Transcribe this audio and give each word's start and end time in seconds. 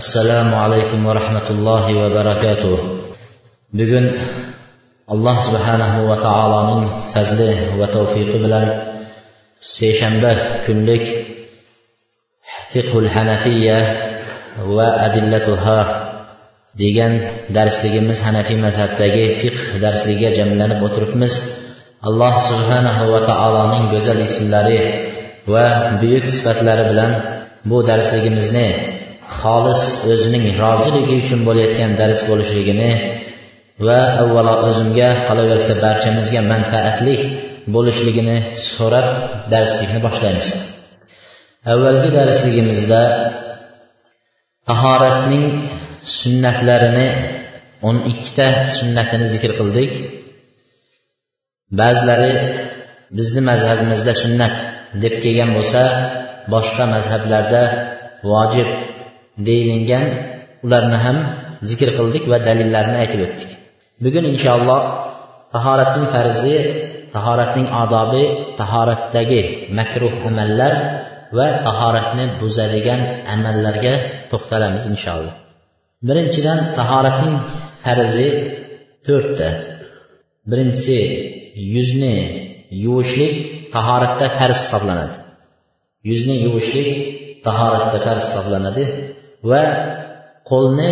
assalomu 0.00 0.56
alaykum 0.56 1.04
va 1.04 1.12
rahmatullohi 1.20 1.92
va 2.00 2.08
barakatuh. 2.18 2.76
Bugun 3.76 4.04
alloh 5.14 5.36
subhanahu 5.48 6.08
va 6.08 6.16
taoloning 6.16 6.82
fazli 7.12 7.52
va 7.76 7.86
tavfiqi 7.92 8.36
bilan 8.44 8.66
seshanba 9.60 10.64
kunlik 10.64 11.04
fiqhul 12.72 13.08
hanafiya 13.14 13.78
va 14.76 14.88
adillatuha 15.06 15.80
degan 16.82 17.12
darsligimiz 17.56 18.18
hanafiy 18.26 18.64
mazhabdagi 18.64 19.24
fiqh 19.40 19.76
darsligiga 19.84 20.30
jamlanib 20.38 20.80
o'tiribmiz. 20.86 21.34
Alloh 22.08 22.34
subhanahu 22.48 23.12
va 23.12 23.20
taoloning 23.28 23.84
go'zal 23.92 24.20
ismlari 24.28 24.80
va 25.52 25.66
buyuk 26.00 26.24
sifatlari 26.34 26.84
bilan 26.90 27.10
bu 27.68 27.76
darsligimizni 27.90 29.01
xolis 29.38 29.82
o'zining 30.12 30.44
roziligi 30.62 31.14
uchun 31.22 31.40
bo'layotgan 31.48 31.92
dars 32.00 32.20
bo'lishligini 32.28 32.90
va 33.86 34.00
avvalo 34.22 34.54
o'zimga 34.68 35.08
qolaversa 35.28 35.72
barchamizga 35.84 36.40
manfaatli 36.52 37.16
bo'lishligini 37.74 38.36
so'rab 38.70 39.08
darslikni 39.52 40.00
boshlaymiz. 40.06 40.48
Avvalgi 41.72 42.10
darsligimizda 42.18 43.02
tahoratning 44.68 45.46
sunnatlarini 46.18 47.08
o'n 47.88 47.96
ikkita 48.10 48.48
sunnatini 48.78 49.26
zikr 49.34 49.50
qildik. 49.58 49.92
Ba'zilari 51.80 52.32
bizni 53.16 53.40
mazhabimizda 53.50 54.12
sunnat 54.22 54.54
deb 55.02 55.14
kelgan 55.22 55.50
bo'lsa 55.56 55.82
boshqa 56.54 56.84
mazhablarda 56.94 57.62
vojib 58.30 58.68
deyilgan 59.48 60.06
ularni 60.66 60.98
ham 61.04 61.16
zikr 61.68 61.88
qildik 61.98 62.24
va 62.32 62.38
dalillarini 62.48 62.98
aytib 63.02 63.20
o'tdik. 63.26 63.50
Bugun 64.04 64.24
inshaalloh 64.32 64.80
tahoratning 65.54 66.06
farzi 66.14 66.56
tahoratning 67.14 67.68
odobi 67.82 68.24
tahoratdagi 68.60 69.42
makruh 69.78 70.14
amallar 70.28 70.72
va 71.36 71.46
tahoratni 71.66 72.24
buzadigan 72.40 73.00
amallarga 73.34 73.94
to'xtalamiz 74.30 74.84
inshaalloh. 74.92 75.34
Birinchidan 76.08 76.58
tahoratning 76.78 77.36
farzi 77.84 78.28
to'rtta. 79.06 79.48
Birinchisi 80.50 80.98
yuzni 81.74 82.14
yuvishlik 82.84 83.34
tahoratda 83.74 84.26
farz 84.38 84.58
hisoblanadi. 84.64 85.16
Yuzni 86.10 86.34
yuvishlik 86.44 86.88
tahoratda 87.46 87.98
farz 88.06 88.22
hisoblanadi. 88.28 88.84
Va 89.50 89.64
qo'lni 90.50 90.90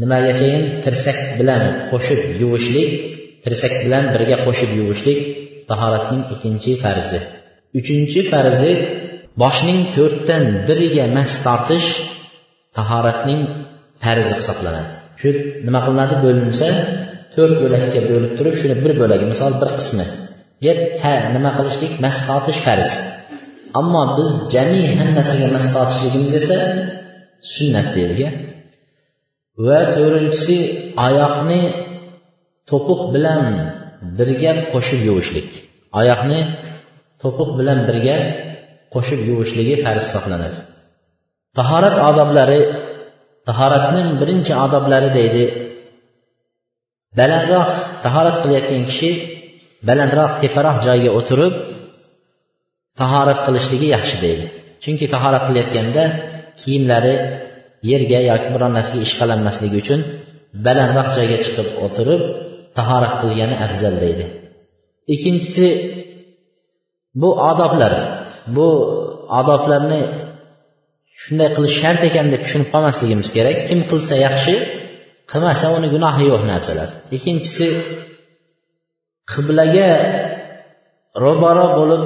nimagachayin 0.00 0.62
tirsak 0.84 1.18
bilan 1.38 1.62
qo'shib 1.90 2.20
yuvishlik 2.40 2.90
tirsak 3.44 3.74
bilan 3.84 4.04
birga 4.14 4.36
qo'shib 4.46 4.70
yuvishlik 4.78 5.18
tahoratning 5.70 6.22
ikkinchi 6.34 6.72
farzi. 6.82 7.20
Uchinchi 7.78 8.20
farzi 8.32 8.72
boshning 9.42 9.80
to'rtdan 9.96 10.44
biriga 10.68 11.04
mas 11.16 11.30
tortish 11.46 11.88
tahoratning 12.76 13.40
farzi 14.04 14.32
hisoblanadi. 14.40 14.92
Shu 15.20 15.28
nima 15.66 15.80
qilinadi? 15.86 16.14
Bo'linsa 16.24 16.68
to'rt 17.34 17.54
bo'lakka 17.62 18.00
bo'lib 18.10 18.32
turib 18.38 18.54
shuni 18.60 18.76
bir 18.84 18.92
bo'lagi 19.00 19.24
misol 19.32 19.52
bir 19.60 19.70
qismiga 19.78 21.14
nima 21.36 21.50
qilishlik? 21.58 21.92
Mas 22.04 22.16
tortish 22.28 22.60
farz. 22.66 22.90
Ammo 23.80 24.02
biz 24.16 24.30
jami 24.54 24.82
hammasiga 25.00 25.48
mas 25.56 25.66
tortishligimiz 25.74 26.32
esa 26.42 26.58
sunnat 27.54 27.88
deylik 27.96 28.20
va 29.66 29.78
to'rtinchisi 29.94 30.56
oyoqni 31.06 31.60
to'piq 32.70 33.00
bilan 33.14 33.42
birga 34.18 34.52
qo'shib 34.72 35.00
yuvishlik. 35.08 35.48
Oyoqni 36.00 36.40
to'piq 37.22 37.50
bilan 37.58 37.78
birga 37.88 38.16
qo'shib 38.94 39.20
yuvishligi 39.28 39.74
farz 39.84 40.02
hisoblanadi. 40.06 40.60
Tahorat 41.58 41.96
odoblari 42.08 42.60
tahoratning 43.48 44.08
birinchi 44.20 44.52
odoblari 44.64 45.10
deydi 45.18 45.44
balandroq 47.18 47.70
tahorat 48.04 48.36
qilayotgan 48.42 48.82
kishi 48.90 49.10
balandroq 49.88 50.32
teparoq 50.42 50.76
joyga 50.86 51.10
o'tirib 51.18 51.54
tahorat 53.00 53.38
qilishligi 53.46 53.88
yaxshi 53.96 54.16
deydi. 54.24 54.46
Chunki 54.82 55.06
tahorat 55.14 55.42
qilayotganda 55.48 56.04
kiyimlari 56.60 57.14
yerga 57.90 58.20
yoki 58.30 58.48
biron 58.54 58.72
narsaga 58.78 59.02
ishqalanmasligi 59.08 59.76
uchun 59.82 60.00
balandroq 60.66 61.08
joyga 61.16 61.38
chiqib 61.44 61.68
o'tirib 61.84 62.22
tahorat 62.78 63.14
qilgani 63.22 63.56
afzal 63.66 63.94
deydi. 64.04 64.24
Ikkinchisi 65.14 65.66
bu 67.20 67.30
odoblar. 67.50 67.92
Bu 68.56 68.68
odoblarni 69.40 70.00
shunday 71.22 71.48
qilish 71.56 71.76
shart 71.82 72.00
ekan 72.08 72.26
deb 72.32 72.40
tushunib 72.44 72.68
qolmasligimiz 72.74 73.28
kerak. 73.36 73.56
Kim 73.68 73.80
qilsa 73.90 74.14
yaxshi 74.26 74.54
qilmasa 75.30 75.66
uni 75.76 75.88
gunohi 75.94 76.24
yo'q 76.32 76.42
narsalar. 76.52 76.88
Ikkinchisi 77.16 77.68
qiblaga 79.32 79.90
ro'baro 81.24 81.66
bo'lib 81.78 82.02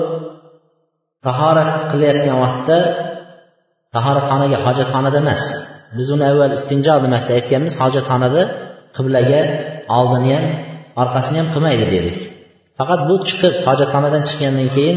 tahorat 1.27 1.71
qilayotgan 1.91 2.37
vaqtda 2.45 2.79
tahoratxonaga 3.95 4.59
hojatxonada 4.67 5.19
emas. 5.25 5.45
Biz 5.97 6.07
uni 6.15 6.25
avval 6.31 6.53
istinjo 6.59 6.95
nimasida 7.05 7.33
aytganmiz 7.39 7.75
hojatxonada 7.83 8.43
qiblaga 8.97 9.41
oldini 9.99 10.31
ham 10.37 10.45
orqasini 11.03 11.39
ham 11.41 11.49
qilmaydi 11.55 11.87
dedik. 11.95 12.19
Faqat 12.79 13.01
bu 13.09 13.15
chiqib 13.29 13.55
hojatxonadan 13.67 14.23
chiqqandan 14.29 14.69
keyin 14.77 14.97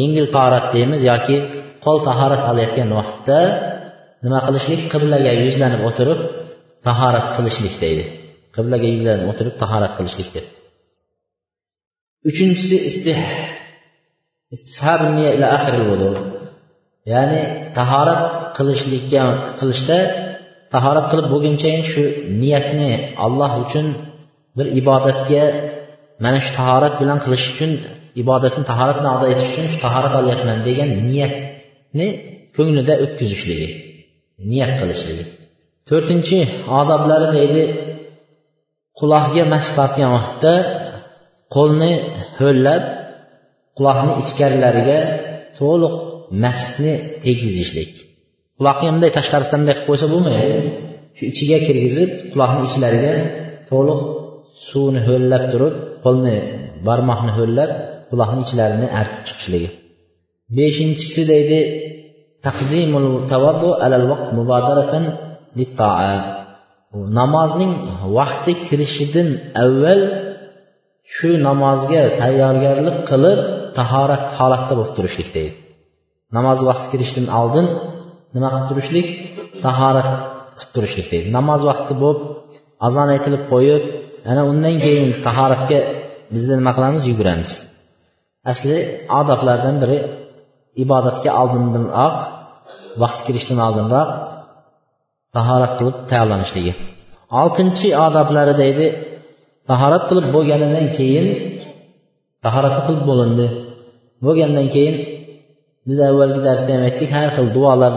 yengil 0.00 0.26
tahorat 0.34 0.66
deymiz 0.74 1.00
yoki 1.10 1.36
qo'l 1.84 1.98
tahorat 2.08 2.42
olayotgan 2.50 2.88
vaqtda 2.98 3.38
nima 4.24 4.38
qilishlik? 4.46 4.80
Qiblaga 4.92 5.32
yuzlanib 5.44 5.80
o'tirib 5.88 6.20
tahorat 6.86 7.26
qilishlik 7.36 7.74
deydi. 7.84 8.04
Qiblaga 8.56 8.86
yuzlanib 8.94 9.26
o'tirib 9.32 9.54
tahorat 9.62 9.92
qilishlik 9.98 10.28
deb. 10.36 10.46
Uchinchisi 12.30 12.76
istih 12.90 13.18
ya'ni 17.12 17.42
tahorat 17.78 18.22
qilishlikka 18.56 19.22
qilishda 19.60 19.98
tahorat 20.74 21.06
qilib 21.10 21.26
bo'lgunchayin 21.32 21.84
shu 21.92 22.02
niyatni 22.40 22.90
alloh 23.24 23.52
uchun 23.64 23.86
bir 24.56 24.66
ibodatga 24.80 25.42
mana 26.24 26.38
shu 26.44 26.50
tahorat 26.60 26.94
bilan 27.00 27.18
qilish 27.24 27.46
uchun 27.52 27.70
ibodatni 28.22 28.62
tahorat 28.70 28.96
bilan 29.00 29.12
ado 29.16 29.26
etish 29.32 29.50
uchun 29.52 29.66
shu 29.72 29.78
tahorat 29.86 30.14
olyapman 30.20 30.58
degan 30.68 30.90
niyatni 31.06 32.06
ko'nglida 32.56 32.94
o'tkazishligi 33.04 33.68
niyat 34.50 34.72
qilishligi. 34.80 35.24
To'rtinchi 35.88 36.38
odoblari 36.80 37.28
deydi 37.36 37.62
quloqga 38.98 39.44
mas 39.52 39.66
tortgan 39.76 40.10
vaqtda 40.16 40.54
qo'lni 41.54 41.92
ho'llab 42.40 42.82
quloqni 43.76 44.12
ichkarilariga 44.22 44.98
to'liq 45.58 45.94
masjidni 46.42 46.94
tegizishlik. 47.24 47.92
Quloqni 48.58 48.88
bunday 48.94 49.10
tashqarisidan 49.18 49.60
bunday 49.60 49.74
qilib 49.76 49.88
qo'ysa 49.90 50.06
bo'lmaydi. 50.12 50.56
Shu 51.16 51.22
ichiga 51.32 51.58
kirgizib 51.66 52.10
quloqni 52.32 52.62
ichlariga 52.68 53.14
to'liq 53.70 54.00
suvni 54.68 55.00
ho'llab 55.08 55.44
turib 55.52 55.74
qo'lni 56.04 56.36
barmoqni 56.86 57.32
ho'llab 57.38 57.70
quloqni 58.10 58.42
ichlarini 58.46 58.88
artib 59.00 59.22
chiqishligi. 59.28 59.68
Beshinchisi 60.58 61.22
deydi 61.32 61.58
taqdimul 62.46 63.08
tavaddu 63.32 63.68
alal 63.84 64.04
vaqt 64.12 64.28
mubodaratan 64.38 65.04
namozning 67.18 67.72
vaqti 68.18 68.52
kirishidan 68.66 69.28
avval 69.64 70.00
shu 71.14 71.30
namozga 71.48 72.02
tayyorgarlik 72.20 72.98
qilib 73.10 73.40
tahorat 73.78 74.24
holatda 74.38 74.72
bo'lib 74.78 74.92
turishlik 74.96 75.28
deydi. 75.36 75.56
Namoz 76.36 76.60
vaqti 76.68 76.86
kirishidan 76.92 77.26
oldin 77.40 77.66
nima 78.34 78.48
qilib 78.52 78.66
turishlik? 78.70 79.06
Tahorat 79.64 80.08
qilib 80.58 80.70
turishlik 80.74 81.06
deydi. 81.12 81.28
Namoz 81.38 81.60
vaqti 81.70 81.92
bo'lib 82.02 82.20
azon 82.86 83.08
aytilib 83.14 83.42
qo'yib 83.52 83.82
ana 84.30 84.42
undan 84.50 84.76
keyin 84.84 85.08
tahoratga 85.26 85.78
bizda 86.34 86.54
nima 86.60 86.72
qilamiz? 86.76 87.02
Yuguramiz. 87.10 87.50
Asli 88.52 88.76
odoblardan 89.20 89.76
biri 89.82 89.98
ibodatga 90.84 91.30
oldinroq 91.42 92.16
vaqt 93.02 93.20
kirishdan 93.26 93.58
oldinroq 93.66 94.10
tahorat 95.36 95.72
qilib 95.78 95.96
tayyorlanishligi. 96.10 96.72
Oltinchi 97.40 97.88
odoblari 98.06 98.54
deydi 98.62 98.86
tahorat 99.70 100.04
qilib 100.08 100.26
bo'lganidan 100.34 100.86
keyin 100.98 101.26
tahorat 102.44 102.76
qilib 102.86 103.02
bo'lindi. 103.10 103.46
Bo'lgandan 104.26 104.66
keyin 104.74 104.96
biz 105.88 105.98
avvalgi 106.08 106.40
darsda 106.48 106.70
ham 106.74 106.82
aytdik 106.88 107.10
har 107.16 107.28
xil 107.36 107.48
duolar 107.56 107.94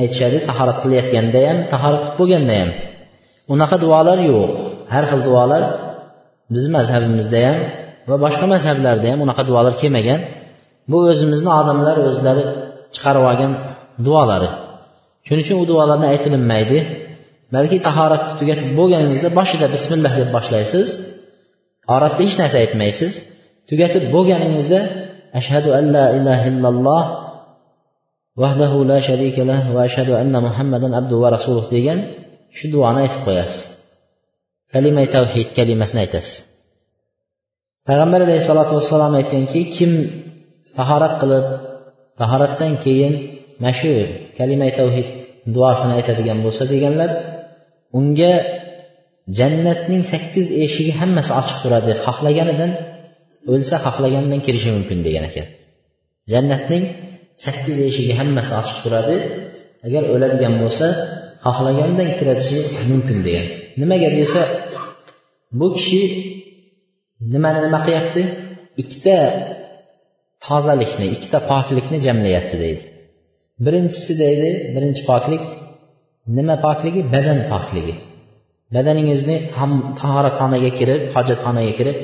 aytishadi 0.00 0.38
tahorat 0.48 0.78
qilayotganda 0.82 1.40
ham 1.48 1.58
tahorat 1.72 2.00
qilib 2.04 2.18
bo'lganda 2.20 2.54
ham 2.60 2.70
unaqa 3.54 3.76
duolar 3.84 4.18
yo'q. 4.30 4.50
Har 4.92 5.04
xil 5.10 5.20
duolar 5.28 5.62
bizni 6.54 6.70
mazhabimizda 6.78 7.40
ham 7.46 7.58
va 8.08 8.16
boshqa 8.24 8.46
mazhablarda 8.54 9.06
ham 9.12 9.20
unaqa 9.26 9.42
duolar 9.48 9.74
kelmagan. 9.82 10.20
Bu 10.90 10.98
o'zimizni 11.12 11.50
odamlar 11.60 11.96
o'zlari 12.08 12.42
chiqarib 12.94 13.24
olgan 13.30 13.52
duolari. 14.06 14.50
Shuning 15.26 15.44
uchun 15.46 15.56
u 15.62 15.64
duolarni 15.70 16.06
aytilinmaydi. 16.12 16.78
Balki 17.54 17.76
tahoratni 17.88 18.32
tugatib 18.40 18.70
bo'lganingizda 18.78 19.28
boshida 19.38 19.66
bismillah 19.74 20.12
deb 20.20 20.30
boshlaysiz. 20.36 20.88
Orasida 21.94 22.22
hech 22.26 22.36
narsa 22.42 22.56
aytmaysiz. 22.64 23.12
Tugatib 23.70 24.04
bo'lganingizda 24.14 24.80
ashhadu 25.38 25.68
an 25.78 25.84
la 25.96 26.06
ilaha 26.18 26.44
illalloh 26.52 27.04
الله 28.38 28.72
la 28.90 28.98
sharika 29.00 29.44
lah 29.44 29.60
له 29.68 29.76
ashhadu 29.84 30.16
anna 30.16 30.40
muhammadan 30.40 30.90
عبده 30.94 31.16
ورسوله 31.16 31.36
rasuluh 31.36 31.64
degan 31.68 31.98
shu 32.56 32.72
duoni 32.72 33.04
aytib 33.04 33.20
qo'yasiz 33.28 33.60
kalimay 34.72 35.06
tavhid 35.16 35.48
kalimasini 35.58 36.00
aytasiz 36.04 36.36
payg'ambar 37.88 38.20
alayhissalotu 38.26 38.72
vassalom 38.78 39.12
aytganki 39.20 39.60
kim 39.76 39.90
tahorat 40.78 41.14
qilib 41.20 41.46
tahoratdan 42.20 42.72
keyin 42.84 43.14
mana 43.60 43.72
shu 43.80 43.92
kalimay 44.38 44.70
tavhid 44.80 45.06
duosini 45.54 45.92
aytadigan 45.98 46.38
bo'lsa 46.44 46.62
deganlar 46.72 47.10
unga 47.98 48.32
jannatning 49.38 50.02
sakkiz 50.12 50.46
eshigi 50.64 50.92
hammasi 51.00 51.30
ochiq 51.40 51.58
turadi 51.64 51.92
xohlaganidan 52.04 52.70
o'lsa 53.52 53.76
xohlagandan 53.84 54.40
kirishi 54.46 54.70
mumkin 54.76 54.98
degan 55.06 55.24
ekan. 55.30 55.46
Jannatning 56.32 56.84
sakkiz 57.44 57.76
eshigi 57.88 58.12
hammasi 58.20 58.52
ochiq 58.60 58.78
turadi. 58.84 59.16
Agar 59.86 60.02
o'ladigan 60.14 60.54
bo'lsa 60.62 60.86
xohlagandan 61.46 62.10
kiratishi 62.18 62.58
mumkin 62.90 63.18
degan. 63.26 63.46
Nimaga 63.80 64.08
desa 64.18 64.42
bu 65.58 65.66
kishi 65.76 66.02
nimani 67.34 67.58
nima 67.66 67.78
qilyapti? 67.86 68.22
Ikkita 68.82 69.16
tozalikni 70.46 71.06
ikkita 71.16 71.38
poklikni 71.50 71.98
jamlayapti 72.06 72.56
deydi. 72.64 72.84
Birinchisi 73.64 74.12
deydi 74.22 74.50
birinchi 74.74 75.02
poklik 75.10 75.42
nima 76.36 76.56
pokligi? 76.66 77.00
Badan 77.14 77.38
pokligi. 77.52 77.94
Badaningizni 78.74 79.36
tahoratxonaga 80.00 80.70
kirib 80.78 81.00
hojatxonaga 81.14 81.72
kirib 81.78 81.96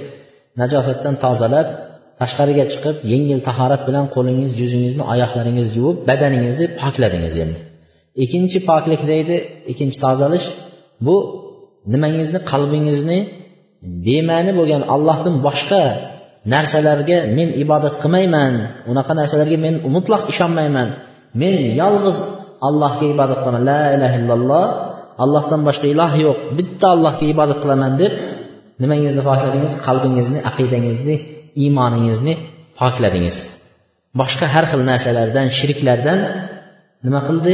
najosatdan 0.61 1.15
tozalab 1.25 1.69
tashqariga 2.21 2.65
chiqib 2.73 2.97
yengil 3.13 3.41
tahorat 3.49 3.83
bilan 3.89 4.05
qo'lingiz 4.15 4.53
yuzingizni 4.63 5.03
oyoqlaringizni 5.13 5.75
yuvib 5.81 5.99
badaningizni 6.09 6.67
pokladingiz 6.81 7.37
endi. 7.45 7.59
Ikkinchi 8.25 8.59
poklik 8.71 9.03
deydi 9.13 9.37
ikkinchi 9.73 9.99
tozalash 10.05 10.47
bu 11.07 11.17
nimangizni 11.93 12.41
qalbingizni 12.51 13.19
bema'ni 14.07 14.53
bo'lgan 14.59 14.83
allohdan 14.95 15.35
boshqa 15.47 15.83
narsalarga 16.55 17.19
men 17.39 17.49
ibodat 17.65 17.95
qilmayman 18.03 18.55
unaqa 18.91 19.13
narsalarga 19.21 19.57
men 19.67 19.75
mutlaq 19.95 20.23
ishonmayman. 20.33 20.89
Men 21.41 21.55
yolg'iz 21.83 22.17
allohga 22.69 23.05
ibodat 23.15 23.39
qilaman. 23.43 23.63
La 23.71 23.83
ilaha 23.97 24.17
illalloh 24.21 24.67
allohdan 25.25 25.61
boshqa 25.69 25.87
iloh 25.95 26.13
yo'q 26.25 26.39
bitta 26.59 26.87
allohga 26.95 27.25
ibodat 27.35 27.59
qilaman 27.63 27.93
deb 28.03 28.13
nimangizni 28.83 29.23
pokladingiz 29.31 29.73
qalbingizni 29.87 30.39
aqidangizni 30.51 31.15
iymoningizni 31.63 32.35
pokladingiz. 32.81 33.39
Boshqa 34.21 34.47
har 34.55 34.65
xil 34.71 34.83
narsalardan 34.91 35.47
shirklardan 35.59 36.19
nima 37.05 37.21
qildi? 37.29 37.53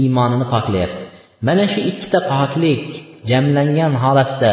Iymonini 0.00 0.46
poklayapti. 0.54 1.02
Mana 1.46 1.64
shu 1.72 1.80
ikkita 1.90 2.18
poklik 2.32 2.84
jamlangan 3.30 3.92
holatda 4.04 4.52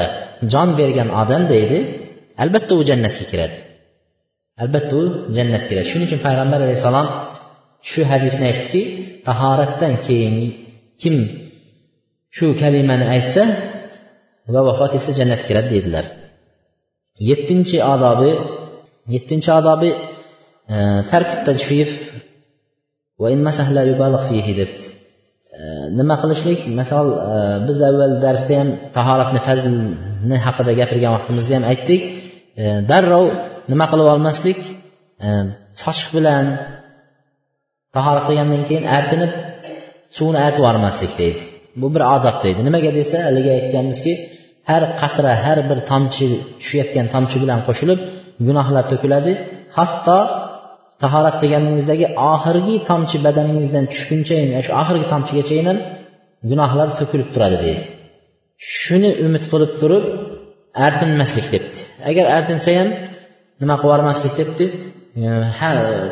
jon 0.53 0.69
bergan 0.79 1.09
odam 1.21 1.43
deydi 1.53 1.79
albatta 2.43 2.73
u 2.79 2.81
jannatga 2.89 3.25
kiradi. 3.31 3.57
Albatta 4.63 4.93
u 5.01 5.03
jannatga 5.37 5.67
kiradi. 5.71 5.87
Shuning 5.91 6.07
uchun 6.09 6.21
payg'ambar 6.27 6.59
alayhissalom 6.65 7.07
shu 7.89 8.01
hadisni 8.11 8.45
aytdiki 8.51 8.81
tahoratdan 9.27 9.93
keyin 10.05 10.35
kim 11.01 11.15
shu 12.35 12.45
kalimani 12.61 13.05
aytsa 13.15 13.43
va 14.53 14.61
vafot 14.69 14.91
etsa 14.97 15.11
jannatga 15.19 15.45
kiradi 15.49 15.69
deydilar. 15.75 16.05
Yettinchi 17.29 17.77
odobi 17.93 18.31
yettinchi 19.13 19.49
odobi 19.59 19.89
e, 20.75 20.77
tajfif 21.47 21.91
va 23.21 23.27
e, 25.59 25.63
nima 25.99 26.15
qilishlik? 26.21 26.59
Misol 26.79 27.07
e, 27.33 27.37
biz 27.67 27.77
avval 27.89 28.13
darsda 28.25 28.53
ham 28.61 28.69
tahoratni 28.97 29.41
fazlni 29.47 30.37
haqida 30.45 30.71
gapirgan 30.79 31.11
vaqtimizda 31.17 31.53
ham 31.57 31.65
aytdik. 31.71 32.01
E, 32.61 32.63
darrov 32.91 33.25
nima 33.71 33.85
qilib 33.91 34.07
olmaslik? 34.13 34.59
Sochiq 35.81 36.09
bilan 36.17 36.45
tahorat 37.95 38.23
qilgandan 38.27 38.63
keyin 38.69 38.85
artinib 38.97 39.31
suvni 40.17 40.39
artib 40.45 40.61
yubormaslik 40.63 41.11
deydi. 41.21 41.41
Bu 41.81 41.87
bir 41.95 42.03
odob 42.15 42.37
deydi. 42.43 42.59
Nimaga 42.67 42.91
desa 42.99 43.17
haligi 43.27 43.51
aytganmizki 43.57 44.13
har 44.69 44.83
qatra 45.01 45.31
har 45.43 45.57
bir 45.69 45.79
tomchi 45.91 46.25
tushayotgan 46.59 47.05
tomchi 47.13 47.37
bilan 47.43 47.59
qo'shilib 47.67 47.99
gunohlar 48.47 48.83
to'kiladi. 48.91 49.31
Hatto 49.77 50.19
tahorat 51.03 51.35
qilganingizdagi 51.41 52.05
oxirgi 52.31 52.75
tomchi 52.89 53.17
badaningizdan 53.25 53.85
tushgunchayin 53.91 54.49
shu 54.65 54.71
oxirgi 54.81 55.05
tomchigachayin 55.13 55.65
ham 55.69 55.77
gunohlar 56.49 56.87
to'kilib 56.99 57.29
turadi 57.33 57.57
deydi. 57.65 57.83
Shuni 58.79 59.09
umid 59.25 59.43
qilib 59.51 59.71
turib 59.81 60.03
artinmaslik 60.87 61.47
debdi. 61.53 61.79
Agar 62.09 62.25
artinsa 62.37 62.69
ham 62.79 62.89
nima 63.61 63.75
qilib 63.81 63.89
yubormaslik 63.89 64.33
debdi. 64.41 64.65
Ha 65.59 65.69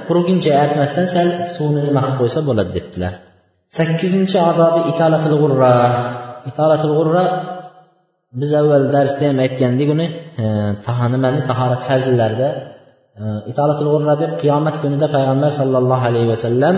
quruguncha 0.08 0.52
artmasdan 0.64 1.08
sal 1.16 1.28
suvni 1.56 1.82
nima 1.90 2.02
qilib 2.06 2.18
qo'ysa 2.22 2.40
bo'ladi 2.48 2.72
debdilar. 2.78 3.14
Sakkizinchi 3.78 4.38
odobi 4.52 4.82
itolatil 4.92 5.36
g'urra. 5.42 5.76
Itolatil 6.50 6.94
g'urra 6.98 7.24
biz 8.38 8.52
avval 8.60 8.86
darsda 8.96 9.24
ham 9.30 9.38
aytgandik 9.46 9.90
uni 9.96 10.08
e, 10.44 10.46
nimani? 11.14 11.40
Tahorat 11.50 11.82
fazillarida 11.90 12.50
e, 13.22 13.24
itolatil 13.52 13.88
g'urra 13.94 14.16
deb 14.24 14.32
qiyomat 14.42 14.76
kunida 14.84 15.08
payg'ambar 15.16 15.52
sollallohu 15.60 16.04
alayhi 16.10 16.30
vasallam 16.34 16.76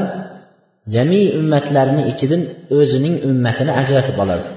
jami 0.93 1.21
ummatlarni 1.39 2.01
ichidan 2.11 2.41
o'zining 2.77 3.15
ummatini 3.29 3.71
ajratib 3.81 4.17
oladi. 4.23 4.47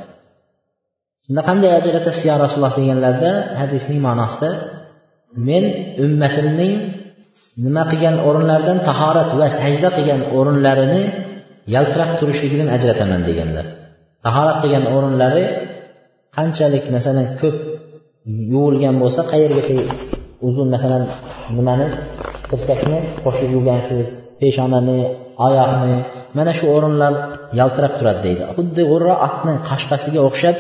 Shunda 1.25 1.43
qanday 1.49 1.71
ajratasiz 1.81 2.25
yo 2.31 2.35
rasululloh 2.45 2.75
deganlarida 2.81 3.33
hadisning 3.61 4.01
ma'nosida 4.07 4.51
men 5.49 5.65
ummatimning 6.05 6.73
nima 7.65 7.83
qilgan 7.91 8.17
o'rinlaridan 8.29 8.79
tahorat 8.89 9.31
va 9.41 9.47
sajda 9.61 9.89
qilgan 9.97 10.21
o'rinlarini 10.37 11.03
yaltirab 11.75 12.11
turishligidan 12.21 12.69
ajrataman 12.77 13.21
deganlar. 13.29 13.67
Tahorat 14.27 14.57
qilgan 14.63 14.85
o'rinlari 14.97 15.45
qanchalik 16.37 16.85
masalan 16.97 17.26
ko'p 17.41 17.57
yuvilgan 18.53 18.95
bo'lsa 19.03 19.21
qayergacha 19.33 19.76
uzun 20.49 20.69
masalan 20.75 21.03
nimani 21.57 21.87
tirsakni 22.50 22.99
qo'shib 23.25 23.49
yuvgansiz 23.57 24.00
peshonani 24.41 24.99
oyoqni 25.47 25.97
mana 26.37 26.53
shu 26.59 26.64
o'rinlar 26.76 27.12
yaltirab 27.61 27.93
turadi 27.99 28.21
deydi. 28.26 28.43
Xuddi 28.57 28.83
g'urra 28.91 29.14
otning 29.26 29.59
qashqasiga 29.69 30.21
o'xshab 30.29 30.57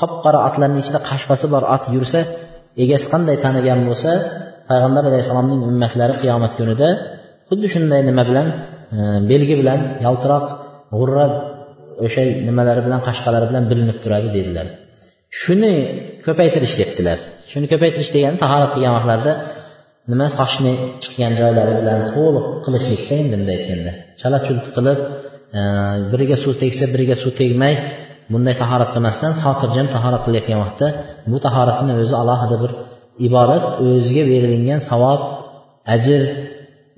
qop 0.00 0.12
qora 0.24 0.38
otlarni 0.48 0.78
ichida 0.82 1.00
qashqasi 1.10 1.46
bor 1.54 1.62
ot 1.74 1.84
yursa 1.94 2.20
egasi 2.84 3.06
qanday 3.12 3.36
tanigan 3.44 3.80
bo'lsa 3.88 4.10
payg'ambar 4.68 5.02
alayhissalomning 5.10 5.60
ummatlari 5.70 6.14
qiyomat 6.22 6.52
kunida 6.58 6.88
xuddi 7.48 7.66
shunday 7.74 8.00
nima 8.08 8.22
bilan 8.30 8.46
e, 8.96 8.98
belgi 9.30 9.54
bilan 9.60 9.80
yaltiroq 10.06 10.44
g'urra 10.98 11.26
o'sha 12.04 12.22
nimalari 12.48 12.80
bilan 12.86 13.00
qashqalari 13.08 13.46
bilan 13.50 13.64
bilinib 13.70 13.98
turadi 14.04 14.28
dedilar. 14.36 14.66
Shuni 15.40 15.72
ko'paytirish 16.26 16.74
debdilar. 16.80 17.18
Shuni 17.50 17.66
ko'paytirish 17.72 18.10
degani 18.16 18.36
tahorat 18.44 18.70
qilgan 18.74 18.92
vaqtlarida 18.96 19.32
nima 20.10 20.26
sochni 20.38 20.72
chiqqan 21.02 21.32
joylari 21.40 21.72
bilan 21.80 22.00
to'liq 22.14 22.46
qilishlikda 22.64 23.14
endi 23.22 23.34
bunday 23.34 23.54
aytganda 23.58 23.92
chala 24.20 24.38
chulp 24.46 24.64
qilib 24.76 24.98
e, 25.58 25.60
biriga 26.12 26.36
suv 26.44 26.52
tegsa 26.62 26.84
biriga 26.94 27.16
suv 27.22 27.32
tegmay 27.40 27.74
bunday 28.32 28.54
tahorat 28.62 28.90
qilmasdan 28.94 29.32
xotirjam 29.42 29.86
tahorat 29.94 30.22
qilayotgan 30.26 30.58
vaqtda 30.64 30.86
bu 31.30 31.38
tahoratni 31.46 31.92
o'zi 32.02 32.14
alohida 32.22 32.56
bir 32.62 32.72
ibodat 33.26 33.64
o'ziga 33.86 34.24
berilgan 34.32 34.80
savob 34.90 35.20
ajr 35.94 36.20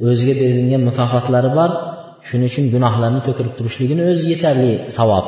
o'ziga 0.09 0.35
berilgan 0.43 0.83
mukofotlari 0.89 1.51
bor. 1.59 1.71
Shuning 2.29 2.49
uchun 2.51 2.65
gunohlarni 2.75 3.21
to'kirib 3.27 3.55
turishligini 3.59 4.03
o'zi 4.13 4.27
yetarli 4.33 4.71
savob. 4.99 5.27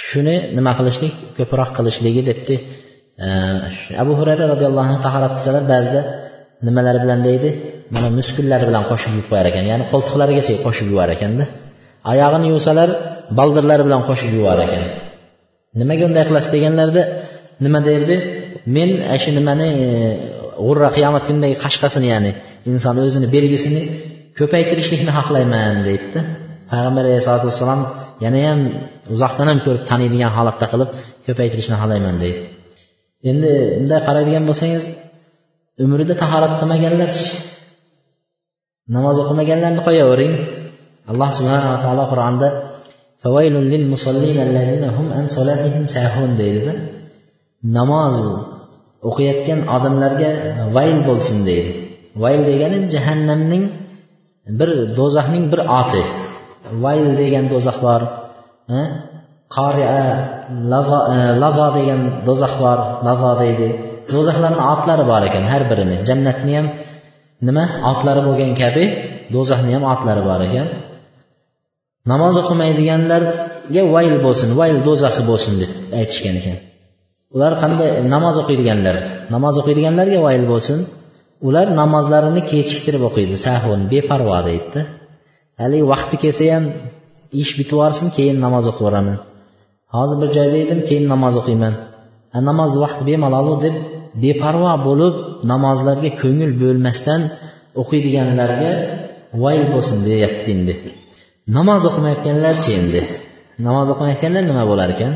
Shuni 0.00 0.36
nima 0.56 0.72
qilishlik? 0.78 1.14
Ko'proq 1.38 1.70
qilishligi 1.78 2.22
debdi 2.30 2.54
e, 3.26 3.28
abu 4.02 4.12
hurayra 4.18 4.44
roziyallohu 4.52 4.86
anhu 4.90 5.00
tahorat 5.06 5.32
qilsalar 5.36 5.64
ba'zida 5.72 6.00
nimalari 6.66 6.98
bilan 7.04 7.20
deydi 7.28 7.48
mana 7.94 8.08
muskullari 8.18 8.64
bilan 8.70 8.84
qo'shib 8.90 9.10
yuvib 9.14 9.26
qo'yar 9.30 9.46
ekan 9.50 9.64
ya'ni 9.70 9.84
qo'ltiqlarigacha 9.92 10.52
qo'shib 10.66 10.86
yuvar 10.92 11.08
ekanda. 11.16 11.44
Oyog'ini 12.12 12.46
yuvsalar 12.52 12.88
baldirlari 13.38 13.82
bilan 13.88 14.02
qo'shib 14.08 14.30
yuvar 14.38 14.58
ekan. 14.66 14.82
Nimaga 15.80 16.02
unday 16.08 16.24
qilasiz 16.28 16.50
deganlarida 16.56 17.02
nima 17.64 17.80
derdi 17.88 18.16
men 18.76 18.90
e, 19.12 19.16
shu 19.22 19.30
nimani 19.38 19.68
e, 19.86 19.88
g'urra 20.66 20.88
qiyomat 20.96 21.22
kunidagi 21.28 21.56
qashqasini 21.64 22.08
ya'ni 22.14 22.30
inson 22.70 22.96
o'zini 23.04 23.26
belgisini 23.34 23.82
ko'paytirishlikni 24.38 25.12
xohlayman 25.18 25.74
deydida. 25.88 26.20
Payg'ambar 26.70 27.02
alayhisalotu 27.08 27.46
vassalom 27.50 27.80
yanayam 28.24 28.60
uzoqdan 29.14 29.46
ham 29.50 29.58
ko'rib 29.66 29.84
taniydigan 29.90 30.30
holatda 30.36 30.66
qilib 30.72 30.90
ko'paytirishni 31.26 31.76
xohlayman 31.82 32.16
deydi. 32.22 32.40
Endi 33.30 33.50
bunday 33.78 34.00
qaraydigan 34.08 34.44
bo'lsangiz 34.48 34.84
umrida 35.84 36.14
tahorat 36.22 36.52
qilmaganlarchi 36.60 37.26
namoz 38.96 39.16
o'qimaganlarni 39.22 39.80
qo'yavering 39.88 40.34
alloh 41.10 41.30
subhanava 41.38 41.76
taolo 41.84 42.04
qur'onda 42.12 42.48
deydida. 46.40 46.72
Namoz 47.78 48.16
o'qiyotgan 49.08 49.60
odamlarga 49.76 50.30
vayl 50.76 50.98
bo'lsin 51.08 51.38
deydi. 51.48 51.72
Vayl 52.22 52.40
degani 52.50 52.78
jahannamning 52.94 53.64
bir 54.58 54.70
do'zaxning 54.98 55.44
bir 55.52 55.60
oti. 55.80 56.02
Vayl 56.82 57.08
degan 57.20 57.44
do'zax 57.52 57.78
bor 57.86 58.00
e, 58.78 58.80
qoria 59.56 59.88
e, 60.00 60.04
e, 61.14 61.18
lavo 61.42 61.66
degan 61.78 62.00
do'zax 62.28 62.54
bor 62.62 62.78
lavo 63.06 63.30
deydi. 63.42 63.68
Do'zaxlarni 64.14 64.62
otlari 64.72 65.04
bor 65.10 65.22
ekan 65.28 65.44
har 65.52 65.62
birini. 65.70 65.96
Jannatni 66.08 66.52
ham 66.58 66.66
nima? 67.46 67.64
Otlari 67.90 68.20
bo'lgan 68.28 68.52
kabi 68.62 68.84
do'zaxni 69.34 69.72
ham 69.76 69.84
otlari 69.94 70.22
bor 70.30 70.40
ekan. 70.48 70.66
Namoz 72.12 72.34
o'qimaydiganlarga 72.42 73.82
vayl 73.94 74.14
bo'lsin 74.26 74.48
vayl 74.60 74.76
do'zaxi 74.88 75.22
bo'lsin 75.30 75.52
deb 75.62 75.70
aytishgan 76.00 76.34
ekan. 76.40 76.56
Ular 77.34 77.52
qanday? 77.62 77.90
Namoz 78.14 78.36
o'qiydiganlar 78.42 78.96
namoz 79.34 79.54
o'qiydiganlarga 79.60 80.18
vayl 80.26 80.44
bo'lsin. 80.52 80.78
Ular 81.46 81.66
namozlarini 81.80 82.42
kechiktirib 82.50 83.02
o'qiydi 83.08 83.36
sahvon 83.46 83.80
beparvo 83.92 84.38
deydida 84.48 84.80
haligi 85.60 85.84
vaqti 85.92 86.16
kelsa 86.24 86.44
ham 86.54 86.64
ish 87.42 87.52
bitib 87.58 87.76
yuborsin 87.76 88.08
keyin 88.16 88.36
namoz 88.44 88.64
o'qiyveraman 88.72 89.18
hozir 89.96 90.16
bir 90.22 90.30
joyda 90.36 90.56
edim 90.64 90.80
keyin 90.88 91.06
namoz 91.12 91.34
o'qiyman. 91.40 91.74
Namoz 92.48 92.72
vaqti 92.84 93.02
bemalol 93.10 93.48
deb 93.64 93.74
beparvo 94.24 94.72
bo'lib 94.88 95.14
namozlarga 95.52 96.10
ko'ngil 96.22 96.52
bo'lmasdan 96.62 97.20
o'qiydiganlarga 97.80 98.72
voyl 99.42 99.64
bo'lsin 99.74 99.98
deyapti 100.08 100.48
endi. 100.56 100.74
Namoz 101.56 101.82
o'qimayotganlarchi 101.90 102.70
endi? 102.80 103.00
Namoz 103.66 103.86
o'qimayotganlar 103.92 104.42
nima 104.50 104.64
bo'lar 104.70 104.88
ekan? 104.94 105.12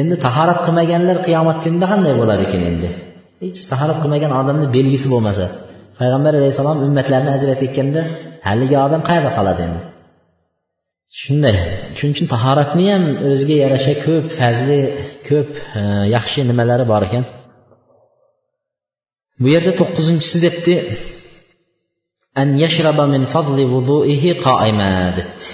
Endi 0.00 0.14
tahorat 0.24 0.60
qilmaganlar 0.66 1.16
qiyomat 1.26 1.58
kunida 1.64 1.86
qanday 1.92 2.14
bo'lar 2.20 2.38
ekan 2.46 2.62
endi? 2.70 2.88
Hech 3.42 3.60
tahorat 3.72 3.98
qilmagan 4.02 4.32
odamni 4.40 4.66
belgisi 4.76 5.08
bo'lmasa 5.14 5.44
payg'ambar 5.98 6.32
alayhissalom 6.38 6.78
ummatlarni 6.86 7.30
ajratayotganda 7.36 8.02
haligi 8.48 8.76
odam 8.86 9.02
qayerda 9.08 9.30
qoladi 9.38 9.60
endi? 9.66 9.80
Shunday 11.20 11.56
shuning 11.96 12.14
uchun 12.16 12.28
tahoratni 12.34 12.84
ham 12.92 13.04
o'ziga 13.28 13.56
yarasha 13.64 13.94
ko'p 14.06 14.26
fazli 14.38 14.80
ko'p 15.28 15.50
e, 15.78 15.80
yaxshi 16.16 16.40
nimalari 16.50 16.84
bor 16.92 17.02
ekan. 17.08 17.24
Bu 19.42 19.46
yerda 19.54 19.72
to'qqizinchisi 19.80 20.38
debdi 20.46 20.74
an 22.40 22.48
yashraba 22.64 23.04
min 23.14 23.22
fadli 23.34 23.64
vuduihi 23.74 24.30
qoima 24.46 24.90
debdi. 25.18 25.46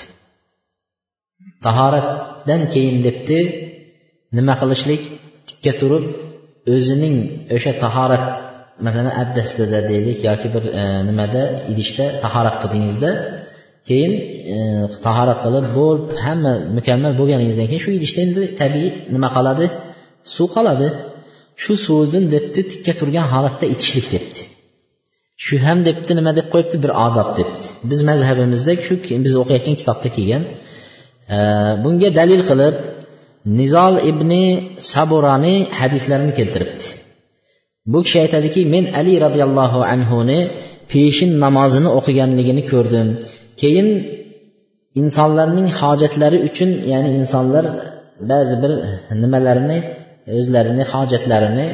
Tahoratdan 1.66 2.62
keyin 2.72 2.96
debdi 3.06 3.38
nima 4.36 4.54
qilishlik? 4.60 5.02
Tikka 5.48 5.72
turib 5.80 6.04
o'zining 6.72 7.16
o'sha 7.56 7.72
tahorat 7.84 8.24
masalan 8.86 9.14
abdastida 9.22 9.80
deylik 9.90 10.18
yoki 10.28 10.48
bir 10.54 10.64
e, 10.80 10.82
nimada 11.08 11.42
idishda 11.72 12.04
tahorat 12.24 12.56
qildingizda 12.62 13.10
keyin 13.88 14.12
e, 14.54 14.56
tahorat 15.06 15.38
qilib 15.44 15.66
bo'lib 15.78 16.04
hamma 16.24 16.52
mukammal 16.76 17.12
bo'lganingizdan 17.20 17.66
keyin 17.70 17.82
shu 17.86 17.90
idishda 17.98 18.20
endi 18.26 18.42
tabiiy 18.60 18.90
nima 19.14 19.28
qoladi? 19.36 19.66
Suv 20.34 20.48
qoladi. 20.56 20.88
Shu 21.62 21.72
suvdan 21.86 22.24
debdi 22.34 22.60
tikka 22.72 22.92
turgan 23.00 23.26
holatda 23.32 23.66
ichishlik 23.74 24.06
debdi. 24.14 24.42
Shu 25.44 25.54
ham 25.66 25.78
debdi 25.88 26.12
nima 26.20 26.32
deb 26.38 26.46
qo'yibdi? 26.52 26.76
Bir 26.84 26.92
odob 27.06 27.28
debdi. 27.38 27.66
Biz 27.90 28.00
mazhabimizda 28.10 28.72
shu 28.86 28.94
biz 29.24 29.34
o'qiyotgan 29.42 29.74
kitobda 29.80 30.08
kelgan 30.16 30.42
e, 31.34 31.36
bunga 31.84 32.08
dalil 32.18 32.42
qilib 32.50 32.76
nizol 33.59 33.95
ibn 34.11 34.31
saburani 34.91 35.55
hadislarini 35.79 36.33
keltiribdi 36.39 36.85
bu 37.91 37.99
kishi 38.05 38.17
aytadiki 38.23 38.61
men 38.73 38.85
ali 38.99 39.13
roziyallohu 39.25 39.79
anhuni 39.93 40.39
peshin 40.91 41.31
namozini 41.43 41.89
o'qiganligini 41.97 42.63
ko'rdim 42.71 43.07
keyin 43.61 43.87
insonlarning 45.01 45.67
hojatlari 45.79 46.37
uchun 46.47 46.69
ya'ni 46.91 47.09
insonlar 47.19 47.65
ba'zi 48.31 48.55
bir 48.63 48.71
nimalarini 49.23 49.79
o'zlarini 50.37 50.83
hojatlarini 50.93 51.67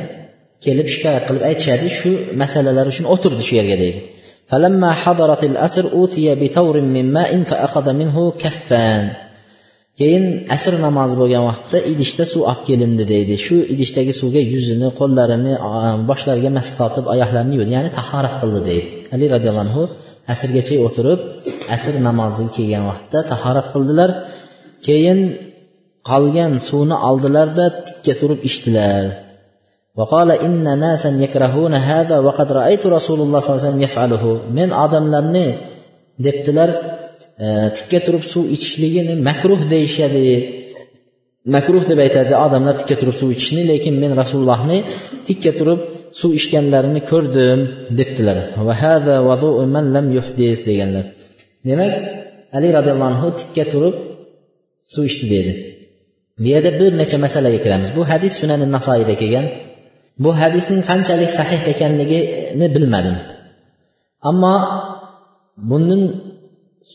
kelib 0.65 0.87
shikoyat 0.93 1.23
qilib 1.27 1.43
aytishadi 1.49 1.87
shu 1.99 2.09
masalalar 2.41 2.85
uchun 2.93 3.05
o'tirdi 3.13 3.43
shu 3.47 3.55
yerga 3.61 3.77
deydi 3.83 4.01
فلما 4.51 4.91
حضرت 5.03 5.43
الأسر 5.43 5.85
أوتي 5.97 6.35
بتور 6.41 6.75
من 6.81 7.05
ماء 7.13 7.31
فأخذ 7.49 7.93
منه 7.93 8.31
كفان 8.31 9.03
keyin 10.00 10.24
asr 10.56 10.74
namozi 10.86 11.14
bo'lgan 11.20 11.42
vaqtda 11.50 11.78
idishda 11.92 12.24
suv 12.32 12.42
olib 12.50 12.62
kelindi 12.68 13.04
deydi. 13.12 13.34
Shu 13.46 13.56
idishdagi 13.74 14.12
suvga 14.20 14.42
yuzini 14.52 14.88
qo'llarini 14.98 15.52
boshlariga 16.10 16.50
mas 16.58 16.68
tortib 16.78 17.04
oyoqlarini 17.14 17.54
yuvdi 17.58 17.72
ya'ni 17.76 17.90
tahorat 17.98 18.34
qildi 18.40 18.60
deydi. 18.68 18.88
Ali 19.14 19.24
roziyallohu 19.34 19.64
anhu 19.66 19.82
asrgacha 20.34 20.76
o'tirib 20.86 21.20
asr 21.74 21.94
namozi 22.08 22.44
kelgan 22.56 22.84
vaqtda 22.90 23.18
tahorat 23.32 23.66
qildilar. 23.74 24.10
Keyin 24.86 25.18
qolgan 26.10 26.52
suvni 26.68 26.96
oldilarda 27.08 27.64
tikka 27.86 28.12
turib 28.20 28.40
ichdilar. 28.48 29.04
Men 34.58 34.70
odamlarni 34.84 35.46
debdilar 36.24 36.70
tikka 37.76 37.98
turib 38.06 38.24
suv 38.32 38.44
ichishligini 38.56 39.14
makruh 39.28 39.60
deyishadi. 39.72 40.24
Makruh 41.54 41.84
deb 41.90 41.98
aytadi 42.06 42.32
odamlar 42.44 42.74
tikka 42.80 42.96
turib 43.00 43.16
suv 43.20 43.28
ichishni 43.36 43.62
lekin 43.72 43.94
men 44.02 44.12
rasulullohni 44.20 44.78
tikka 45.28 45.52
turib 45.58 45.80
suv 46.20 46.30
ichganlarini 46.40 47.00
ko'rdim 47.10 47.60
debdilar. 47.98 48.38
Deganlar. 50.68 51.04
Demak 51.68 51.92
ali 52.56 52.68
roziyallohu 52.76 53.10
anhu 53.12 53.28
tikka 53.40 53.64
turib 53.72 53.94
suv 54.92 55.04
ichdi 55.10 55.26
dedi. 55.34 55.52
Bu 56.40 56.46
yerda 56.52 56.70
bir 56.80 56.90
necha 57.00 57.16
masalaga 57.26 57.58
kiramiz. 57.64 57.88
Bu 57.98 58.02
hadis 58.10 58.32
sunani 58.40 58.66
nasoiyda 58.76 59.14
kelgan. 59.22 59.46
Bu 60.24 60.30
hadisning 60.40 60.82
qanchalik 60.90 61.30
sahih 61.38 61.60
ekanligini 61.72 62.66
bilmadim. 62.74 63.16
Ammo 64.28 64.54
bundan 65.70 66.02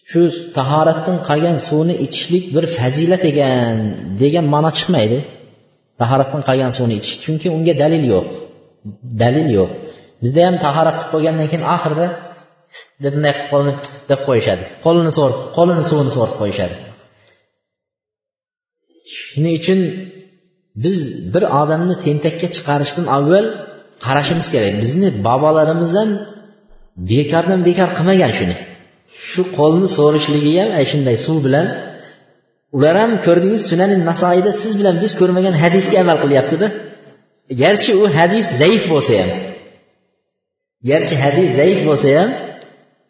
shu 0.10 0.22
tahoratdan 0.58 1.18
qolgan 1.30 1.58
suvni 1.68 1.96
ichishlik 2.06 2.46
bir 2.56 2.66
fazilat 2.78 3.24
ekan 3.32 3.76
degan 4.22 4.46
ma'no 4.54 4.70
chiqmaydi. 4.78 5.18
Tahoratdan 6.02 6.42
qolgan 6.48 6.72
suvni 6.78 6.96
ichish. 7.00 7.18
Chunki 7.24 7.48
unga 7.58 7.74
dalil 7.84 8.04
yo'q. 8.14 8.26
Dalil 9.22 9.48
yo'q. 9.58 9.70
Bizda 10.24 10.42
ham 10.48 10.56
tahorat 10.66 10.96
qilib 11.00 11.12
qo'ygandan 11.14 11.48
keyin 11.52 11.66
oxirida 11.76 12.08
bunday 13.04 13.34
qilib 13.38 13.50
qo'lini 13.52 13.74
deb 14.10 14.22
qo'yishadi. 14.28 14.64
Qo'lini 14.86 15.12
so'rib 15.18 15.40
qo'lini 15.58 15.84
suvini 15.90 16.12
so'rib 16.18 16.36
qo'yishadi. 16.42 16.76
Shuning 19.18 19.56
uchun 19.62 19.80
biz 20.84 20.98
bir 21.34 21.44
odamni 21.62 21.96
tentakka 22.06 22.48
chiqarishdan 22.56 23.06
avval 23.18 23.46
qarashimiz 24.06 24.48
kerak. 24.54 24.74
Bizni 24.84 25.10
bobolarimiz 25.28 25.92
ham 26.00 26.10
bekordan 27.12 27.60
bekor 27.68 27.90
qilmagan 27.98 28.32
shuni. 28.40 28.56
Shu 29.30 29.42
qo'lni 29.58 29.88
so'rishligi 29.98 30.54
ham 30.60 30.70
shunday 30.92 31.18
suv 31.26 31.38
bilan. 31.46 31.68
Ular 32.76 32.96
ham 33.02 33.12
ko'rdingiz 33.26 33.62
sunani 33.70 33.96
nasoida 34.10 34.52
siz 34.62 34.74
bilan 34.80 34.96
biz 35.04 35.12
ko'rmagan 35.20 35.56
hadisga 35.64 35.98
amal 36.04 36.18
qilyaptida. 36.24 36.68
Garchi 37.62 37.92
u 38.02 38.04
hadis 38.18 38.46
zaif 38.62 38.84
bo'lsa 38.92 39.14
ham 39.22 39.32
garchi 40.90 41.16
hadis 41.24 41.50
zaif 41.60 41.80
bo'lsa 41.88 42.10
ham 42.18 42.30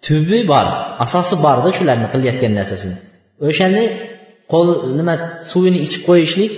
tubi 0.05 0.39
bor 0.51 0.67
asosi 1.05 1.35
borda 1.45 1.69
shularni 1.77 2.07
qilayotgan 2.13 2.53
narsasini. 2.59 2.95
O'shani 3.47 3.83
qo'l 4.51 4.67
nima 4.99 5.15
suvini 5.51 5.79
ichib 5.85 6.01
qo'yishlik 6.09 6.51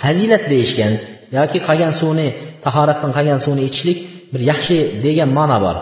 fazilat 0.00 0.44
deyishgan 0.52 0.92
yoki 1.38 1.58
qolgan 1.68 1.92
suvni 2.00 2.28
tahoratdan 2.64 3.10
qolgan 3.16 3.40
suvni 3.44 3.62
ichishlik 3.68 3.98
bir 4.32 4.40
yaxshi 4.50 4.76
degan 5.06 5.30
ma'no 5.38 5.58
bor. 5.66 5.76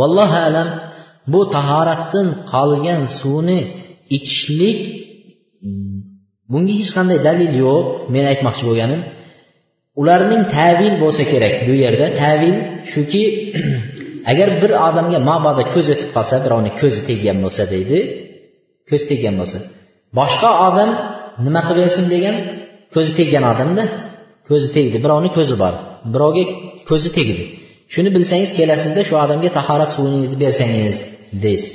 Vallohu 0.00 0.38
alam 0.48 0.68
bu 1.32 1.40
tahoratdan 1.56 2.28
qolgan 2.52 3.02
suvni 3.18 3.60
ichishlik 4.16 4.78
bunga 6.52 6.74
hech 6.80 6.90
qanday 6.96 7.18
dalil 7.28 7.52
yo'q 7.64 7.84
men 8.14 8.24
aytmoqchi 8.32 8.64
bo'lganim. 8.68 9.00
Ularning 10.00 10.42
tavil 10.56 10.94
bo'lsa 11.02 11.22
kerak 11.32 11.54
bu 11.66 11.72
yerda. 11.84 12.06
Tavil 12.22 12.56
shuki 12.92 13.22
agar 14.30 14.48
bir 14.62 14.70
odamga 14.88 15.18
mabodo 15.30 15.62
ko'z 15.74 15.86
o'tib 15.94 16.10
qolsa 16.16 16.36
birovni 16.44 16.70
ko'zi 16.80 17.00
teggan 17.08 17.38
bo'lsa 17.44 17.62
deydi 17.72 17.98
ko'z 18.90 19.02
teggan 19.10 19.34
bo'lsa. 19.40 19.58
Boshqa 20.18 20.50
odam 20.68 20.90
nima 21.46 21.60
qilib 21.66 21.80
bersin 21.84 22.06
degan 22.14 22.36
ko'zi 22.94 23.12
teggan 23.18 23.44
odamda 23.52 23.84
ko'zi 24.48 24.68
tegdi 24.76 24.96
birovni 25.04 25.30
ko'zi 25.38 25.54
bor 25.62 25.74
birovga 26.14 26.44
ko'zi 26.90 27.10
tegdi. 27.18 27.44
Shuni 27.94 28.10
bilsangiz 28.16 28.50
kelasizda 28.58 29.00
shu 29.08 29.14
odamga 29.24 29.50
tahorat 29.58 29.90
suvingizni 29.96 30.36
bersangiz 30.44 30.96
deysiz 31.44 31.74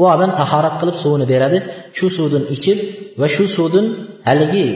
u 0.00 0.02
odam 0.14 0.30
tahorat 0.40 0.74
qilib 0.80 0.96
suvini 1.02 1.26
beradi 1.32 1.58
shu 1.98 2.06
suvdan 2.16 2.44
ichib 2.54 2.78
va 3.20 3.26
shu 3.34 3.44
suvdan 3.56 3.86
haligi 4.28 4.66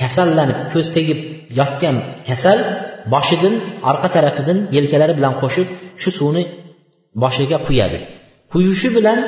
kasallanib 0.00 0.58
ko'z 0.72 0.86
tegib 0.96 1.18
yotgan 1.58 1.96
kasal 2.28 2.58
boshidan 3.14 3.54
orqa 3.90 4.08
tarafidan 4.16 4.58
yelkalari 4.76 5.12
bilan 5.18 5.34
qo'shib 5.42 5.68
shu 6.02 6.10
suvni 6.18 6.42
boshiga 7.22 7.58
quyadi. 7.66 7.98
Quyishi 8.52 8.88
bilan 8.96 9.18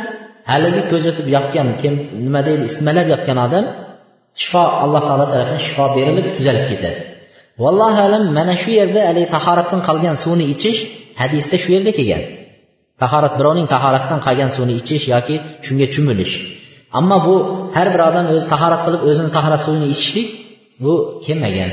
haligi 0.51 0.83
ko'z 0.91 1.05
o'tib 1.11 1.27
yotgan 1.37 1.69
kim 1.81 1.95
nima 2.25 2.41
deydi 2.49 2.63
isitmalab 2.71 3.07
yotgan 3.15 3.39
odam 3.47 3.65
shifo 4.43 4.65
alloh 4.85 5.03
taolo 5.09 5.27
tarafidan 5.33 5.63
shifo 5.67 5.85
berilib 5.97 6.27
tuzalib 6.37 6.65
ketadi. 6.71 7.01
Vallohu 7.63 8.01
alam 8.09 8.25
mana 8.39 8.55
shu 8.63 8.71
yerda 8.81 9.01
haligi 9.09 9.29
tahoratdan 9.37 9.81
qolgan 9.89 10.17
suvni 10.25 10.45
ichish 10.55 10.81
hadisda 11.21 11.57
shu 11.63 11.69
yerda 11.77 11.93
kelgan. 11.99 12.23
Tahorat 13.03 13.35
birovning 13.39 13.69
tahoratdan 13.75 14.19
qolgan 14.27 14.51
suvni 14.57 14.75
ichish 14.81 15.05
yoki 15.15 15.37
shunga 15.67 15.87
cho'milish 15.95 16.35
ammo 16.99 17.17
bu 17.27 17.35
har 17.77 17.89
bir 17.95 18.01
odam 18.09 18.27
o'zi 18.35 18.47
tahorat 18.55 18.81
qilib 18.87 19.03
o'zini 19.11 19.31
tahorat 19.37 19.61
suvini 19.67 19.87
ichishlik 19.95 20.29
bu 20.85 20.95
kelmagan. 21.27 21.71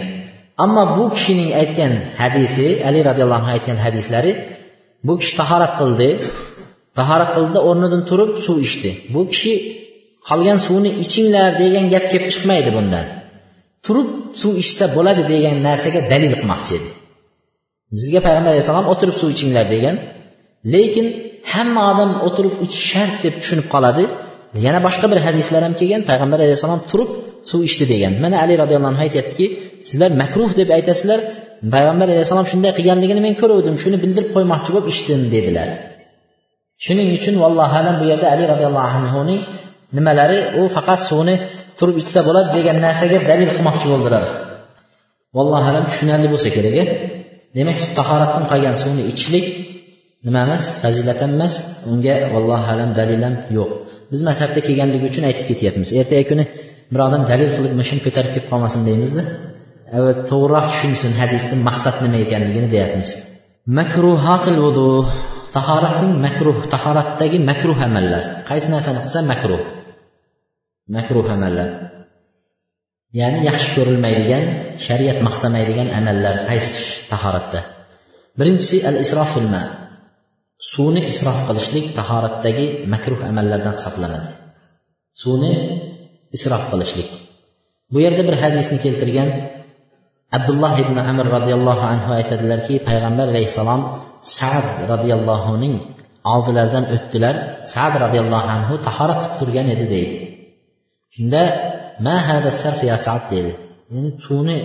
Ammo 0.64 0.84
bu 0.98 1.04
kishining 1.16 1.50
aytgan 1.62 1.94
hadisi 2.22 2.68
ali 2.88 3.00
roziyallohu 3.10 3.40
anhu 3.42 3.52
aytgan 3.56 3.78
hadislari 3.86 4.32
bu 5.08 5.14
kishi 5.20 5.34
tahorat 5.42 5.74
qildi 5.80 6.10
tahorat 7.00 7.30
qildi 7.38 7.60
o'rnidan 7.70 8.02
turib 8.10 8.32
suv 8.46 8.58
ichdi. 8.68 8.92
Bu 9.14 9.22
kishi 9.32 9.54
qolgan 10.30 10.60
suvni 10.68 10.92
ichinglar 11.04 11.50
degan 11.62 11.86
gap 11.94 12.06
kelib 12.12 12.28
chiqmaydi 12.34 12.70
bundan. 12.78 13.06
Turib 13.86 14.10
suv 14.42 14.54
ichsa 14.64 14.86
bo'ladi 14.98 15.24
degan 15.34 15.56
narsaga 15.68 16.00
dalil 16.12 16.34
qilmoqchi 16.40 16.74
edi. 16.80 16.90
Bizga 17.98 18.20
payg'ambar 18.26 18.52
alayhissalom 18.54 18.88
o'tirib 18.94 19.16
suv 19.22 19.30
ichinglar 19.36 19.66
degan 19.76 19.96
lekin 20.74 21.06
hamma 21.54 21.82
odam 21.92 22.12
o'tirib 22.28 22.54
ichish 22.66 22.86
shart 22.92 23.16
deb 23.26 23.34
tushunib 23.42 23.68
qoladi. 23.74 24.04
Yana 24.66 24.80
boshqa 24.88 25.06
bir 25.12 25.20
hadislar 25.26 25.62
ham 25.68 25.74
kelgan. 25.80 26.02
Payg'ambar 26.10 26.40
alayhissalom 26.46 26.82
turib 26.92 27.10
suv 27.50 27.60
ichdi 27.70 27.86
degan. 27.94 28.14
Mana 28.24 28.36
ali 28.44 28.54
roziyallohu 28.62 28.92
anhu 28.94 29.04
aytyaptiki 29.08 29.46
sizlar 29.90 30.10
makruh 30.22 30.50
deb 30.60 30.70
aytasizlar. 30.78 31.20
Payg'ambar 31.76 32.08
alayhissalom 32.14 32.48
shunday 32.52 32.72
qilganligini 32.78 33.22
men 33.28 33.34
ko'ruvdim. 33.42 33.76
Shuni 33.84 33.98
bildirib 34.04 34.30
qo'ymoqchi 34.36 34.70
bo'lib 34.76 34.88
ichdim 34.94 35.22
dedilar. 35.36 35.70
Shuning 36.86 37.08
uchun 37.18 37.36
vallohu 37.44 37.76
alam 37.82 37.96
bu 38.02 38.06
yerda 38.12 38.28
ali 38.34 38.44
roziyallohu 38.54 38.90
anhuning 39.00 39.42
nimalari 39.98 40.40
u 40.60 40.62
faqat 40.76 41.00
suvni 41.10 41.36
turib 41.80 41.98
ichsa 42.04 42.20
bo'ladi 42.28 42.50
degan 42.58 42.78
narsaga 42.86 43.18
dalil 43.30 43.50
qilmoqchi 43.56 43.88
bo'ldilar. 43.94 44.24
Vallohu 45.38 45.68
alam 45.72 45.84
tushunarli 45.90 46.28
bo'lsa 46.34 46.50
kerak 46.56 46.78
demak 47.58 47.78
tahoratdan 47.98 48.44
qolgan 48.52 48.76
suvni 48.82 49.04
ichishlik 49.12 49.46
nima 50.26 50.40
emas? 50.48 50.64
Fazilat 50.84 51.20
ham 51.24 51.32
emas. 51.38 51.54
Unga 51.92 52.16
vallohu 52.34 52.66
alam 52.74 52.90
dalil 53.00 53.22
ham 53.26 53.36
yo'q. 53.58 53.70
Biz 54.12 54.22
mazhabda 54.30 54.60
kelganligi 54.68 55.06
uchun 55.12 55.24
aytib 55.30 55.46
ketyapmiz. 55.52 55.90
Ertaga 56.00 56.24
kuni 56.32 56.44
bir 56.94 57.00
odam 57.08 57.22
dalil 57.32 57.50
qilib 57.56 57.74
mashina 57.82 58.02
ko'tarib 58.06 58.32
kelib 58.36 58.48
qolmasin 58.52 58.82
deymizda. 58.90 59.24
To'g'riroq 60.32 60.66
tushunsin 60.72 61.12
hadisni 61.22 61.56
maqsad 61.68 61.96
nima 62.06 62.18
ekanligini 62.26 62.68
deyapmiz. 62.76 63.10
Makruhatil 63.80 64.60
vudu 64.66 64.90
tahoratning 65.56 66.14
makruh 66.26 66.58
tahoratdagi 66.74 67.38
makruh 67.50 67.78
amallar. 67.88 68.24
Qaysi 68.50 68.68
narsani 68.76 69.00
qilsa 69.06 69.20
makruh. 69.32 69.62
Makruh 70.96 71.26
amallar. 71.36 71.70
Ya'ni 73.20 73.40
yaxshi 73.50 73.70
ko'rilmaydigan 73.78 74.44
shariat 74.86 75.20
maqtamaydigan 75.28 75.88
amallar 76.00 76.36
qaysi 76.50 76.74
tahoratda? 77.12 77.60
Birinchisi 78.40 78.78
al 78.90 78.96
isrof 79.04 79.30
filma 79.36 79.62
suvni 80.60 81.02
isrof 81.12 81.40
qilishlik 81.48 81.86
tahoratdagi 81.98 82.66
makruh 82.94 83.20
amallardan 83.30 83.76
hisoblanadi. 83.80 84.32
Suvni 85.22 85.54
isrof 86.38 86.64
qilishlik. 86.72 87.12
Bu 87.94 87.98
yerda 88.06 88.24
bir 88.28 88.36
hadisni 88.44 88.78
keltirgan 88.86 89.30
abdulloh 90.38 90.74
ibn 90.84 90.98
amir 91.12 91.28
roziyallohu 91.38 91.84
anhu 91.94 92.10
aytadilarki 92.20 92.76
payg'ambar 92.88 93.28
alayhissalom 93.34 93.82
sad 94.40 94.68
roziyallohuning 94.92 95.76
oldilaridan 96.34 96.86
o'tdilar. 96.96 97.36
Sad 97.76 97.94
roziyallohu 98.04 98.48
anhu 98.56 98.74
tahorat 98.88 99.20
qilib 99.22 99.38
turgan 99.40 99.68
edi 99.74 99.86
deydi. 99.94 100.18
Shunda 101.16 101.44
ma 102.06 102.16
hada 102.28 102.50
sarf 102.62 102.80
ya 102.92 102.98
sad? 103.08 103.24
dedi. 103.34 103.52
Ya'ni 103.94 104.10
suvni 104.26 104.58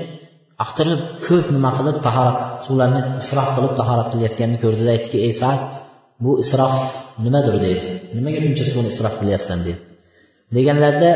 oqtirib 0.65 1.01
ko'p 1.27 1.47
nima 1.57 1.71
qilib 1.79 1.97
tahorat 2.07 2.39
suvlarni 2.67 3.01
isrof 3.23 3.49
qilib 3.57 3.73
tahorat 3.81 4.09
qilayotganini 4.13 4.59
ko'rdida 4.65 4.91
aytdiki 4.97 5.19
ey 5.27 5.33
sad 5.43 5.61
bu 6.25 6.31
isrof 6.43 6.75
nimadir 7.25 7.57
deydi. 7.67 7.87
Nimaga 8.17 8.39
shuncha 8.45 8.65
suvni 8.73 8.91
isrof 8.95 9.15
qilyapsan 9.21 9.59
deydi. 9.67 9.81
Deganlarida 10.57 11.11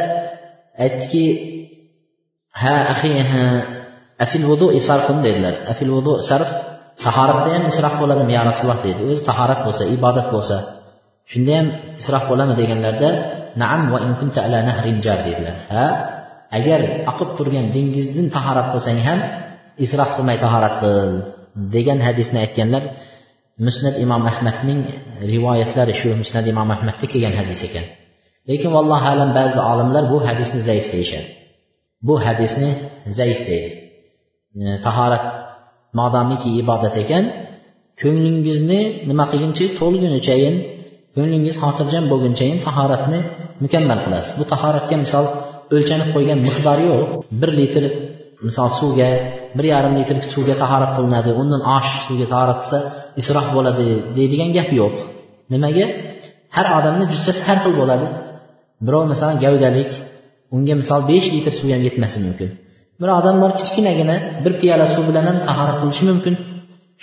aytdiki 0.84 1.24
ha 2.62 2.74
ahi 2.94 3.10
afil 4.24 4.44
vudu 4.50 4.66
sarfun 4.88 5.18
dedilar. 5.26 5.54
Afil 5.72 5.90
vudu 5.96 6.12
sarf 6.30 6.50
tahoratda 7.04 7.48
ham 7.54 7.64
isrof 7.72 7.94
bo'ladimi 8.02 8.32
ya 8.38 8.42
rasululloh 8.48 8.80
deydi. 8.86 9.00
O'zi 9.10 9.22
tahorat 9.30 9.60
bo'lsa 9.66 9.82
ibodat 9.96 10.28
bo'lsa 10.34 10.56
shunda 11.32 11.52
ham 11.58 11.66
isrof 12.02 12.24
bo'ladimi 12.30 12.56
deganlarida 12.62 13.10
naam 13.62 13.80
va 13.92 13.98
in 14.06 14.12
kunta 14.20 14.40
ala 14.46 14.58
nahrin 14.68 14.98
jar 15.06 15.18
dedilar. 15.28 15.56
Ha 15.74 15.86
agar 16.58 16.80
oqib 17.10 17.30
turgan 17.38 17.66
dengizdan 17.74 18.26
tahorat 18.36 18.66
qilsang 18.72 18.98
ham 19.08 19.18
isrof 19.84 20.10
qilmay 20.16 20.36
tahorat 20.44 20.74
qil 20.82 21.10
degan 21.74 21.98
hadisni 22.06 22.38
aytganlar 22.44 22.82
musnat 23.66 23.94
imom 24.04 24.22
ahmadning 24.30 24.80
rivoyatlari 25.32 25.94
shu 26.00 26.08
musnat 26.22 26.44
imom 26.52 26.68
ahmadda 26.74 27.06
kelgan 27.12 27.34
hadis 27.40 27.60
ekan. 27.68 27.86
Lekin 28.48 28.70
vallohu 28.76 29.06
alam 29.12 29.30
ba'zi 29.38 29.60
olimlar 29.72 30.04
bu 30.12 30.18
hadisni 30.26 30.60
zaif 30.68 30.86
deyishadi. 30.94 31.30
Bu 32.06 32.14
hadisni 32.24 32.70
zaif 33.18 33.40
deydi. 33.50 33.70
E, 34.60 34.64
tahorat 34.86 35.24
modomiki 35.98 36.50
ibodat 36.60 36.94
ekan. 37.02 37.24
Ko'nglingizni 38.00 38.80
nima 39.08 39.24
qilguncha 39.30 39.66
to'lgunichayin 39.80 40.54
ko'nglingiz 41.14 41.56
xotirjam 41.62 42.04
bo'lgunchayin 42.12 42.58
tahoratni 42.66 43.20
mukammal 43.64 43.98
qilasiz. 44.04 44.32
Bu 44.40 44.44
tahoratga 44.52 44.96
misol 45.04 45.26
o'lchanib 45.74 46.08
qo'ygan 46.14 46.38
miqdor 46.46 46.78
yo'q. 46.88 47.02
Bir 47.40 47.50
litr 47.60 47.84
misol 48.46 48.70
suvga 48.78 49.08
bir 49.56 49.64
yarim 49.72 49.94
litr 49.98 50.16
suvga 50.34 50.54
tahorat 50.62 50.92
qilinadi 50.96 51.30
undan 51.40 51.62
oshiq 51.76 52.00
suvga 52.08 52.26
tahorat 52.32 52.58
qilsa 52.62 52.78
isrof 53.20 53.46
bo'ladi 53.56 53.86
deydigan 54.16 54.50
gap 54.56 54.70
yo'q. 54.80 54.94
Nimaga? 55.52 55.84
Har 56.56 56.66
odamni 56.78 57.04
jussasi 57.12 57.42
har 57.48 57.58
xil 57.64 57.74
bo'ladi. 57.80 58.06
Birov 58.86 59.04
masalan 59.12 59.36
gavdalik 59.44 59.90
unga 60.56 60.74
misol 60.82 61.00
besh 61.10 61.28
litr 61.34 61.52
suv 61.58 61.68
ham 61.74 61.82
yetmasi 61.88 62.18
mumkin. 62.26 62.50
Bir 63.00 63.08
odam 63.18 63.36
bor 63.42 63.52
kichkinagina 63.58 64.16
bir 64.44 64.52
piyola 64.60 64.86
suv 64.94 65.04
bilan 65.10 65.24
ham 65.30 65.38
tahorat 65.48 65.76
qilishi 65.82 66.04
mumkin. 66.10 66.34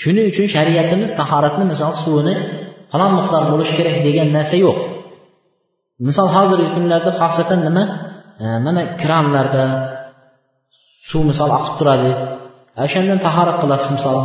Shuning 0.01 0.25
uchun 0.31 0.45
shariatimiz 0.55 1.09
tahoratni 1.19 1.65
misol 1.71 1.93
suvini 2.03 2.35
falon 2.91 3.11
miqdor 3.17 3.43
bo'lishi 3.51 3.73
kerak 3.79 3.97
degan 4.07 4.27
narsa 4.37 4.55
yo'q. 4.65 4.77
Misol 6.07 6.27
hozirgi 6.35 6.69
kunlarda 6.75 7.11
xosatan 7.21 7.59
nima? 7.67 7.83
E, 8.43 8.45
mana 8.65 8.81
kranlarda 9.01 9.63
suv 11.09 11.21
misol 11.31 11.49
oqib 11.57 11.75
turadi. 11.79 12.11
O'shandan 12.85 13.19
tahorat 13.25 13.57
qilasiz 13.61 13.89
misol 13.97 14.17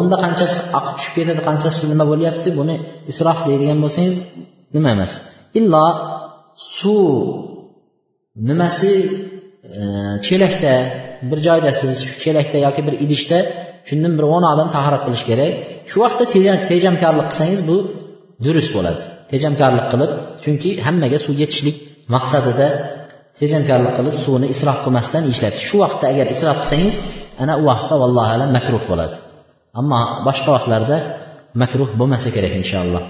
unda 0.00 0.16
qanchasi 0.24 0.58
oqib 0.78 0.94
tushib 0.98 1.14
ketadi 1.18 1.40
qanchasi 1.48 1.82
nima 1.92 2.04
bo'lyapti 2.12 2.48
buni 2.58 2.74
isrof 3.12 3.38
deydigan 3.48 3.78
bo'lsangiz 3.84 4.16
nima 4.74 4.88
emas. 4.96 5.12
Illo 5.58 5.86
suv 6.76 7.06
nimasi 8.48 8.92
e, 9.80 9.82
chelakda 10.26 10.74
bir 11.30 11.38
joyda 11.46 11.70
siz 11.80 11.96
shu 12.08 12.14
chelakda 12.24 12.58
yoki 12.66 12.80
bir 12.86 12.94
idishda 13.04 13.38
shundan 13.88 14.12
bir 14.18 14.24
o'n 14.34 14.44
odam 14.52 14.68
tahorat 14.76 15.02
qilish 15.06 15.24
kerak. 15.30 15.52
Shu 15.90 15.96
vaqtda 16.04 16.24
tejamkorlik 16.70 17.26
qilsangiz 17.30 17.60
bu 17.70 17.76
durust 18.44 18.70
bo'ladi. 18.76 19.02
Tejamkorlik 19.32 19.86
qilib 19.92 20.10
chunki 20.44 20.70
hammaga 20.86 21.18
suv 21.24 21.34
yetishlik 21.42 21.76
maqsadida 22.14 22.68
tejamkorlik 23.38 23.92
qilib 23.98 24.16
suvni 24.24 24.46
isrof 24.54 24.78
qilmasdan 24.84 25.22
ishlatish 25.32 25.64
shu 25.68 25.76
vaqtda 25.84 26.06
agar 26.12 26.26
isrof 26.34 26.58
qilsangiz 26.62 26.96
ana 27.42 27.54
u 27.60 27.64
vaqtda 27.70 27.94
vallohu 28.02 28.30
alam 28.36 28.50
makruh 28.56 28.82
bo'ladi. 28.90 29.16
Ammo 29.80 30.00
boshqa 30.26 30.50
vaqtlarda 30.56 30.96
makruh 31.62 31.90
bo'lmasa 32.00 32.28
kerak 32.34 32.52
inshaalloh. 32.60 33.02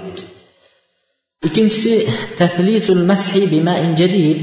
Ikkinchisi 1.46 1.92
taslisul 2.40 3.02
mashi 3.10 3.42
bimain 3.52 3.92
jadid. 4.00 4.38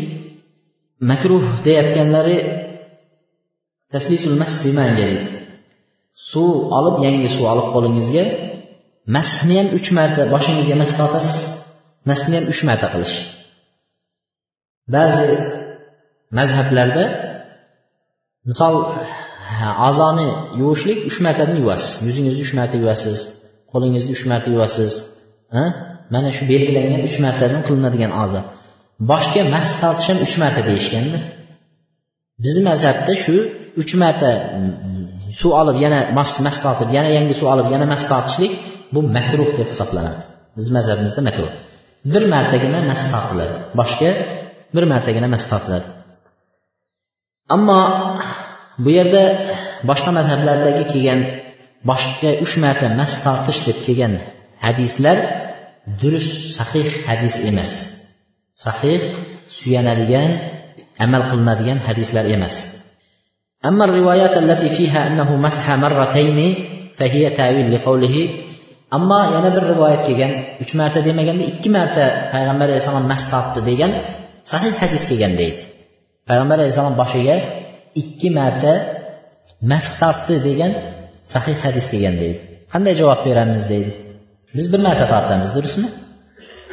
Makruh 1.10 1.46
deyayotganlari 1.66 2.38
taslisul 3.94 4.36
mash 4.42 4.56
bimain 4.66 4.94
jadid. 5.00 5.24
Suv 6.30 6.56
olib 6.78 6.96
yangi 7.06 7.28
suv 7.36 7.46
olib 7.54 7.68
qo'lingizga. 7.74 8.24
Mashni 9.16 9.56
ham 9.60 9.68
uch 9.78 9.90
marta 9.98 10.22
boshingizga 10.34 10.76
mas 10.82 10.92
tortasiz 11.00 11.38
mashni 12.10 12.34
ham 12.38 12.46
uch 12.52 12.62
marta 12.68 12.88
qilish. 12.94 13.16
Ba'zi 14.96 15.30
mazhablarda 16.38 17.04
misol 18.50 18.76
a'zoni 19.88 20.28
yuvishlik 20.62 21.00
uch 21.10 21.18
martadan 21.26 21.58
yuvasiz. 21.64 21.92
Yuzingizni 22.08 22.42
uch 22.46 22.54
marta 22.60 22.76
yuvasiz 22.84 23.20
qo'lingizni 23.72 24.12
uch 24.16 24.24
marta 24.32 24.50
yuvasiz 24.56 24.94
mana 26.14 26.30
shu 26.38 26.44
belgilangan 26.52 27.02
uch 27.08 27.18
martadan 27.26 27.62
qilinadigan 27.68 28.12
a'zo. 28.24 28.42
Boshga 29.12 29.42
mas 29.56 29.68
tortish 29.82 30.08
ham 30.12 30.18
uch 30.26 30.36
marta 30.42 30.62
deyishganda 30.70 31.20
bizni 32.44 32.62
mazhabda 32.70 33.14
shu 33.24 33.36
uch 33.82 33.94
marta 34.02 34.30
suv 35.40 35.52
olib 35.62 35.78
yana 35.86 36.00
mas 36.18 36.58
tortib 36.66 36.90
yana 36.98 37.10
yangi 37.18 37.34
suv 37.40 37.48
olib 37.54 37.68
yana 37.74 37.86
mas 37.94 38.04
tortishlik 38.12 38.54
bu 38.94 39.00
makruh 39.16 39.50
deb 39.60 39.68
hisoblanadi. 39.74 40.22
Bizni 40.58 40.72
mazhabimizda 40.78 41.22
makruh. 41.30 41.52
Bir 42.14 42.24
martagina 42.34 42.80
mas 42.92 43.02
tortiladi 43.14 43.56
boshga 43.80 44.10
bir 44.76 44.84
martagina 44.94 45.28
mas 45.36 45.44
tortiladi 45.52 45.88
ammo 47.55 47.81
bu 48.83 48.91
yerda 48.99 49.25
boshqa 49.89 50.11
mazhablardagi 50.19 50.85
kelgan 50.93 51.21
boshqa 51.91 52.31
uch 52.45 52.55
marta 52.65 52.87
mas 53.01 53.13
tortish 53.25 53.61
deb 53.67 53.79
kelgan 53.87 54.13
hadislar 54.67 55.17
durust 56.01 56.35
sahih 56.59 56.89
hadis 57.09 57.35
emas 57.51 57.73
sahih 58.65 59.01
suyanadigan 59.59 60.31
amal 61.05 61.23
qilinadigan 61.31 61.79
hadislar 61.89 62.27
emas 62.37 62.57
أما 63.69 63.85
الروايات 63.85 64.35
التي 64.45 64.69
فيها 64.77 65.01
أنه 65.09 65.37
مسح 65.37 65.65
مرتين 65.85 66.39
فهي 66.97 67.31
تاويل 67.31 67.67
لقوله 67.75 68.17
ammo 68.97 69.21
yana 69.35 69.51
bir 69.55 69.65
rivoyat 69.73 70.03
kelgan 70.09 70.33
uch 70.63 70.73
marta 70.81 70.99
demaganda 71.09 71.45
ikki 71.53 71.69
marta 71.77 72.05
payg'ambar 72.33 72.67
alayhissalom 72.69 73.07
mas 73.13 73.23
tortdi 73.33 73.61
degan 73.71 73.93
sahih 74.51 74.73
hadis 74.83 75.03
kelgan 75.11 75.33
deydi 75.41 75.63
Payg'ambar 76.28 76.58
alayhissalom 76.60 76.96
boshiga 77.02 77.36
ikki 78.02 78.30
marta 78.40 78.74
mas 79.72 79.86
tortdi 80.02 80.36
degan 80.48 80.72
sahih 81.34 81.58
hadis 81.66 81.86
kelgan 81.92 82.16
deydi. 82.22 82.40
Qanday 82.74 82.94
javob 83.02 83.20
beramiz 83.28 83.66
deydi. 83.74 83.92
Biz 84.58 84.66
bir 84.74 84.82
marta 84.88 85.06
tortamiz 85.14 85.50
durustmi? 85.56 85.88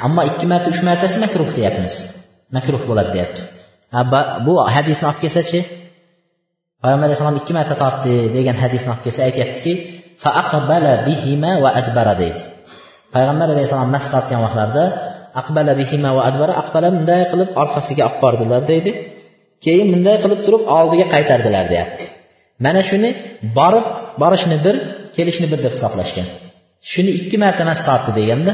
Ammo 0.07 0.23
ikki 0.31 0.47
marta 0.53 0.69
uch 0.73 0.81
martasi 0.89 1.17
makruh 1.25 1.51
deyapmiz. 1.59 1.95
Makruh 2.57 2.83
bo'ladi 2.89 3.11
deyapmiz. 3.17 3.45
Bu 4.47 4.53
hadisni 4.75 5.07
olib 5.11 5.21
kelsachi? 5.25 5.61
Payg'ambar 6.83 7.07
alayhissalom 7.09 7.37
ikki 7.43 7.53
marta 7.59 7.75
tortdi 7.83 8.15
degan 8.37 8.57
hadisni 8.63 8.89
olib 8.93 9.03
kelsa 9.07 9.21
aytyaptiki 9.29 9.73
deydi. 12.23 12.41
Payg'ambar 13.15 13.49
alayhissalom 13.55 13.91
mas 13.97 14.07
tortgan 14.13 14.41
vaqtlarida 14.45 14.85
aqbala 15.41 15.73
bihima 15.81 16.11
va 16.17 16.23
adbara 16.31 16.53
aqbala 16.63 16.89
bunday 16.97 17.23
qilib 17.33 17.51
orqasiga 17.63 18.03
olib 18.09 18.17
bordilar 18.23 18.63
deydi. 18.73 18.93
Keyin 19.65 19.89
bunday 19.95 20.17
qilib 20.23 20.41
turib 20.47 20.63
oldiga 20.79 21.07
qaytardilar 21.15 21.65
deyapti. 21.73 22.05
Mana 22.65 22.83
shuni 22.89 23.11
borib 23.59 23.87
borishni 24.23 24.57
bir 24.67 24.77
kelishni 25.17 25.47
bir 25.53 25.59
deb 25.65 25.73
hisoblashgan. 25.77 26.27
Shuni 26.93 27.11
ikki 27.19 27.37
marta 27.45 27.63
mas 27.71 27.81
deganda 28.19 28.53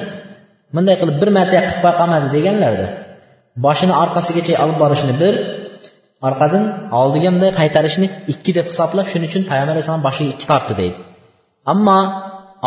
bunday 0.75 0.97
qilib 1.01 1.17
bir 1.23 1.31
marta 1.39 1.57
qilib 1.67 1.81
qolmadi 2.01 2.29
deganlarda 2.37 2.87
boshini 3.67 3.95
orqasigacha 4.03 4.55
olib 4.65 4.79
borishni 4.83 5.15
bir 5.23 5.35
orqadan 6.29 6.65
oldiga 7.01 7.29
bunday 7.35 7.53
qaytarishni 7.61 8.07
ikki 8.33 8.51
deb 8.59 8.67
hisoblab 8.71 9.07
shuning 9.13 9.29
uchun 9.31 9.43
payg'ambar 9.51 9.75
alayhissalom 9.75 10.05
boshiga 10.09 10.31
ikki 10.35 10.47
tortdi 10.51 10.75
deydi. 10.81 10.99
Ammo 11.73 11.99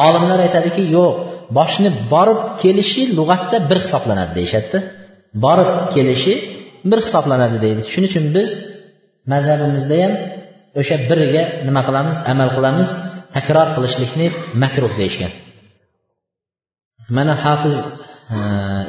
olimlar 0.07 0.39
aytadiki 0.45 0.83
yo'q 0.97 1.13
boshni 1.57 1.89
borib 2.13 2.39
kelishi 2.61 3.01
lug'atda 3.17 3.57
bir 3.69 3.77
hisoblanadi 3.85 4.31
deyishadida 4.39 4.79
borib 5.45 5.69
kelishi 5.95 6.33
bir 6.89 6.99
hisoblanadi 7.05 7.57
deydi. 7.65 7.81
Shuning 7.93 8.09
uchun 8.11 8.25
biz 8.37 8.49
mazhabimizda 9.33 9.95
ham 10.03 10.13
o'sha 10.79 10.95
biriga 11.09 11.43
nima 11.67 11.81
qilamiz 11.87 12.17
amal 12.31 12.49
qilamiz 12.57 12.89
takror 13.35 13.67
qilishlikni 13.75 14.27
makruh 14.63 14.93
deyishgan. 14.99 15.31
Mana 17.17 17.33
hafiz 17.45 17.75
e, 18.35 18.37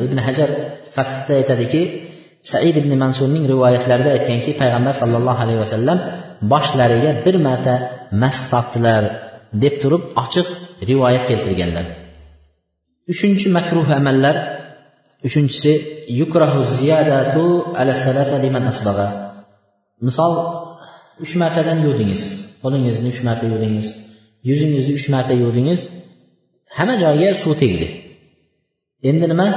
ibn 0.05 0.19
hajar 0.27 0.51
fathda 0.95 1.33
aytadiki 1.41 1.83
said 2.51 2.75
ibn 2.83 2.93
mansurning 3.03 3.45
rivoyatlarida 3.53 4.11
aytganki 4.17 4.51
payg'ambar 4.61 4.95
sallallohu 5.03 5.41
alayhi 5.45 5.61
vasallam 5.65 5.99
boshlariga 6.53 7.11
bir 7.25 7.37
marta 7.47 7.75
mast 8.23 8.43
topdilar 8.53 9.03
deb 9.63 9.75
turib 9.83 10.03
ochiq 10.23 10.49
rivoyat 10.91 11.25
keltirganlar. 11.31 11.87
Uchinchi 13.13 13.47
makruh 13.59 13.89
amallar 14.01 14.37
uchinchisi 15.27 15.73
yukrahu 16.21 16.61
ziyadatu 16.77 17.45
ala 17.81 17.93
salasa 18.05 18.37
liman 18.45 18.65
asbag'a. 18.73 19.09
Misol 20.07 20.33
uch 21.25 21.35
martadan 21.43 21.79
yuvdingiz 21.87 22.23
qo'lingizni 22.63 23.09
uch 23.15 23.21
marta 23.29 23.45
yuvdingiz 23.53 23.89
yuzingizni 24.49 24.93
uch 24.99 25.07
marta 25.15 25.35
yuvdingiz 25.43 25.81
hamma 26.77 26.95
joyga 27.05 27.29
suv 27.43 27.53
tegdi. 27.63 27.89
Endi 29.09 29.27
nima? 29.33 29.49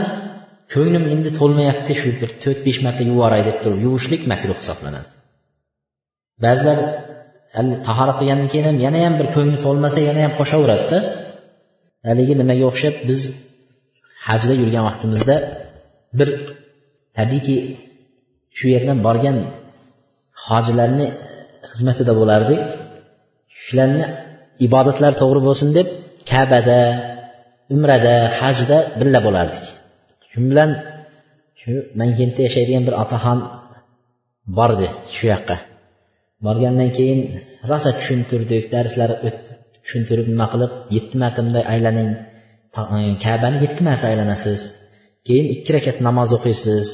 Ko'nglim 0.74 1.04
endi 1.14 1.30
to'lmayapti 1.40 1.94
shu 2.02 2.10
bir 2.20 2.30
to'rt 2.44 2.60
besh 2.68 2.80
marta 2.86 3.04
yuvoray 3.10 3.42
deb 3.48 3.58
turib 3.64 3.80
yuvishlik 3.86 4.22
makruh 4.32 4.58
hisoblanadi. 4.62 5.10
Ba'zilar 6.44 6.78
tahorat 7.88 8.18
qilgandan 8.20 8.48
keyin 8.52 8.66
ham 8.70 8.78
yana 8.86 9.00
ham 9.06 9.14
bir 9.20 9.28
ko'ngli 9.36 9.58
to'lmasa 9.66 10.00
yana 10.10 10.22
ham 10.26 10.34
qo'shaveradida. 10.40 11.00
Haligi 12.08 12.34
nimaga 12.42 12.64
o'xshab 12.72 12.96
biz 13.10 13.22
hajda 14.28 14.54
yurgan 14.62 14.84
vaqtimizda 14.90 15.36
bir 16.18 16.30
tabiiyki 17.18 17.58
shu 18.58 18.66
yerdan 18.74 19.00
borgan 19.08 19.38
hojilarni 20.46 21.08
xizmatida 21.72 22.14
bo'lardik. 22.20 22.62
Shularni 23.64 24.04
ibodatlari 24.66 25.16
to'g'ri 25.22 25.42
bo'lsin 25.48 25.70
deb 25.78 25.88
kabada 26.32 26.80
umrada 27.76 28.16
hajda 28.40 28.78
birga 29.00 29.20
bo'lardik. 29.28 29.66
Shu 30.32 30.38
bilan 30.52 30.70
shu 31.62 31.72
mankentda 32.00 32.42
yashaydigan 32.48 32.84
bir 32.88 32.96
otaxon 33.04 33.40
bordi 34.58 34.88
shu 35.16 35.24
yoqqa. 35.34 35.56
Borgandan 36.46 36.90
keyin 36.98 37.20
rosa 37.70 37.90
tushuntirdik 38.00 38.64
darslar 38.74 39.10
tushuntirib 39.84 40.28
nima 40.34 40.46
qilib 40.54 40.72
yetti 40.96 41.16
marta 41.22 41.40
bunday 41.46 41.64
aylaning 41.74 42.10
E, 42.78 43.00
kabani 43.26 43.58
yetti 43.66 43.82
marta 43.88 44.06
aylanasiz. 44.12 44.62
Keyin 45.28 45.48
ikki 45.56 45.72
rakat 45.76 45.98
namoz 46.08 46.30
o'qiysiz. 46.38 46.86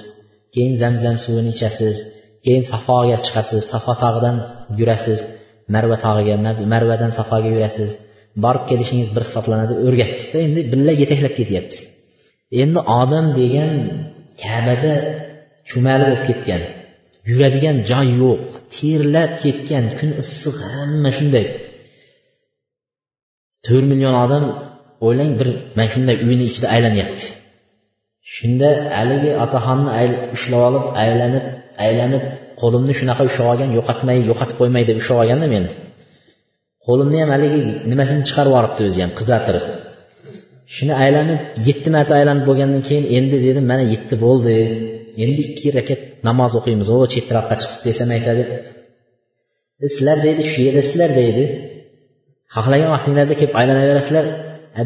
Keyin 0.54 0.74
zamzam 0.84 1.17
suvini 1.24 1.52
ichasiz. 1.56 1.96
Keyin 2.46 2.63
safoga 2.72 3.17
chiqasiz. 3.26 3.62
Safo 3.72 3.94
tog'idan 4.04 4.36
yurasiz. 4.80 5.20
Marva 5.74 5.98
tog'iga 6.06 6.36
marvadan 6.74 7.12
safoga 7.20 7.50
yurasiz. 7.56 7.91
Borib 8.44 8.63
kelishingiz 8.70 9.10
bir 9.15 9.24
hisoblanadi 9.28 9.74
o'rgatdikda 9.88 10.38
endi 10.48 10.62
birga 10.72 10.94
yetaklab 11.04 11.34
ketyapmiz 11.39 11.80
endi 12.52 12.80
odam 13.02 13.26
degan 13.39 13.72
kabada 14.44 14.94
cho'mali 15.70 16.04
bo'lib 16.08 16.24
ketgan 16.30 16.62
yuradigan 17.30 17.78
joy 17.89 18.08
yo'q 18.22 18.41
terlab 18.76 19.32
ketgan 19.44 19.86
kun 19.98 20.10
issiq 20.24 20.58
hamma 20.74 21.10
shunday. 21.17 21.46
To'rt 23.65 23.86
million 23.91 24.15
odam 24.26 24.44
o'ylang 25.06 25.32
bir 25.40 25.48
mana 25.78 25.88
shunday 25.94 26.16
uyni 26.28 26.44
ichida 26.52 26.68
aylanyapti. 26.76 27.26
Shunda 28.36 28.70
haligi 28.98 29.32
otaxonni 29.44 29.90
ushlab 30.36 30.62
olib 30.70 30.86
aylanib 31.04 31.46
aylanib 31.86 32.24
qo'limni 32.62 32.94
shunaqa 33.00 33.24
ushlab 33.30 33.48
olgan 33.54 33.70
yo'qotmay 33.78 34.18
yo'qotib 34.30 34.56
qo'ymay 34.62 34.84
deb 34.90 34.98
ushlab 35.02 35.18
olganda 35.24 35.48
meni 35.56 35.70
qo'limni 36.88 37.18
ham 37.24 37.30
haligi 37.36 37.62
nimasini 37.92 38.22
chiqarib 38.28 38.52
yuboribdi 38.52 38.82
o'zi 38.90 39.00
ham 39.04 39.12
qizartirib. 39.20 39.66
Shuni 40.76 40.94
aylanib 41.04 41.40
yetti 41.68 41.90
marta 41.96 42.14
aylanib 42.20 42.44
bo'lgandan 42.50 42.82
keyin 42.88 43.06
endi 43.18 43.38
dedim 43.48 43.66
mana 43.72 43.84
yetti 43.94 44.16
bo'ldi 44.26 44.56
endi 45.24 45.42
ikki 45.48 45.68
rakat 45.78 46.02
namoz 46.28 46.54
o'qiymiz 46.60 46.88
o 46.96 46.98
chetroqqa 47.14 47.56
chiqib 47.62 47.82
desam 47.88 48.10
aytadi. 48.18 48.44
Sizlar 49.94 50.18
deydi 50.26 50.44
shu 50.52 50.60
yerdasizlar 50.68 51.10
deydi. 51.22 51.44
Xohlagan 52.56 52.90
vaqtinglarda 52.96 53.36
kelib 53.40 53.56
aylanaverasizlar. 53.60 54.26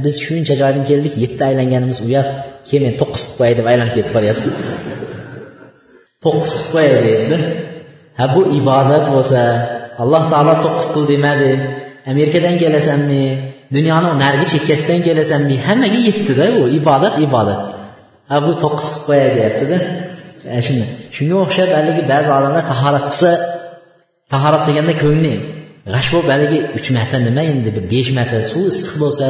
Biz 0.05 0.15
shuncha 0.25 0.53
joydan 0.61 0.83
keldik 0.89 1.13
yetti 1.23 1.41
aylanganimiz 1.49 1.99
uyat 2.07 2.29
keyin 2.67 2.83
men 2.87 2.95
to'qqiz 3.01 3.21
qilib 3.25 3.37
qo'yay 3.39 3.53
deb 3.59 3.67
aylanib 3.71 3.93
ketib 3.97 4.11
qolyapti. 4.15 4.49
To'qqiz 6.23 6.53
qilib 6.55 6.71
qo'yay 6.73 6.97
deydi 7.07 7.37
ha 8.19 8.25
bu 8.35 8.41
ibodat 8.59 9.05
bo'lsa 9.15 9.41
alloh 10.03 10.23
taolo 10.31 10.53
to'qqiz 10.65 10.87
qil 10.93 11.03
demadi. 11.13 11.51
Amerikadan 12.11 12.55
kelasanmi 12.63 13.23
dunyoni 13.75 14.09
narigi 14.23 14.45
chekkasidan 14.53 14.99
kelasanmi 15.07 15.55
hammaga 15.67 15.99
yetdida 16.07 16.45
u 16.59 16.61
ibodat 16.79 17.15
ibodat. 17.25 17.59
Ha 18.29 18.35
bu 18.45 18.51
to'qqiz 18.63 18.87
qilib 18.91 19.05
qo'yay 19.09 19.29
deyaptida. 19.37 19.77
Shuni 20.65 20.85
shunga 21.15 21.35
o'xshab 21.43 21.69
haligi 21.77 22.03
ba'zi 22.13 22.29
odamlar 22.37 22.63
tahorat 22.71 23.03
qilsa 23.09 23.31
tahorat 24.33 24.63
deganda 24.67 24.93
ko'ngli 25.03 25.33
g'ash 25.93 26.09
bo'lib 26.13 26.29
haligi 26.33 26.59
uch 26.77 26.87
marta 26.97 27.17
nima 27.27 27.43
endi 27.53 27.69
bir 27.75 27.83
besh 27.93 28.09
marta 28.17 28.37
suv 28.51 28.63
issiq 28.73 28.95
bo'lsa 29.03 29.27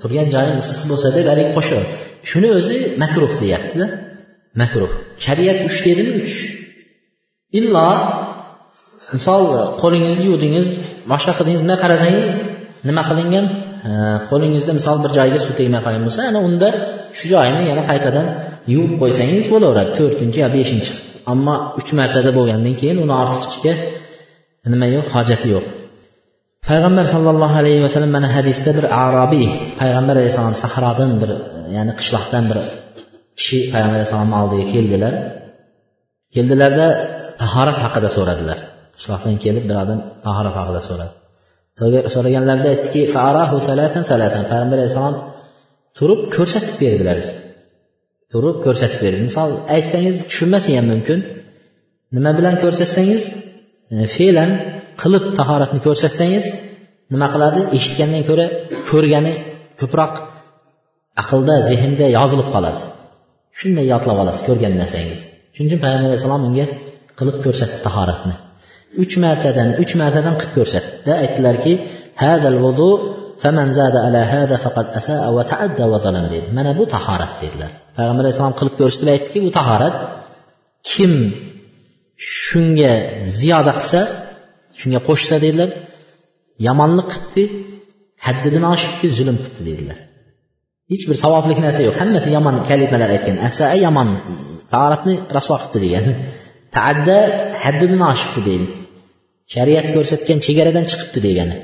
turgan 0.00 0.26
joyim 0.34 0.56
issiq 0.62 0.82
bo'lsa 0.90 1.08
deb 1.16 1.26
haligi 1.30 1.50
qo'shadi 1.56 1.86
shuni 2.30 2.48
o'zi 2.58 2.76
makruh 3.02 3.32
deyaptida. 3.42 3.86
Makruh. 4.60 4.90
Shariat 5.24 5.58
uch 5.68 5.78
dedimi? 5.86 6.10
Uch. 6.22 6.36
Illo 7.58 7.88
misol 9.16 9.42
qo'lingizni 9.82 10.24
yuvdingiz 10.30 10.66
boshqa 11.12 11.32
qildingiz 11.38 11.60
bunday 11.62 11.78
qarasangiz 11.84 12.26
nima 12.88 13.02
qilingan? 13.10 13.46
Qo'lingizda 14.30 14.72
misol 14.78 14.96
bir 15.04 15.10
joyiga 15.18 15.40
suv 15.44 15.54
tegmay 15.60 15.80
qolgan 15.86 16.02
bo'lsa 16.06 16.20
ana 16.30 16.40
unda 16.48 16.68
shu 17.18 17.24
joyini 17.32 17.62
yana 17.70 17.82
qaytadan 17.90 18.26
yuvib 18.74 18.94
qo'ysangiz 19.02 19.44
bo'laveradi. 19.52 19.90
To'rtinchi 19.98 20.38
yo 20.44 20.48
beshinchi. 20.56 20.92
Ammo 21.32 21.54
uch 21.80 21.90
martada 21.98 22.30
bo'lgandan 22.38 22.74
keyin 22.80 22.96
uni 23.04 23.14
ortiqcha 23.22 23.72
nima 24.72 24.86
yo'q 24.94 25.06
hojati 25.16 25.46
yo'q. 25.54 25.66
Payg'ambar 26.68 27.04
sollallohu 27.14 27.54
alayhi 27.60 27.80
vasallam 27.86 28.12
mana 28.16 28.28
hadisda 28.36 28.70
bir 28.78 28.86
arobiy 29.04 29.46
payg'ambar 29.80 30.14
alayhissalom 30.20 30.56
sahrodan 30.64 31.10
bir 31.22 31.30
ya'ni 31.76 31.92
qishloqdan 32.00 32.44
bir 32.50 32.58
kishi 33.38 33.58
payg'ambar 33.72 33.98
alayhissalomni 33.98 34.36
oldiga 34.42 34.64
keldilar. 34.74 35.14
Keldilarda 36.34 36.86
tahorat 37.42 37.78
haqida 37.84 38.08
so'radilar. 38.16 38.58
Qishloqdan 38.96 39.34
kelib 39.44 39.64
bir 39.68 39.76
odam 39.82 39.98
tahorat 40.26 40.54
haqida 40.60 40.80
so'radi. 40.88 41.12
So'raganlarida 42.14 42.68
aytdiki 42.74 43.00
payg'ambar 44.52 44.76
alayhissalom 44.78 45.16
turib 45.98 46.20
ko'rsatib 46.36 46.76
berdilar. 46.82 47.18
Turib 48.32 48.56
ko'rsatib 48.66 49.00
berdi. 49.04 49.20
Misol 49.28 49.50
aytsangiz 49.76 50.16
tushunmasi 50.30 50.70
ham 50.78 50.86
mumkin. 50.92 51.18
Nima 52.16 52.30
bilan 52.38 52.54
ko'rsatsangiz 52.62 53.22
e, 53.94 53.96
fe'lan 54.16 54.50
qilib 55.02 55.24
tahoratni 55.38 55.80
ko'rsatsangiz 55.86 56.46
nima 57.12 57.26
qiladi? 57.34 57.60
Eshitgandan 57.76 58.22
ko'ra 58.28 58.46
ko'rgani 58.90 59.32
ko'proq 59.80 60.12
aqlda 61.22 61.54
zehnda 61.70 62.06
yozilib 62.18 62.48
qoladi. 62.54 62.82
Shunday 63.58 63.86
yodlab 63.92 64.18
olasiz 64.22 64.42
ko'rgan 64.48 64.74
narsangiz. 64.82 65.20
Shuning 65.54 65.68
uchun 65.70 65.80
payg'ambar 65.84 66.08
alayhissalom 66.10 66.42
unga 66.48 66.66
qilib 67.18 67.36
ko'rsatdi 67.44 67.78
tahoratni. 67.86 68.34
Uch 69.02 69.14
martadan 69.24 69.68
uch 69.82 69.92
martadan 70.02 70.34
qilib 70.40 70.54
ko'rsatdi. 70.58 71.10
Aytdilarki 71.22 71.72
dedi. 76.34 76.46
Mana 76.58 76.70
bu 76.78 76.84
tahorat 76.94 77.32
dedilar. 77.42 77.70
Payg'ambar 77.96 78.22
alayhissalom 78.24 78.56
qilib 78.60 78.74
ko'rsatib 78.80 79.08
aytdiki 79.14 79.38
bu 79.46 79.50
tahorat 79.58 79.96
kim 80.90 81.12
shunga 82.42 82.92
ziyoda 83.38 83.72
qilsa 83.78 84.00
shunga 84.80 85.00
qo'shsa 85.08 85.36
dedilar 85.44 85.70
yomonlik 86.66 87.08
qilibdi 87.12 87.44
haddidan 88.26 88.64
oshibdi 88.74 89.06
zulm 89.18 89.36
qilibdi 89.44 89.62
dedilar 89.70 89.98
hech 90.90 91.04
bir 91.08 91.16
savoblik 91.24 91.58
narsa 91.66 91.80
yo'q. 91.86 91.96
Hammasi 92.02 92.28
yomon 92.36 92.56
kalimalar 92.70 93.10
aytgan. 93.16 93.36
Asaa 93.48 93.74
yomon 93.86 94.08
tahoratni 94.72 95.14
rasvo 95.36 95.56
qilibdi 95.62 95.78
degan. 95.86 96.04
Taadda 96.76 97.16
haddidan 97.64 98.02
oshibdi 98.12 98.40
deydi. 98.48 98.66
Shariat 99.54 99.86
ko'rsatgan 99.94 100.38
chegaradan 100.46 100.84
chiqibdi 100.90 101.20
degani 101.28 101.56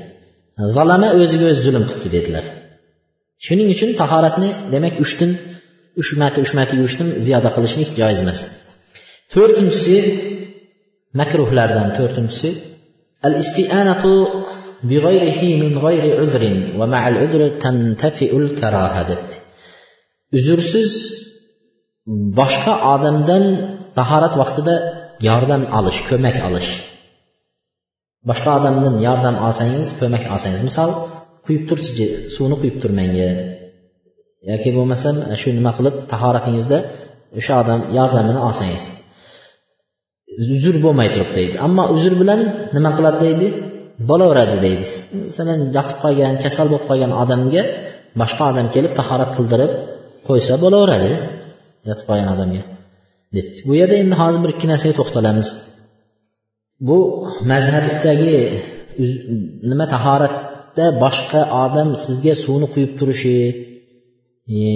zalama 0.77 1.09
o'ziga 1.21 1.45
o'zi 1.51 1.61
zulm 1.67 1.83
qilibdi 1.89 2.09
dedilar. 2.17 2.45
Shuning 3.45 3.67
uchun 3.75 3.89
tahoratni 4.01 4.49
demak 4.73 4.95
uchdan 5.03 5.31
uch 6.01 6.09
marta 6.21 6.39
uch 6.45 6.53
marta 6.57 6.73
yuvishdan 6.79 7.07
ziyoda 7.25 7.49
qilishlik 7.55 7.89
joiz 7.99 8.19
emas. 8.25 8.39
To'rtinchisi 9.33 9.97
makruhlardan 11.19 11.87
to'rtinchisi 11.97 12.49
al 13.26 13.34
istianatu 13.42 14.12
بغيره 14.82 15.42
من 15.62 15.72
غير 15.78 16.04
عذر 16.20 16.42
ومع 16.78 17.02
العذر 17.08 17.40
تنتفئ 17.62 18.30
الكراهة 18.36 19.02
debdi 19.10 19.36
uzrsiz 20.36 20.92
boshqa 22.38 22.74
odamdan 22.94 23.44
tahorat 23.98 24.34
vaqtida 24.40 24.74
yordam 25.28 25.62
olish 25.78 26.00
ko'mak 26.08 26.36
olish 26.48 26.70
boshqa 28.28 28.50
odamdan 28.58 28.94
yordam 29.06 29.36
olsangiz 29.46 29.88
ko'mak 30.00 30.24
olsangiz 30.34 30.60
misol 30.68 30.90
quyib 31.46 31.62
turchi 31.70 32.06
suvni 32.34 32.56
quyib 32.62 32.76
tur 32.82 32.90
menga 33.00 33.30
yoki 34.50 34.70
bo'lmasam 34.76 35.16
shu 35.40 35.48
nima 35.58 35.72
qilib 35.78 35.94
tahoratingizda 36.12 36.78
o'sha 37.38 37.54
odam 37.62 37.80
yordamini 37.98 38.40
olsangiz 38.48 38.84
uzr 40.55 40.75
bo'lmay 40.85 41.07
turibdi 41.13 41.35
deydi. 41.39 41.55
Ammo 41.65 41.83
uzr 41.95 42.13
bilan 42.21 42.39
nima 42.75 42.91
qiladi 42.97 43.19
deydi? 43.25 43.47
Bo'laveradi 44.09 44.57
deydi. 44.65 44.85
Masalan 45.27 45.59
yotib 45.77 45.97
qolgan 46.03 46.35
kasal 46.43 46.65
bo'lib 46.71 46.85
qolgan 46.89 47.11
odamga 47.23 47.63
boshqa 48.21 48.43
odam 48.51 48.67
kelib 48.75 48.93
tahorat 48.99 49.31
qildirib 49.37 49.71
qo'ysa 50.27 50.53
bo'laveradi 50.63 51.11
yotib 51.89 52.05
qolgan 52.09 52.29
odamga. 52.35 52.61
Debdi. 53.35 53.59
Bu 53.67 53.73
yerda 53.79 53.95
endi 54.03 54.15
hozir 54.21 54.39
bir 54.43 54.51
ikki 54.55 54.67
narsaga 54.71 54.95
to'xtalamiz. 54.99 55.47
Bu 56.87 56.97
mazhabdagi 57.51 58.37
nima 59.69 59.85
tahoratda 59.95 60.85
boshqa 61.03 61.41
odam 61.63 61.89
sizga 62.05 62.33
suvni 62.43 62.67
quyib 62.73 62.91
turishi 62.99 63.35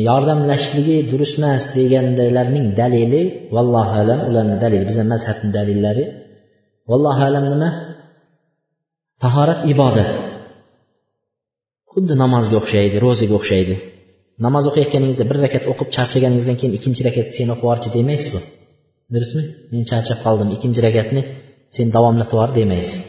yordamlashishligi 0.07 0.97
durust 1.11 1.35
emas 1.39 1.63
degandalarning 1.77 2.67
dalili 2.79 3.21
vallohu 3.55 3.91
alam 4.01 4.19
ularni 4.29 4.55
dalili 4.63 4.85
bizni 4.89 5.05
mazhabni 5.13 5.49
dalillari. 5.57 6.05
Vallohu 6.89 7.21
alam 7.29 7.45
nima? 7.53 7.69
Tahorat 9.23 9.59
ibodat. 9.73 10.09
Xuddi 11.91 12.13
namozga 12.23 12.55
o'xshaydi 12.61 12.95
ro'zaga 13.05 13.33
o'xshaydi. 13.39 13.75
Namoz 14.45 14.63
o'qiyotganingizda 14.69 15.25
bir 15.29 15.37
rakat 15.45 15.63
o'qib 15.71 15.89
charchaganingizdan 15.95 16.57
keyin 16.59 16.73
ikkinchi 16.77 17.01
rakatni 17.07 17.33
sen 17.39 17.47
o'qib 17.53 17.63
yuborchi 17.65 17.89
demaysizu 17.97 18.39
durustmi? 19.13 19.43
Men 19.71 19.83
charchab 19.91 20.19
qoldim 20.25 20.49
ikkinchi 20.55 20.81
rakatni 20.87 21.21
sen 21.75 21.87
davomlatib 21.95 22.35
yubor 22.35 22.51
demaysiz. 22.59 22.99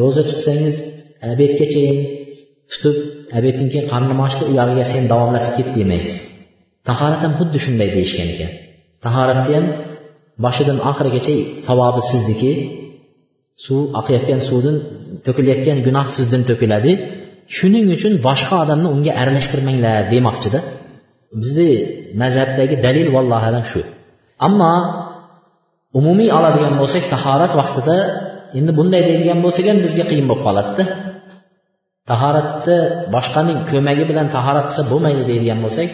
Ro'za 0.00 0.22
tutsangiz 0.30 0.74
obedgachayin 1.32 1.98
tutib 2.70 2.96
obeddan 3.38 3.66
keyin 3.72 3.86
qarnim 3.92 4.18
ochdi 4.26 4.42
uyog'iga 4.50 4.84
sen 4.92 5.04
davomlatib 5.12 5.52
ket 5.58 5.68
demaysiz. 5.78 6.18
Tahorat 6.88 7.20
ham 7.24 7.32
xuddi 7.38 7.58
shunday 7.64 7.88
deyishgan 7.96 8.28
ekan. 8.34 8.50
Tahoratni 9.04 9.52
ham 9.56 9.66
boshidan 10.44 10.78
oxirigacha 10.90 11.34
savobi 11.66 12.02
sizniki 12.10 12.52
suv 13.64 13.80
oqayotgan 14.00 14.40
suvdan 14.48 14.76
to'kilayotgan 15.26 15.78
gunoh 15.86 16.06
sizdan 16.16 16.42
to'kiladi. 16.50 16.92
Shuning 17.56 17.86
uchun 17.96 18.12
boshqa 18.26 18.54
odamni 18.64 18.88
unga 18.96 19.12
aralashtirmanglar 19.20 19.98
demoqchida. 20.12 20.60
Bizni 21.40 21.70
mazhabdagi 22.22 22.76
dalil 22.86 23.08
vallohu 23.16 23.46
alam 23.50 23.64
shu. 23.72 23.80
Ammo 24.46 24.74
umumiy 25.98 26.30
oladigan 26.38 26.74
bo'lsak 26.80 27.04
tahorat 27.14 27.52
vaqtida 27.60 27.96
endi 28.58 28.72
bunday 28.78 29.02
deydigan 29.08 29.38
bo'lsak 29.44 29.64
ham 29.70 29.78
bizga 29.86 30.04
qiyin 30.10 30.26
bo'lib 30.30 30.44
qoladida. 30.46 30.84
Tahoratni 32.10 32.78
boshqaning 33.14 33.58
ko'magi 33.70 34.04
bilan 34.10 34.26
tahorat 34.36 34.66
qilsa 34.68 34.82
bo'lmaydi 34.92 35.22
deydigan 35.30 35.58
bo'lsak 35.64 35.90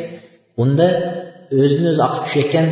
unda 0.62 0.86
o'zini 1.62 1.88
o'zi 1.92 2.02
oqib 2.08 2.22
tushayotgan 2.26 2.66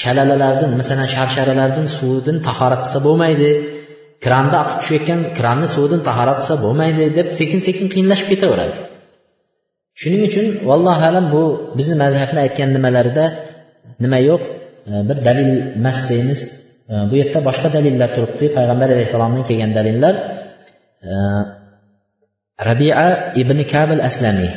shalalalardan 0.00 0.70
masalan 0.80 1.08
sharsharalardan 1.16 1.86
suvidan 1.96 2.36
tahorat 2.48 2.80
qilsa 2.84 2.98
bo'lmaydi 3.06 3.50
kranda 4.24 4.56
oqib 4.62 4.76
tushayotgan 4.82 5.20
kranni 5.38 5.68
suvidan 5.74 6.00
tahorat 6.08 6.36
qilsa 6.40 6.54
bo'lmaydi 6.64 7.02
deb 7.18 7.28
sekin 7.38 7.60
sekin 7.66 7.86
qiyinlashib 7.92 8.28
ketaveradi. 8.32 8.76
Shuning 10.00 10.22
uchun 10.28 10.46
vallohu 10.68 11.02
alam 11.10 11.26
bu 11.34 11.42
bizni 11.78 11.96
mazhabni 12.04 12.38
aytgan 12.44 12.68
nimalarida 12.76 13.24
nima 14.04 14.18
yo'q 14.28 14.42
e, 14.90 14.92
bir 15.08 15.16
dalil 15.26 15.50
emas 15.78 15.98
deymiz. 16.10 16.40
E, 16.92 16.94
bu 17.10 17.14
yerda 17.20 17.38
boshqa 17.48 17.68
dalillar 17.76 18.08
turibdi. 18.16 18.44
Payg'ambar 18.56 18.88
alayhissalomdan 18.94 19.44
kelgan 19.48 19.72
dalillar. 19.78 20.14
E, 21.10 21.14
rabia 22.58 23.36
ibn 23.36 23.58
kabil 23.72 24.00
aslamiy 24.00 24.52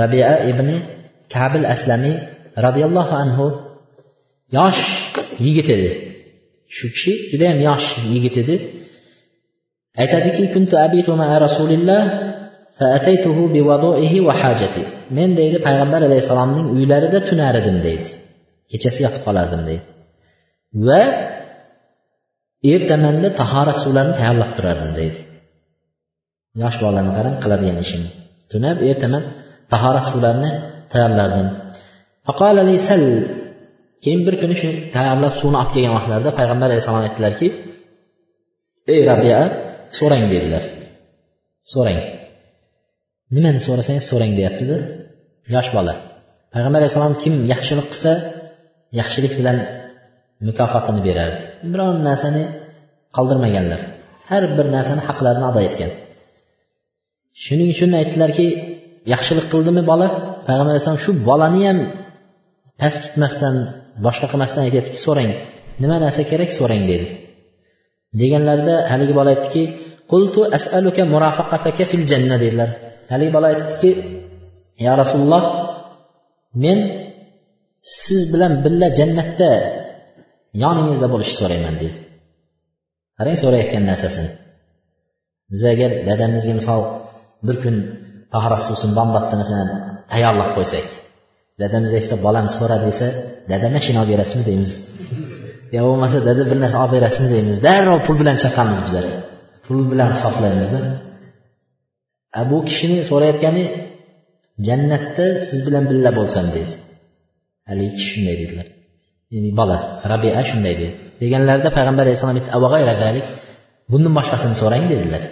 rabia 0.00 0.48
ibn 0.50 0.68
kabil 1.34 1.64
aslamiy 1.74 2.16
roziyallohu 2.64 3.14
anhu 3.22 3.46
yosh 4.56 4.82
yigit 5.44 5.68
edi. 5.76 5.90
Shu 6.76 6.86
kishi 6.94 7.12
judayam 7.30 7.58
yosh 7.68 7.88
yigit 8.12 8.36
edi. 8.42 8.56
Aytadiki 10.02 10.44
kuntu 10.54 10.74
abitu 10.86 11.12
ma'a 11.20 11.36
rasulillah 11.46 12.02
men 15.16 15.30
deydi 15.38 15.58
payg'ambar 15.66 16.00
alayhissalomning 16.08 16.66
uylarida 16.76 17.20
tunar 17.28 17.54
edim 17.60 17.76
deydi. 17.86 18.08
Kechasi 18.70 19.00
yotib 19.06 19.22
qolardim 19.26 19.62
deydi. 19.68 19.84
Va 20.86 21.02
ertamanda 22.72 23.28
tahorat 23.40 23.76
suvlarini 23.82 24.14
tayyorlab 24.20 24.50
turardim 24.56 24.92
deydi. 24.98 25.18
Yosh 26.62 26.78
bolani 26.84 27.10
qarang 27.16 27.36
qiladigan 27.42 27.78
ishini 27.84 28.08
tunab 28.50 28.78
ertaman 28.90 29.22
tahorat 29.72 30.04
suvlarini 30.10 30.50
tayyorlardim. 30.92 31.48
Keyin 34.04 34.20
bir 34.26 34.34
kuni 34.42 34.54
shu 34.60 34.68
tayyorlab 34.96 35.34
suvni 35.40 35.56
olib 35.60 35.70
kelgan 35.74 35.92
vaqtlarida 35.98 36.30
payg'ambar 36.38 36.66
alayhissalom 36.70 37.02
aytdilarki 37.08 37.46
ey 38.92 39.00
rabia 39.10 39.38
so'rang 39.98 40.24
dedilar. 40.32 40.64
So'rang. 41.72 42.00
Nimani 43.34 43.60
so'rasangiz 43.66 44.04
so'rang 44.10 44.32
deyaptida 44.38 44.76
yosh 45.54 45.70
bola. 45.76 45.94
Payg'ambar 46.54 46.78
alayhissalom 46.80 47.14
kim 47.22 47.34
yaxshilik 47.52 47.86
qilsa 47.92 48.12
yaxshilik 49.00 49.32
bilan 49.40 49.56
mukofotini 50.48 51.00
berardi. 51.08 51.40
Biron 51.72 51.96
narsani 52.08 52.42
qoldirmaganlar. 53.16 53.80
Har 54.30 54.42
bir 54.56 54.66
narsani 54.76 55.02
haqlarini 55.08 55.46
ado 55.50 55.60
etgan. 55.68 55.92
Shuning 57.44 57.68
uchun 57.74 57.90
aytdilarki 58.00 58.46
yaxshilik 59.12 59.46
qildimi 59.52 59.82
bola? 59.90 60.06
Payg'ambar 60.46 60.72
alayhissalom 60.72 61.02
shu 61.06 61.12
bolani 61.28 61.62
ham 61.68 61.78
past 62.80 62.98
tutmasdan 63.04 63.54
boshqa 64.06 64.26
qilmasdan 64.32 64.62
aytyaptiki 64.66 65.00
so'rang. 65.06 65.30
Nima 65.82 65.96
narsa 66.04 66.22
kerak 66.30 66.50
so'rang 66.58 66.82
dedi. 66.92 67.06
Deganlarida 68.20 68.76
haligi 68.92 69.14
bola 69.18 69.30
aytdiki 69.34 69.62
qultu 70.12 70.40
as'aluka 70.58 71.02
murafaqataka 71.12 71.84
fil 71.90 72.04
janna 72.10 72.36
dedilar. 72.44 72.70
Haligi 73.12 73.32
bola 73.36 73.46
aytdiki 73.52 73.90
ya 74.86 74.92
rasululloh 75.02 75.44
men 76.64 76.78
siz 78.00 78.20
bilan 78.32 78.52
birga 78.64 78.88
jannatda 78.98 79.50
yoningizda 80.62 81.06
bo'lishni 81.12 81.36
so'rayman 81.42 81.74
dedi. 81.82 81.96
Qarang 83.18 83.38
so'rayotgan 83.42 83.84
narsasini. 83.90 84.30
Biz 85.52 85.62
agar 85.72 85.90
dadamizga 86.08 86.54
misol 86.60 86.80
bir 87.46 87.56
kun 87.62 87.76
tahorat 88.32 88.62
suvsin 88.66 88.90
bombatda 88.98 89.34
masalan 89.42 89.68
tayyorlab 90.12 90.50
qo'ysak. 90.56 90.86
Dadamiz 91.60 91.92
aytsa 91.98 92.14
bolam 92.26 92.46
so'ra 92.56 92.76
desa 92.86 93.06
dada 93.50 93.68
mashina 93.76 93.98
olib 94.02 94.10
berasizmi? 94.14 94.44
deymiz. 94.50 94.70
Yo 95.74 95.80
bo'lmasa 95.88 96.16
dada 96.28 96.42
bir 96.50 96.58
narsa 96.64 96.76
olib 96.84 96.92
berasizmi? 96.96 97.28
deymiz. 97.34 97.56
Darrov 97.66 97.98
pul 98.06 98.16
bilan 98.20 98.36
chaqamiz 98.42 98.78
bizlar 98.86 99.04
pul 99.66 99.80
bilan 99.92 100.10
hisoblaymizda. 100.16 100.80
Bu 102.50 102.58
kishini 102.68 102.98
so'rayotgani 103.10 103.64
jannatda 104.66 105.26
siz 105.48 105.58
bilan 105.66 105.84
birga 105.90 106.10
bo'lsam 106.18 106.46
deydi. 106.56 106.74
Haligi 107.68 107.92
kishi 107.98 108.08
shunday 108.12 108.36
dedilar. 108.42 108.66
Bola 109.60 109.78
rabia 110.12 110.42
shunday 110.50 110.74
dedi. 110.80 110.92
Deganlarida 111.22 111.70
payg'ambar 111.78 112.04
alayhissalom 112.06 112.36
aytdi 112.38 113.22
bundan 113.92 114.12
boshqasini 114.18 114.56
so'rang 114.62 114.84
dedilar. 114.92 115.22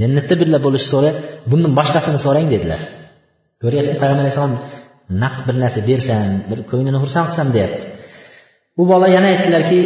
Jannatda 0.00 0.34
birga 0.40 0.58
bo'lishni 0.66 0.88
so'ra 0.94 1.10
bundan 1.50 1.72
boshqasini 1.78 2.18
so'rang 2.26 2.46
dedilar. 2.54 2.80
Ko'ryapsiz 3.62 3.96
payg'ambar 4.02 4.22
alayhissalom 4.24 4.54
naqd 5.22 5.42
bir 5.48 5.56
narsa 5.62 5.80
bersam 5.90 6.28
bir 6.50 6.58
ko'nglini 6.70 6.98
xursand 7.02 7.26
qilsam 7.28 7.48
deyapti. 7.56 7.84
U 8.80 8.82
bola 8.90 9.06
yana 9.16 9.28
aytdilarki 9.32 9.78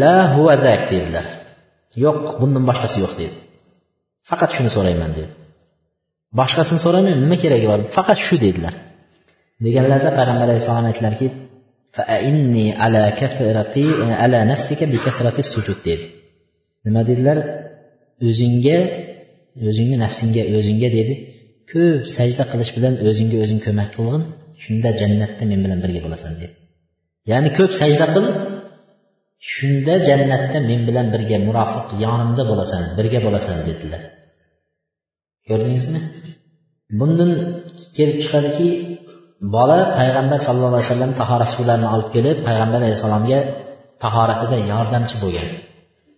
la 0.00 0.16
huvazak 0.34 0.82
dedilar. 0.92 1.26
Yo'q 2.04 2.18
bundan 2.40 2.64
boshqasi 2.70 2.96
yo'q 3.04 3.12
dedi. 3.22 3.36
Faqat 4.30 4.50
shuni 4.56 4.70
so'rayman 4.76 5.10
dedi. 5.18 5.30
Boshqasini 6.40 6.80
so'ramayman 6.84 7.20
nima 7.24 7.36
keragi 7.42 7.66
bor? 7.72 7.80
Faqat 7.96 8.18
shu 8.26 8.36
dedilar. 8.44 8.74
Deganlarida 9.64 10.10
payg'ambar 10.18 10.46
alayhissalom 10.48 10.86
aytdilarki 10.90 11.26
dedi. 15.88 16.04
Nima 16.86 17.00
dedilar? 17.10 17.38
O'zingga 18.28 18.78
o'zingni 19.68 19.96
nafsingga 20.04 20.42
o'zingga 20.58 20.88
dedi. 20.98 21.14
Ko'p 21.72 22.02
sajda 22.16 22.44
qilish 22.52 22.72
bilan 22.76 22.94
o'zingga 23.08 23.36
o'zing 23.44 23.60
ko'mak 23.66 23.88
qilgin 23.96 24.22
shunda 24.64 24.90
jannatda 25.00 25.44
men 25.50 25.60
bilan 25.64 25.78
birga 25.84 26.00
bo'lasan 26.06 26.32
dedi. 26.40 26.54
Ya'ni 27.30 27.50
ko'p 27.58 27.72
sajda 27.80 28.06
qil 28.14 28.26
shunda 29.52 29.94
jannatda 30.08 30.58
men 30.70 30.80
bilan 30.88 31.06
birga 31.14 31.36
murofiq 31.48 31.88
yonimda 32.04 32.42
bo'lasan 32.50 32.82
birga 32.98 33.20
bo'lasan 33.26 33.56
dedilar. 33.68 34.02
Ko'rdingizmi? 35.48 36.00
Bundan 36.98 37.30
kelib 37.96 38.16
chiqadiki 38.24 38.68
bola 39.56 39.78
payg'ambar 39.98 40.38
sallallohu 40.46 40.76
alayhi 40.78 40.90
vasallam 40.90 41.12
tahorat 41.20 41.50
suvlarini 41.56 41.88
olib 41.94 42.08
kelib 42.14 42.36
payg'ambar 42.48 42.80
alayhissalomga 42.82 43.38
tahoratida 44.04 44.56
yordamchi 44.72 45.16
bo'lgan. 45.22 45.48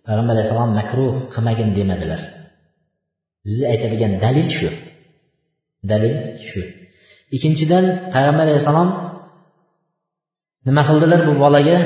Payg'ambar 0.07 0.33
alayhissalom 0.35 0.71
makruh 0.79 1.13
qilmagin 1.33 1.69
demadilar. 1.77 2.21
Bizni 3.47 3.65
aytadigan 3.73 4.13
dalil 4.23 4.47
shu. 4.57 4.69
Dalil 5.91 6.15
shu. 6.47 6.61
Ikkinchidan 7.35 7.85
payg'ambar 8.13 8.45
alayhissalom 8.47 8.89
nima 10.67 10.81
qildilar 10.89 11.19
bu 11.27 11.33
bolaga? 11.43 11.77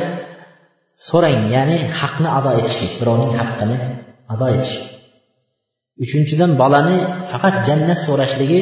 So'rang 1.08 1.40
ya'ni 1.56 1.78
haqni 2.00 2.30
ado 2.38 2.52
etishlik 2.60 2.94
birovning 3.00 3.34
haqqini 3.40 3.78
ado 4.34 4.48
etish. 4.56 4.76
Uchinchidan 6.04 6.52
bolani 6.62 6.98
faqat 7.32 7.56
jannat 7.68 8.00
so'rashligi 8.08 8.60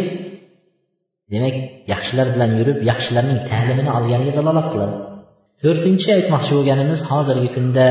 demak 1.34 1.56
yaxshilar 1.92 2.28
bilan 2.36 2.52
yurib 2.60 2.78
yaxshilarning 2.92 3.40
ta'limini 3.50 3.92
olganiga 3.98 4.34
dalolat 4.40 4.68
qiladi. 4.74 4.96
To'rtinchi 5.62 6.08
aytmoqchi 6.18 6.52
bo'lganimiz 6.58 7.00
hozirgi 7.12 7.50
kunda 7.56 7.88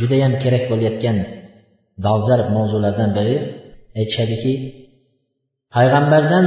judayam 0.00 0.32
kerak 0.42 0.64
bo'layotgan 0.70 1.16
dolzarb 2.06 2.48
mavzulardan 2.56 3.10
biri 3.18 3.36
aytishadiki 3.98 4.52
payg'ambardan 5.74 6.46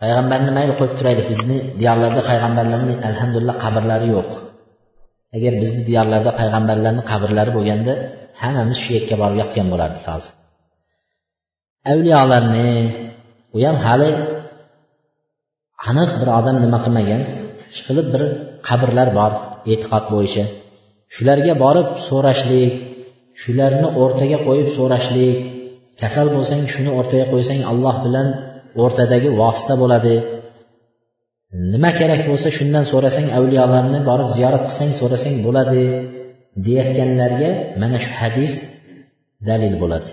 payg'ambarni 0.00 0.50
mayli 0.58 0.72
qo'yib 0.78 0.94
turaylik 0.98 1.26
bizni 1.32 1.58
diyorlarda 1.80 2.22
payg'ambarlarni 2.30 2.94
alhamdulillah 3.08 3.56
qabrlari 3.64 4.06
yo'q. 4.16 4.30
Agar 5.36 5.52
bizni 5.62 5.82
diyorlarda 5.88 6.30
payg'ambarlarni 6.40 7.02
qabrlari 7.10 7.50
bo'lganda 7.56 7.92
hammamiz 8.42 8.78
shu 8.82 8.90
yerga 8.96 9.16
borib 9.22 9.36
yotgan 9.42 9.66
bo'lardik 9.72 10.04
hozir 10.12 10.34
avliyolarni 11.92 12.70
u 13.56 13.58
ham 13.64 13.76
hali 13.86 14.10
aniq 15.90 16.10
bir 16.20 16.28
odam 16.38 16.56
nima 16.64 16.78
qilmagan 16.84 17.22
ishqilib 17.74 18.06
bir 18.14 18.22
qabrlar 18.68 19.08
bor 19.18 19.32
e'tiqod 19.72 20.04
bo'yicha. 20.14 20.44
Shularga 21.14 21.54
borib 21.64 21.88
so'rashlik 22.08 22.72
shularni 23.42 23.88
o'rtaga 24.02 24.38
qo'yib 24.46 24.68
so'rashlik 24.78 25.38
kasal 26.00 26.26
bo'lsang 26.36 26.62
shuni 26.72 26.90
o'rtaga 26.98 27.26
qo'ysang 27.32 27.60
alloh 27.70 27.96
bilan 28.06 28.26
o'rtadagi 28.82 29.28
vosita 29.40 29.74
bo'ladi. 29.82 30.14
Nima 31.72 31.90
kerak 32.00 32.22
bo'lsa 32.30 32.48
shundan 32.58 32.84
so'rasang 32.92 33.26
avliyolarni 33.38 34.00
borib 34.08 34.28
ziyorat 34.36 34.62
qilsang 34.68 34.90
so'rasang 35.00 35.34
bo'ladi 35.46 35.82
deyayotganlarga 36.64 37.50
mana 37.80 37.98
shu 38.04 38.10
hadis 38.20 38.52
dalil 39.48 39.74
bo'ladi. 39.82 40.10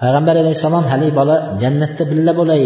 Payg'ambar 0.00 0.34
alayhissalom 0.42 0.84
haligi 0.92 1.12
bola 1.20 1.36
jannatda 1.62 2.02
birga 2.10 2.32
bo'lay 2.40 2.62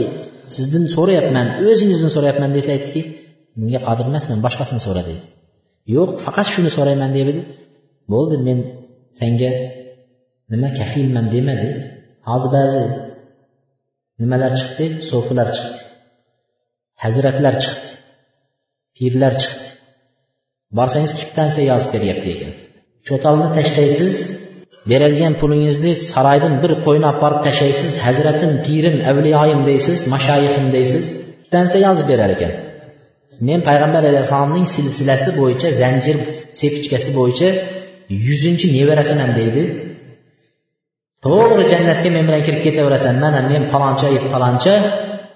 sizdan 0.54 0.84
so'rayapman 0.96 1.46
o'zingizni 1.68 2.10
so'rayapman 2.16 2.50
desa 2.56 2.70
aytdiki 2.76 3.00
bunga 3.60 3.80
qodir 3.86 4.04
emasman 4.10 4.38
boshqasini 4.46 4.80
so'ra 4.86 5.02
deydi. 5.08 5.26
Yo'q 5.94 6.10
faqat 6.24 6.46
shuni 6.54 6.70
so'rayman 6.76 7.10
deb 7.18 7.26
edi. 7.32 7.42
Bo'ldi 8.12 8.36
men 8.46 8.58
senga 9.20 9.50
nima 10.52 10.68
kafilman 10.78 11.26
demadi 11.34 11.68
hozir 12.28 12.50
ba'zi 12.56 12.82
nimalar 14.22 14.52
chiqdi? 14.60 14.86
So'filar 15.10 15.48
chiqdi. 15.56 15.80
Hazratlar 17.04 17.54
chiqdi. 17.64 17.88
Pirlar 18.96 19.34
chiqdi. 19.42 19.66
Borsangiz 20.78 21.12
kvitansiya 21.18 21.64
yozib 21.72 21.90
beryapti 21.94 22.28
ekan. 22.34 22.52
Cho'talni 23.08 23.48
tashlaysiz 23.56 24.14
beradigan 24.90 25.34
pulingizni 25.40 25.92
saroydan 26.12 26.54
bir 26.62 26.72
qo'yni 26.86 27.06
olib 27.10 27.20
borib 27.24 27.40
tashlaysiz 27.46 27.92
hazratim 28.06 28.52
pirim 28.66 28.96
avliyoyim 29.10 29.60
deysiz 29.70 29.98
mashoyixim 30.14 30.66
deysiz 30.76 31.04
kvitansiya 31.42 31.80
yozib 31.88 32.06
berar 32.12 32.30
ekan. 32.36 32.52
Men 33.48 33.60
payg'ambar 33.68 34.02
alayhissalomning 34.10 34.66
silsilasi 34.74 35.30
bo'yicha 35.40 35.68
zanjir 35.82 36.16
sepichkasi 36.60 37.10
bo'yicha 37.18 37.48
yuzinchi 38.26 38.66
nevarasiman 38.76 39.30
deydi 39.40 39.62
to'g'ri 41.26 41.64
jannatga 41.72 42.08
men 42.16 42.24
bilan 42.28 42.42
kirib 42.46 42.62
ketaverasan 42.66 43.14
mana 43.24 43.40
men 43.52 43.62
paloncha 43.72 44.08
paloncha 44.34 44.74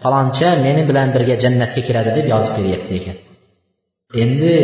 paloncha 0.05 0.49
meni 0.66 0.82
bilan 0.91 1.09
birga 1.14 1.34
jannatga 1.45 1.80
kiradi 1.89 2.11
deb 2.18 2.26
yozib 2.32 2.53
beryapti 2.59 2.93
ekan. 3.01 3.16
Endi 4.22 4.55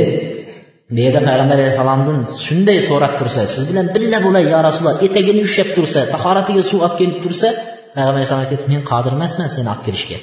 bu 0.94 1.00
yerda 1.04 1.20
payg'ambar 1.28 1.56
alayhissalomdan 1.60 2.18
shunday 2.44 2.78
so'rab 2.88 3.12
tursa 3.20 3.40
siz 3.54 3.62
bilan 3.70 3.86
birga 3.94 4.18
bo'lay 4.26 4.44
yo 4.52 4.58
rasululloh 4.66 4.96
etagini 5.06 5.40
ushlab 5.48 5.68
tursa 5.76 6.00
tahoratiga 6.14 6.62
suv 6.70 6.80
olib 6.86 6.96
kelib 7.00 7.18
tursa 7.24 7.48
payg'ambar 7.94 8.14
alayhissalom 8.16 8.44
aytyapti 8.46 8.68
men 8.74 8.82
qodir 8.90 9.12
emasman 9.18 9.48
seni 9.56 9.68
olib 9.72 9.82
kirishga. 9.86 10.18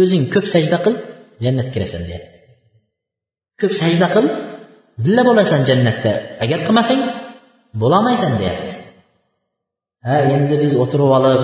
O'zing 0.00 0.22
ko'p 0.34 0.46
sajda 0.54 0.78
qil 0.84 0.94
jannatga 1.44 1.72
kirasan 1.76 2.02
deyapti. 2.08 2.36
Ko'p 3.60 3.72
sajda 3.82 4.06
qil 4.14 4.26
birga 5.04 5.22
bo'lasan 5.28 5.60
jannatda. 5.68 6.12
Agar 6.44 6.58
qilmasang 6.66 7.00
bo'lolmaysan 7.82 8.32
deyapti. 8.42 8.74
Ha 10.06 10.16
endi 10.34 10.54
biz 10.62 10.72
o'tirib 10.82 11.10
olib 11.18 11.42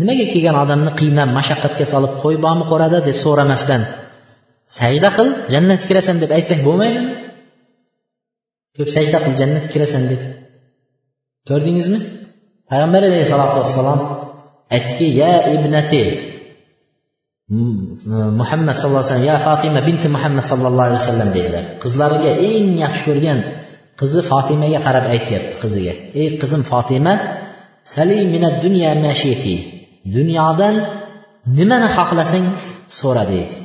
nimaga 0.00 0.24
kelgan 0.32 0.56
odamni 0.64 0.92
qiynab 1.00 1.30
mashaqqatga 1.38 1.84
solib 1.92 2.12
qo'y 2.22 2.36
bormi 2.44 2.64
qo'rada 2.72 2.98
deb 3.08 3.16
so'ramasdan 3.24 3.82
sajda 4.78 5.08
qil 5.16 5.28
jannatga 5.52 5.86
kirasan 5.88 6.16
deb 6.22 6.30
aytsak 6.36 6.60
bo'lmaydimi? 6.66 7.12
Ko'p 8.76 8.88
sajda 8.96 9.18
qil 9.24 9.34
jannatga 9.40 9.68
kirasan 9.74 10.02
deb. 10.10 10.20
Ko'rdingizmi? 11.48 11.98
Payg'ambar 12.70 13.02
alayhissalotu 13.08 13.56
vassalom 13.62 14.00
aytdiki 14.74 15.06
ya 15.22 15.32
ibnati 15.56 16.02
muhammad 18.40 18.74
sallallohu 18.80 19.02
alayhi 19.02 19.12
vasallam 19.14 19.30
ya 19.32 19.36
fatima 19.46 19.80
binti 19.88 20.08
muhammad 20.16 20.44
sallallohu 20.50 20.86
alayhi 20.88 21.02
vasallam 21.02 21.30
dedilar. 21.36 21.64
Qizlariga 21.82 22.30
eng 22.48 22.68
yaxshi 22.84 23.02
ko'rgan 23.08 23.38
qizi 24.00 24.20
fotimaga 24.30 24.78
qarab 24.86 25.04
aytyapti 25.14 25.54
qiziga 25.62 25.94
ey 26.20 26.28
qizim 26.40 26.62
fotima 26.70 27.12
sali 27.92 28.16
mina 28.32 28.48
dunya 28.64 28.90
mashiti 29.06 29.54
dunyodan 30.16 30.74
nimani 31.58 31.88
xohlasang 31.96 32.46
so'ra 32.98 33.24
deydi. 33.32 33.56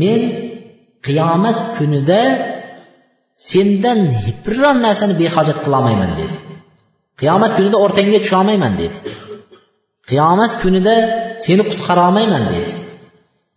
Men 0.00 0.20
qiyomat 1.06 1.58
kunida 1.76 2.22
sendan 3.50 3.98
biron 4.44 4.76
narsani 4.86 5.14
behojat 5.22 5.58
qilolmayman 5.64 6.10
dedi 6.20 6.36
qiyomat 7.20 7.52
kunida 7.56 7.76
o'rtangga 7.84 8.18
tusholmayman 8.24 8.74
dedi 8.82 8.96
qiyomat 10.10 10.52
kunida 10.62 10.94
seni 11.44 11.62
qutqara 11.70 12.00
olmayman 12.08 12.44
dedi 12.54 12.70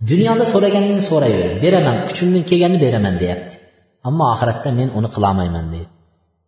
dunyoda 0.10 0.46
so'raganingni 0.54 1.04
so'rayver 1.12 1.52
beraman 1.64 1.98
kuchimdan 2.08 2.44
kelganini 2.50 2.80
beraman 2.86 3.16
deyapti. 3.22 3.54
Ammo 4.08 4.24
oxiratda 4.34 4.70
men 4.80 4.90
uni 4.98 5.10
qilolmayman 5.16 5.66
deydi. 5.74 5.90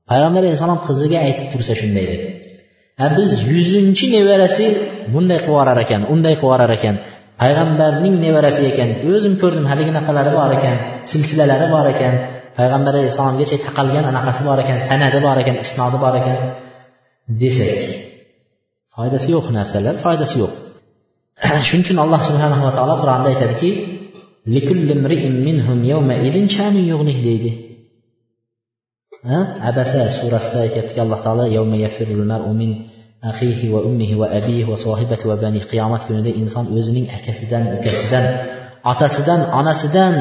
Payg'ambar 0.09 0.41
alayhissalom 0.43 0.79
qiziga 0.87 1.17
aytib 1.25 1.47
tursa 1.53 1.73
shunday 1.81 2.05
deb 2.11 2.21
ha 2.99 3.05
biz 3.17 3.29
yuzinchi 3.51 4.05
nevarasi 4.15 4.65
bunday 5.13 5.39
qilib 5.45 5.53
yuborar 5.53 5.77
ekan 5.85 6.01
unday 6.13 6.33
qilib 6.35 6.45
yuborar 6.45 6.71
ekan. 6.77 6.95
Payg'ambarning 7.41 8.15
nevarasi 8.25 8.61
ekan. 8.71 8.89
O'zim 9.11 9.33
ko'rdim 9.41 9.65
haliginaqalari 9.71 10.31
bor 10.39 10.51
ekan 10.57 10.75
silsilalari 11.11 11.67
bor 11.75 11.85
ekan. 11.93 12.13
Payg'ambar 12.57 12.93
alayhissalomgacha 12.99 13.57
taqalgan 13.67 14.05
anaqasi 14.11 14.41
bor 14.49 14.57
ekan 14.63 14.77
sanadi 14.89 15.19
bor 15.25 15.37
ekan 15.43 15.55
isnodi 15.65 15.97
bor 16.03 16.13
ekan. 16.21 16.37
Desak 17.41 17.81
foydasi 18.95 19.27
yo'q 19.35 19.45
narsalar 19.57 19.95
foydasi 20.05 20.35
yo'q. 20.43 20.53
shuning 21.67 21.83
uchun 21.85 21.97
alloh 22.03 22.21
subhanava 22.29 22.69
taolo 22.77 22.95
qur'onda 23.01 23.27
aytadiki 23.33 23.69
deydi. 27.27 27.51
Abasa 29.69 30.01
surasida 30.17 30.59
aytyaptiki 30.65 30.99
alloh 31.05 31.19
taolo 31.25 31.43
axihi 33.29 33.65
va 33.73 33.79
ummihi 33.89 34.15
va 34.21 34.27
va 34.69 34.75
sohibati 34.85 35.23
va 35.29 35.35
bani 35.43 35.59
qiyomat 35.71 36.01
kunida 36.07 36.31
inson 36.41 36.65
o'zining 36.77 37.05
akasidan 37.17 37.63
ukasidan 37.77 38.25
otasidan 38.91 39.41
onasidan 39.59 40.15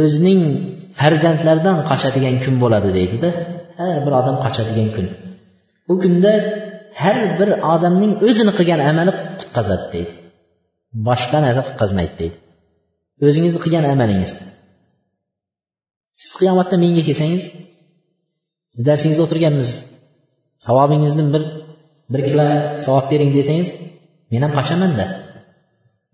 o'zining 0.00 0.40
farzandlaridan 1.00 1.76
qochadigan 1.90 2.36
kun 2.44 2.54
bo'ladi 2.62 2.90
deydida. 2.98 3.28
Har 3.78 3.96
bir 4.04 4.12
odam 4.20 4.36
qochadigan 4.44 4.88
kun. 4.94 5.06
Bu 5.88 5.94
kunda 6.02 6.32
har 7.00 7.16
bir 7.38 7.48
odamning 7.72 8.12
o'zini 8.28 8.52
qilgan 8.58 8.80
amali 8.90 9.12
qutqazadi 9.40 9.86
deydi. 9.94 10.12
Boshqa 11.08 11.38
narsa 11.44 11.62
qutqazmaydi 11.68 12.14
deydi. 12.20 12.36
O'zingizni 13.26 13.60
qilgan 13.64 13.84
amalingiz. 13.92 14.32
Siz 16.20 16.32
qiyomatda 16.40 16.76
menga 16.84 17.02
kelsangiz 17.08 17.44
siz 18.72 18.82
darsingizda 18.88 19.22
o'tirganmiz 19.26 19.70
savobingizni 20.66 21.24
bir 21.34 21.42
bir 22.12 22.20
kilo 22.28 22.46
savob 22.86 23.06
bering 23.12 23.30
desangiz 23.38 23.68
men 24.32 24.42
ham 24.44 24.52
qochamanda 24.58 25.04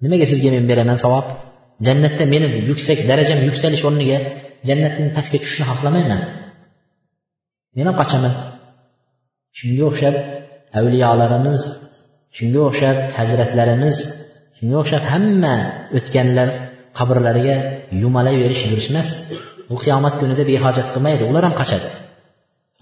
nimaga 0.02 0.26
sizga 0.32 0.50
men 0.56 0.64
beraman 0.70 0.98
savob? 1.04 1.26
Jannatda 1.86 2.24
meni 2.34 2.46
yuksak 2.70 2.98
darajam 3.10 3.40
yuksalish 3.48 3.84
o'rniga 3.88 4.18
jannatdan 4.68 5.08
pastga 5.16 5.38
tushishni 5.42 5.64
xohlamayman. 5.70 6.20
Men 7.76 7.84
ham 7.88 7.96
qochaman. 8.00 8.34
Shunga 9.58 9.84
o'xshab 9.90 10.14
avliyolarimiz 10.78 11.60
shunga 12.36 12.60
o'xshab 12.68 12.98
hazratlarimiz 13.18 13.96
shunga 14.56 14.76
o'xshab 14.82 15.04
hamma 15.12 15.54
o'tganlar 15.98 16.48
qabrlariga 16.98 17.56
yumalayverish 18.02 18.62
yurishmas 18.70 19.08
u 19.72 19.74
qiyomat 19.82 20.14
kunida 20.20 20.42
behojat 20.50 20.86
qilmaydi 20.92 21.22
ular 21.30 21.42
ham 21.48 21.54
qochadi 21.60 21.88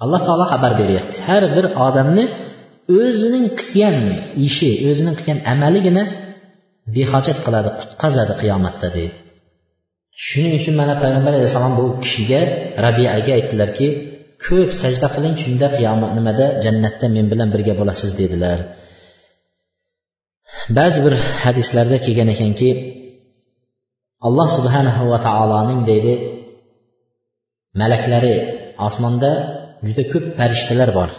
alloh 0.05 0.21
taolo 0.27 0.45
xabar 0.53 0.73
beryapti. 0.81 1.17
Har 1.29 1.43
bir 1.55 1.65
odamni 1.87 2.25
o'zining 3.01 3.47
qilgan 3.61 3.97
ishi 4.49 4.71
o'zining 4.89 5.15
qilgan 5.19 5.39
amaligina 5.53 6.05
behojat 6.97 7.39
qiladi 7.47 7.71
qutqazadi 7.81 8.33
qiyomatda 8.41 8.89
deydi. 8.97 9.17
Shuning 10.27 10.53
uchun 10.61 10.75
mana 10.81 10.95
payg'ambar 11.03 11.33
alayhissalom 11.39 11.75
bu 11.81 11.85
kishiga 12.03 12.41
rabiaga 12.85 13.33
aytdilarki 13.39 13.89
ko'p 14.45 14.71
sajda 14.83 15.09
qiling 15.15 15.35
shunda 15.43 15.67
qiyomat 15.77 16.13
nimada? 16.19 16.47
Jannatda 16.65 17.07
men 17.17 17.27
bilan 17.33 17.49
birga 17.55 17.75
bo'lasiz 17.81 18.11
dedilar. 18.21 18.59
Ba'zi 20.79 20.99
bir 21.07 21.15
hadislarda 21.45 21.97
kelgan 22.07 22.29
ekanki 22.35 22.71
alloh 24.27 24.49
subhanahu 24.59 25.03
va 25.13 25.19
taoloning 25.29 25.81
deydi 25.91 26.15
malaklari 27.81 28.35
osmonda 28.87 29.31
juda 29.87 30.03
ko'p 30.13 30.25
farishtalar 30.39 30.91
bor. 30.99 31.11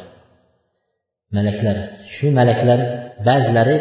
Malaklar 1.37 1.77
shu 2.13 2.27
malaklar 2.39 2.79
ba'zilari 3.27 3.75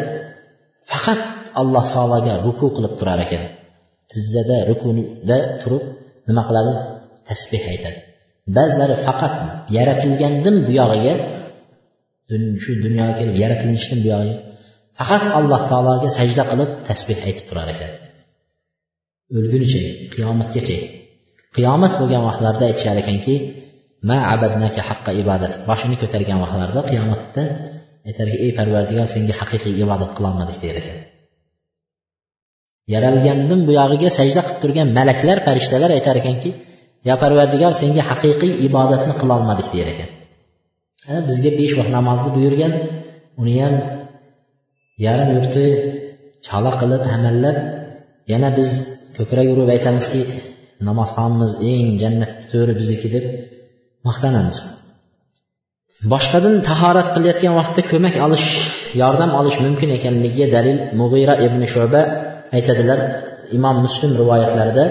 faqat 0.91 1.21
alloh 1.61 1.85
taologa 1.95 2.33
ruku 2.45 2.67
qilib 2.75 2.93
turar 2.99 3.19
ekan. 3.25 3.43
Tizzada 4.11 4.57
rukuda 4.69 5.37
turib 5.61 5.83
nima 6.27 6.43
qiladi? 6.49 6.73
Tasbeh 7.27 7.63
aytadi. 7.73 7.99
Ba'zilari 8.55 8.95
faqat 9.05 9.35
yaratilgandan 9.77 10.55
buyog'iga 10.67 11.13
shu 12.63 12.71
dunyoga 12.85 13.13
kelib 13.19 13.35
yaratilishdan 13.43 13.99
buyog'iga 14.05 14.37
faqat 14.99 15.23
alloh 15.39 15.61
taologa 15.71 16.09
sajda 16.19 16.43
qilib 16.51 16.69
tasbeh 16.87 17.19
aytib 17.27 17.45
turar 17.49 17.67
ekan. 17.73 17.91
O'lgunicha 19.37 19.81
qiyomatgacha 20.13 20.77
qiyomat 21.55 21.93
bo'lgan 21.99 22.21
vaqtlarda 22.27 22.63
aytishar 22.69 22.97
ekanki 23.03 23.35
ma 24.09 24.17
abadnaka 24.33 24.81
haqqa 24.89 25.11
ibodat. 25.21 25.53
Boshini 25.69 25.95
ko'targan 26.01 26.37
vaqtlarida 26.43 26.81
qiyomatda 26.91 27.43
aytarki 28.07 28.37
ey 28.45 28.51
parvardigor 28.59 29.07
senga 29.15 29.33
haqiqiy 29.41 29.73
ibodat 29.83 30.11
qilolmadik 30.17 30.57
der 30.65 30.75
ekan. 30.81 30.97
Yaralgandan 32.93 33.61
buyog'iga 33.69 34.09
sajda 34.19 34.41
qilib 34.45 34.59
turgan 34.63 34.87
malaklar 34.97 35.37
farishtalar 35.47 35.91
aytar 35.97 36.15
ekanki 36.21 36.49
yo 37.07 37.15
parvardigor 37.23 37.73
senga 37.81 38.03
haqiqiy 38.09 38.53
ibodatni 38.67 39.13
qilolmadik 39.21 39.67
der 39.75 39.87
ekan. 39.93 40.09
Bizga 41.27 41.51
besh 41.59 41.73
vaqt 41.79 41.91
namozni 41.97 42.29
buyurgan 42.37 42.73
uni 43.41 43.55
ham 43.63 43.75
yarim 45.05 45.29
yurti 45.37 45.65
chala 46.45 46.71
qilib 46.81 47.03
amallab 47.15 47.57
yana 48.31 48.49
biz 48.57 48.69
ko'krak 49.17 49.47
urib 49.53 49.69
aytamizki 49.75 50.21
namozxonimiz 50.87 51.51
eng 51.71 51.87
jannatni 52.01 52.45
to'ri 52.53 52.73
bizniki 52.79 53.07
deb 53.15 53.25
maqtanamiz. 54.07 54.57
Boshqadan 56.13 56.55
tahorat 56.69 57.07
qilayotgan 57.15 57.53
vaqtda 57.59 57.81
ko'mak 57.91 58.15
olish 58.25 58.47
yordam 59.01 59.31
olish 59.39 59.57
mumkin 59.65 59.89
ekanligiga 59.97 60.47
dalil 60.55 60.77
mug'ira 60.99 61.33
ibn 61.45 61.61
shuba 61.73 62.01
aytadilar 62.57 62.99
imom 63.57 63.75
muslim 63.85 64.11
rivoyatlarida. 64.21 64.85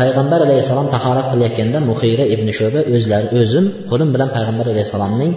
Payg'ambar 0.00 0.40
alayhissalom 0.46 0.88
tahorat 0.94 1.26
qilayotganda 1.32 1.78
muhira 1.90 2.24
ibn 2.34 2.48
shuba 2.58 2.80
o'zlari 2.94 3.26
o'zim 3.40 3.64
qo'lim 3.90 4.08
bilan 4.14 4.28
payg'ambar 4.36 4.66
alayhissalomning 4.72 5.32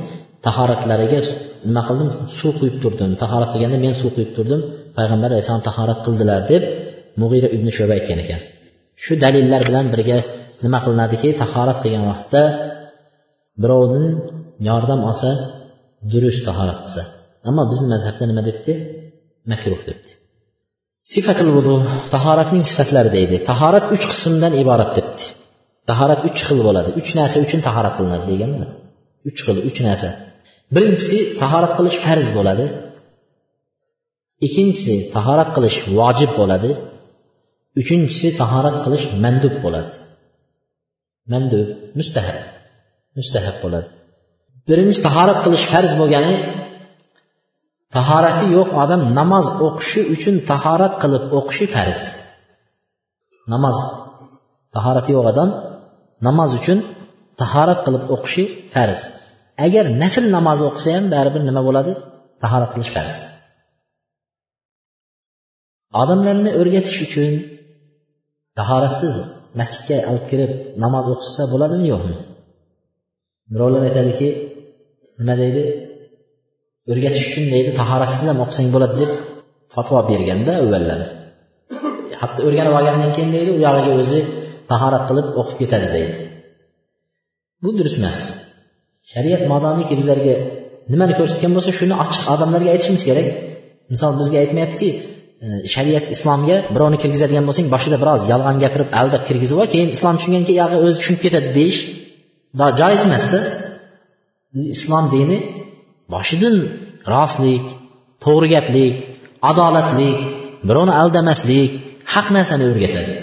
tahoratlariga 0.45 1.19
nima 1.67 1.81
qildim? 1.87 2.09
Suv 2.39 2.51
quyib 2.59 2.75
turdim. 2.83 3.09
Tahorat 3.23 3.49
qilganda 3.53 3.77
men 3.85 3.93
suv 4.01 4.11
quyib 4.15 4.31
turdim. 4.37 4.61
Payg'ambar 4.97 5.29
alayhissalom 5.33 5.63
tahorat 5.69 5.99
qildilar 6.05 6.39
deb 6.51 6.63
mug'ira 7.21 7.47
ibn 7.55 7.67
shuba 7.77 7.93
aytgan 7.97 8.19
ekan. 8.23 8.39
Shu 9.03 9.13
dalillar 9.23 9.61
bilan 9.69 9.85
birga 9.93 10.17
nima 10.65 10.79
qilinadiki? 10.85 11.29
Tahorat 11.41 11.77
qilgan 11.83 12.05
vaqtda 12.11 12.41
birovni 13.63 14.05
yordam 14.69 14.99
olsa 15.09 15.29
durust 16.11 16.41
tahorat 16.49 16.77
qilsa. 16.83 17.03
Ammo 17.49 17.63
bizni 17.71 17.87
mazhabda 17.93 18.23
nima 18.31 18.41
debdi? 18.49 18.73
Makruh 19.51 19.81
debdi. 19.89 20.11
Sifatul 21.13 21.51
vudu 21.55 21.75
tahoratning 22.13 22.63
sifatlari 22.71 23.09
deydi. 23.17 23.35
Tahorat 23.49 23.85
uch 23.95 24.03
qismdan 24.11 24.53
iborat 24.61 24.91
debdi. 24.97 25.23
Tahorat 25.89 26.21
uch 26.27 26.39
xil 26.47 26.59
bo'ladi. 26.67 26.89
Uch 26.99 27.09
narsa 27.19 27.37
uchun 27.45 27.59
tahorat 27.67 27.93
qilinadi 27.97 28.25
deganda 28.31 28.65
uch 29.29 29.39
xil 29.45 29.57
uch 29.69 29.79
narsa. 29.87 30.09
Birinchisi 30.75 31.17
tahorat 31.41 31.73
qilish 31.77 31.97
farz 32.05 32.27
bo'ladi. 32.37 32.65
Ikkinchisi 34.45 34.95
tahorat 35.15 35.49
qilish 35.55 35.77
vojib 35.97 36.31
bo'ladi. 36.39 36.71
Uchinchisi 37.81 38.27
tahorat 38.41 38.77
qilish 38.85 39.05
mandub 39.23 39.55
bo'ladi. 39.63 39.91
Mandub 41.31 41.67
mustahab. 41.99 42.37
Mustahab 43.17 43.55
bo'ladi. 43.63 43.89
Birinchi 44.69 44.99
tahorat 45.07 45.39
qilish 45.45 45.65
farz 45.71 45.91
bo'lgani 46.01 46.33
tahorati 47.93 48.45
yo'q 48.55 48.69
odam 48.83 49.01
namoz 49.19 49.45
o'qishi 49.67 50.01
uchun 50.15 50.35
tahorat 50.51 50.93
qilib 51.01 51.23
o'qishi 51.39 51.65
farz. 51.75 51.99
Namoz. 53.53 53.77
Tahorati 54.75 55.09
yo'q 55.15 55.25
odam 55.31 55.49
namoz 56.27 56.51
uchun 56.59 56.79
tahorat 57.41 57.79
qilib 57.85 58.03
o'qishi 58.15 58.43
farz. 58.73 58.99
Agar 59.65 59.85
nafl 60.01 60.25
namoz 60.37 60.59
o'qisa 60.69 60.89
ham 60.95 61.05
baribir 61.15 61.41
nima 61.49 61.61
bo'ladi? 61.67 61.91
Tahorat 62.43 62.71
qilish 62.73 62.91
farz. 62.95 63.15
Odamlarni 66.01 66.51
o'rgatish 66.59 66.99
uchun 67.07 67.31
tahoratsiz 68.59 69.15
masjidga 69.59 69.97
olib 70.09 70.25
kirib 70.31 70.51
namoz 70.83 71.05
o'qisa 71.13 71.43
bo'ladimi 71.53 71.85
yo'qmi? 71.93 72.15
Birovlar 73.53 73.81
aytadiki 73.89 74.29
nima 75.19 75.35
deydi? 75.41 75.63
O'rgatish 76.91 77.25
uchun 77.29 77.45
deydi 77.53 77.71
tahoratsiz 77.79 78.25
ham 78.29 78.39
o'qisang 78.45 78.67
bo'ladi? 78.75 78.95
deb 79.01 79.11
fatvo 79.73 79.99
berganda 80.11 80.51
avvallari. 80.61 81.07
Hatto 82.21 82.39
o'rganib 82.47 82.73
olgandan 82.79 83.11
keyin 83.15 83.31
deydi 83.35 83.51
u 83.57 83.59
yog'iga 83.65 83.91
o'zi 84.01 84.19
tahorat 84.71 85.03
qilib 85.09 85.27
o'qib 85.39 85.57
ketadi 85.61 85.87
deydi. 85.95 86.17
Bu 87.63 87.69
durust 87.77 87.97
emas. 88.01 88.19
Shariat 89.11 89.43
modomiki 89.51 89.93
bizlarga 89.99 90.35
nimani 90.91 91.13
ko'rsatgan 91.19 91.51
bo'lsa 91.55 91.71
shuni 91.79 91.95
ochiq 92.03 92.23
odamlarga 92.33 92.69
aytishimiz 92.75 93.03
kerak. 93.09 93.27
Misol 93.93 94.11
bizga 94.19 94.37
aytmayaptiki 94.43 94.89
e, 95.45 95.47
shariat 95.73 96.05
islomga 96.15 96.57
birovni 96.75 96.97
kirgizadigan 97.03 97.45
bo'lsang 97.49 97.67
boshida 97.73 97.97
biroz 98.03 98.21
yolg'on 98.31 98.57
gapirib 98.63 98.89
aldab 98.99 99.23
kirgizib 99.29 99.57
ol 99.61 99.67
keyin 99.73 99.89
islom 99.95 100.15
tushungan 100.19 100.43
keyin 100.47 100.59
yog'i 100.63 100.77
o'zi 100.85 100.95
tushunib 101.01 101.21
ketadi 101.25 101.49
deyish 101.59 101.79
joiz 102.81 103.01
emasda. 103.07 103.39
Islom 104.75 105.05
dini 105.15 105.37
boshidan 106.13 106.55
rostlik 107.13 107.65
to'g'ri 108.23 108.47
gaplik 108.55 108.93
adolatlik 109.51 110.17
birovni 110.67 110.93
aldamaslik 111.01 111.71
haq 112.13 112.27
narsani 112.35 112.63
o'rgatadi. 112.71 113.13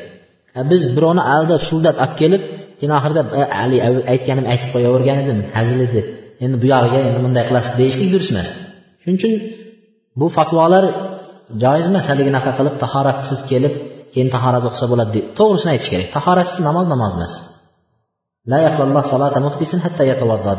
Biz 0.70 0.83
birovni 0.97 1.22
aldab 1.35 1.61
suldab 1.68 1.97
olib 2.05 2.14
kelib 2.20 2.43
keyin 2.78 2.93
oxirida 2.99 3.22
e, 3.39 3.43
haligi 3.59 3.80
aytganim 4.12 4.47
aytib 4.53 4.70
qo'yavergan 4.74 5.18
edim 5.22 5.39
hazil 5.57 5.78
edi. 5.87 6.01
Endi 6.45 6.57
bu 6.62 6.66
yog'iga 6.74 6.99
endi 7.09 7.20
bunday 7.26 7.45
qilasiz 7.49 7.72
deyishlik 7.80 8.09
durust 8.14 8.30
emas 8.35 8.51
shuning 9.03 9.16
uchun 9.20 9.33
bu 10.20 10.26
fatvolar 10.37 10.85
joiz 11.62 11.87
emas. 11.91 12.05
Haligi 12.11 12.28
unaqa 12.35 12.51
qilib 12.59 12.74
tahoratsiz 12.85 13.41
kelib 13.51 13.74
keyin 14.12 14.28
tahorat 14.35 14.64
o'qisa 14.68 14.87
bo'ladi 14.93 15.11
deb. 15.16 15.24
To'g'risini 15.39 15.70
aytish 15.74 15.91
kerak. 15.93 16.09
Tahoratsiz 16.16 16.59
namoz 16.68 16.87
namoz 16.95 17.12
emas. 17.18 17.35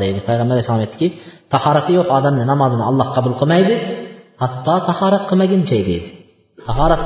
Deydi. 0.04 0.20
Payg'ambar 0.28 0.54
alayhisalom 0.56 0.84
aytdiki 0.86 1.08
tahorati 1.54 1.92
yo'q 1.98 2.08
odamni 2.18 2.44
namozini 2.52 2.84
alloh 2.90 3.08
qabul 3.16 3.34
qilmaydi 3.42 3.74
hatto 4.44 4.76
tahorat 4.90 5.24
qilmaguncha 5.30 5.76
deydi. 5.90 6.10
Tahorat 6.68 7.02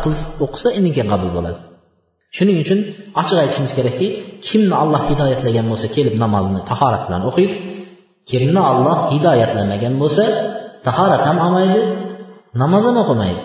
o'qisa 0.45 0.69
undan 0.77 0.91
keyin 0.95 1.09
qabul 1.13 1.29
bo'ladi. 1.37 1.59
Shuning 2.37 2.57
uchun 2.63 2.79
ochiq 3.21 3.37
aytishimiz 3.43 3.73
kerakki 3.77 4.07
kimni 4.47 4.75
alloh 4.83 5.01
hidoyatlagan 5.09 5.65
bo'lsa 5.71 5.87
kelib 5.95 6.15
namozni 6.23 6.61
tahorat 6.71 7.03
bilan 7.07 7.21
o'qiydi 7.29 7.55
kimni 8.31 8.61
olloh 8.71 8.97
hidoyatlamagan 9.13 9.93
bo'lsa 10.01 10.23
tahorat 10.87 11.21
ham 11.29 11.37
olmaydi 11.45 11.81
namoz 12.61 12.83
ham 12.87 12.97
o'qimaydi. 13.03 13.43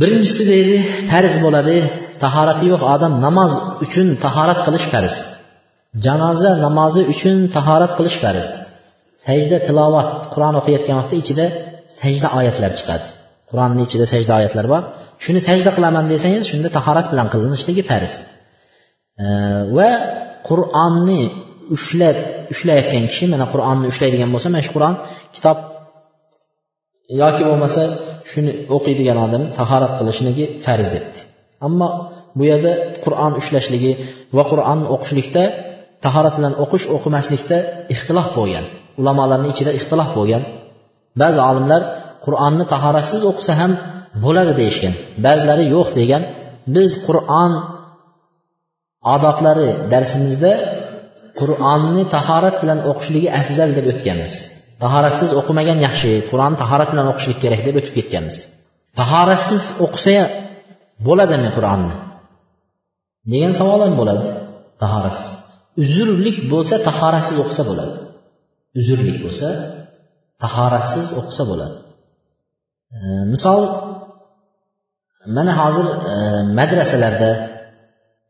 Birinchisi 0.00 0.42
deydi 0.52 0.76
farz 1.10 1.34
bo'ladi 1.44 1.76
tahorati 2.24 2.64
yo'q 2.72 2.82
odam 2.94 3.12
namoz 3.26 3.52
uchun 3.84 4.06
tahorat 4.24 4.60
qilish 4.66 4.86
farz. 4.94 5.16
Janoza 6.06 6.50
namozi 6.66 7.02
uchun 7.12 7.36
tahorat 7.56 7.92
qilish 7.98 8.18
farz. 8.24 8.48
Sajda 9.24 9.58
tilovat 9.66 10.08
qur'on 10.34 10.54
o'qiyotgan 10.60 10.96
vaqtda 11.00 11.16
ichida 11.22 11.46
sajda 12.00 12.28
oyatlari 12.38 12.74
chiqadi. 12.80 13.06
Qur'onni 13.50 13.82
ichida 13.86 14.06
sajda 14.12 14.32
oyatlari 14.40 14.68
bor. 14.74 14.82
Shuni 15.24 15.40
sajda 15.48 15.70
qilaman 15.76 16.04
desangiz 16.12 16.44
shunda 16.50 16.68
tahorat 16.76 17.06
bilan 17.12 17.26
qilinishligi 17.32 17.82
farz. 17.90 18.12
Va 19.76 19.90
qur'onni 20.48 21.22
ushlab 21.76 22.16
ushlayotgan 22.52 23.04
kishi 23.10 23.24
mana 23.32 23.46
qur'onni 23.52 23.86
ushlaydigan 23.92 24.30
bo'lsa 24.34 24.48
mana 24.52 24.62
shu 24.66 24.72
qur'on 24.76 24.94
kitob 25.36 25.58
yoki 27.22 27.42
bo'lmasa 27.48 27.82
shuni 28.30 28.52
o'qiydigan 28.76 29.18
odam 29.26 29.42
tahorat 29.58 29.92
qilishligi 29.98 30.44
farz 30.64 30.86
debdi. 30.94 31.18
Ammo 31.66 31.88
bu 32.38 32.42
yerda 32.50 32.72
qur'on 33.04 33.32
ushlashligi 33.40 33.92
va 34.36 34.42
qur'onni 34.50 34.86
o'qishlikda 34.94 35.44
tahorat 36.04 36.34
bilan 36.38 36.54
o'qish 36.64 36.84
o'qimaslikda 36.96 37.58
ixtilof 37.94 38.28
bo'lgan 38.38 38.64
ulamolarni 39.00 39.48
ichida 39.54 39.70
ixtilof 39.78 40.10
bo'lgan. 40.18 40.42
Ba'zi 41.20 41.40
olimlar 41.50 41.82
qur'onni 42.24 42.64
tahoratsiz 42.72 43.22
o'qisa 43.30 43.52
ham 43.60 43.72
bo'ladi 44.24 44.52
deyishgan 44.60 44.94
ba'zilari 45.26 45.64
yo'q 45.74 45.88
degan. 46.00 46.22
Biz 46.76 46.90
qur'on 47.06 47.52
odoblari 49.14 49.68
darsimizda 49.92 50.52
qur'onni 51.40 52.02
tahorat 52.14 52.56
bilan 52.62 52.78
o'qishligi 52.90 53.28
afzal 53.40 53.70
deb 53.78 53.86
o'tganmiz. 53.92 54.34
Tahoratsiz 54.82 55.30
o'qimagan 55.40 55.78
yaxshi 55.86 56.10
qur'onni 56.30 56.56
tahorat 56.62 56.88
bilan 56.92 57.06
o'qishlik 57.12 57.38
kerak 57.44 57.60
deb 57.66 57.74
o'tib 57.80 57.94
ketganmiz. 57.98 58.36
Tahoratsiz 59.00 59.62
o'qisa 59.84 60.16
bo'ladimi 61.06 61.50
qur'onni? 61.56 61.94
Degan 63.32 63.52
savol 63.60 63.80
ham 63.84 63.94
bo'ladi 64.00 64.26
tahoratsiz. 64.82 65.43
Uzrlik 65.82 66.36
bo'lsa 66.52 66.74
tahoratsiz 66.88 67.36
o'qisa 67.42 67.62
bo'ladi. 67.70 67.96
Uzrlik 68.80 69.18
bo'lsa 69.24 69.48
tahoratsiz 70.42 71.06
o'qisa 71.20 71.42
bo'ladi. 71.50 71.76
E, 72.96 72.98
misol 73.32 73.62
mana 75.36 75.52
hozir 75.60 75.86
e, 76.12 76.14
madrasalarda 76.58 77.30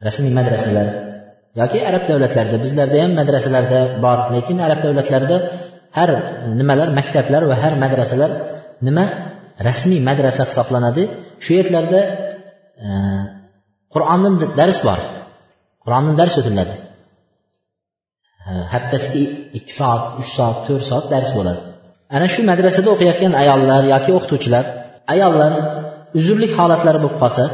rasmiy 0.07 0.32
madrasalar 0.38 0.88
yoki 1.61 1.78
arab 1.90 2.03
davlatlarida 2.11 2.57
bizlarda 2.64 2.97
ham 3.03 3.12
madrasalarda 3.20 3.78
bor 4.05 4.18
lekin 4.34 4.57
arab 4.66 4.80
davlatlarida 4.86 5.36
har 5.97 6.11
nimalar 6.61 6.88
maktablar 6.99 7.42
va 7.51 7.57
har 7.62 7.74
madrasalar 7.84 8.30
nima? 8.86 9.05
Rasmiy 9.68 10.01
madrasa 10.09 10.42
hisoblanadi. 10.51 11.03
Shu 11.45 11.53
yerlarda 11.59 12.01
e, 12.86 12.88
qur'onni 13.95 14.30
dars 14.61 14.78
bor. 14.88 15.01
Qur'ondan 15.84 16.14
dars 16.20 16.34
o'tiladi 16.40 16.74
haftasiga 18.72 19.22
ikki 19.59 19.72
soat 19.78 20.03
uch 20.20 20.30
soat 20.36 20.57
to'rt 20.66 20.84
soat 20.90 21.05
dars 21.12 21.30
bo'ladi. 21.38 21.61
Ana 22.16 22.26
shu 22.34 22.40
madrasada 22.51 22.88
o'qiyotgan 22.95 23.32
ayollar 23.42 23.82
yoki 23.95 24.11
o'qituvchilar 24.16 24.64
ayollar 25.14 25.53
uzrlik 26.18 26.53
holatlari 26.59 26.99
bo'lib 27.05 27.18
qolsa 27.22 27.45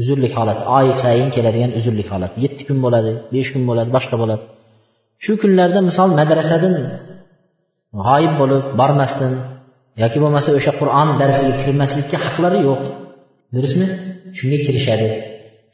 uzrlik 0.00 0.32
holat 0.38 0.60
oy 0.78 0.86
sayin 1.02 1.28
keladigan 1.36 1.70
uzrlik 1.78 2.08
holat 2.14 2.32
yetti 2.44 2.62
kun 2.68 2.78
bo'ladi 2.84 3.12
besh 3.34 3.50
kun 3.54 3.62
bo'ladi 3.70 3.90
boshqa 3.96 4.16
bo'ladi. 4.22 4.44
Shu 5.24 5.32
kunlarda 5.42 5.80
misol 5.88 6.10
madrasadan 6.20 6.74
g'oyib 8.06 8.32
bo'lib 8.40 8.64
bormasdan 8.80 9.32
yoki 10.02 10.18
bo'lmasa 10.22 10.50
o'sha 10.58 10.72
qur'on 10.80 11.08
darsiga 11.20 11.52
kirmaslikka 11.62 12.16
haqlari 12.24 12.58
yo'q. 12.68 12.82
Durustmi 13.54 13.86
shunga 14.38 14.58
kirishadi. 14.66 15.08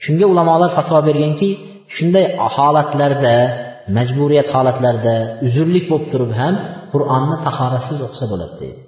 Shunga 0.05 0.27
ulamolar 0.33 0.71
fatvo 0.77 0.99
berganki 1.09 1.49
shunday 1.97 2.27
holatlarda 2.57 3.35
majburiyat 3.97 4.49
holatlarida 4.55 5.15
uzrlik 5.47 5.85
bo'lib 5.91 6.07
turib 6.13 6.33
ham 6.41 6.55
qur'onni 6.93 7.37
tahoratsiz 7.47 7.99
o'qisa 8.07 8.27
bo'ladi 8.33 8.55
deydi. 8.63 8.81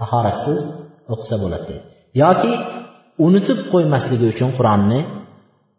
Tahoratsiz 0.00 0.58
o'qisa 1.14 1.36
bo'ladi 1.42 1.64
deydi. 1.70 1.84
Yoki 2.22 2.52
unutib 3.26 3.58
qo'ymasligi 3.72 4.26
uchun 4.34 4.50
qur'onni 4.58 5.00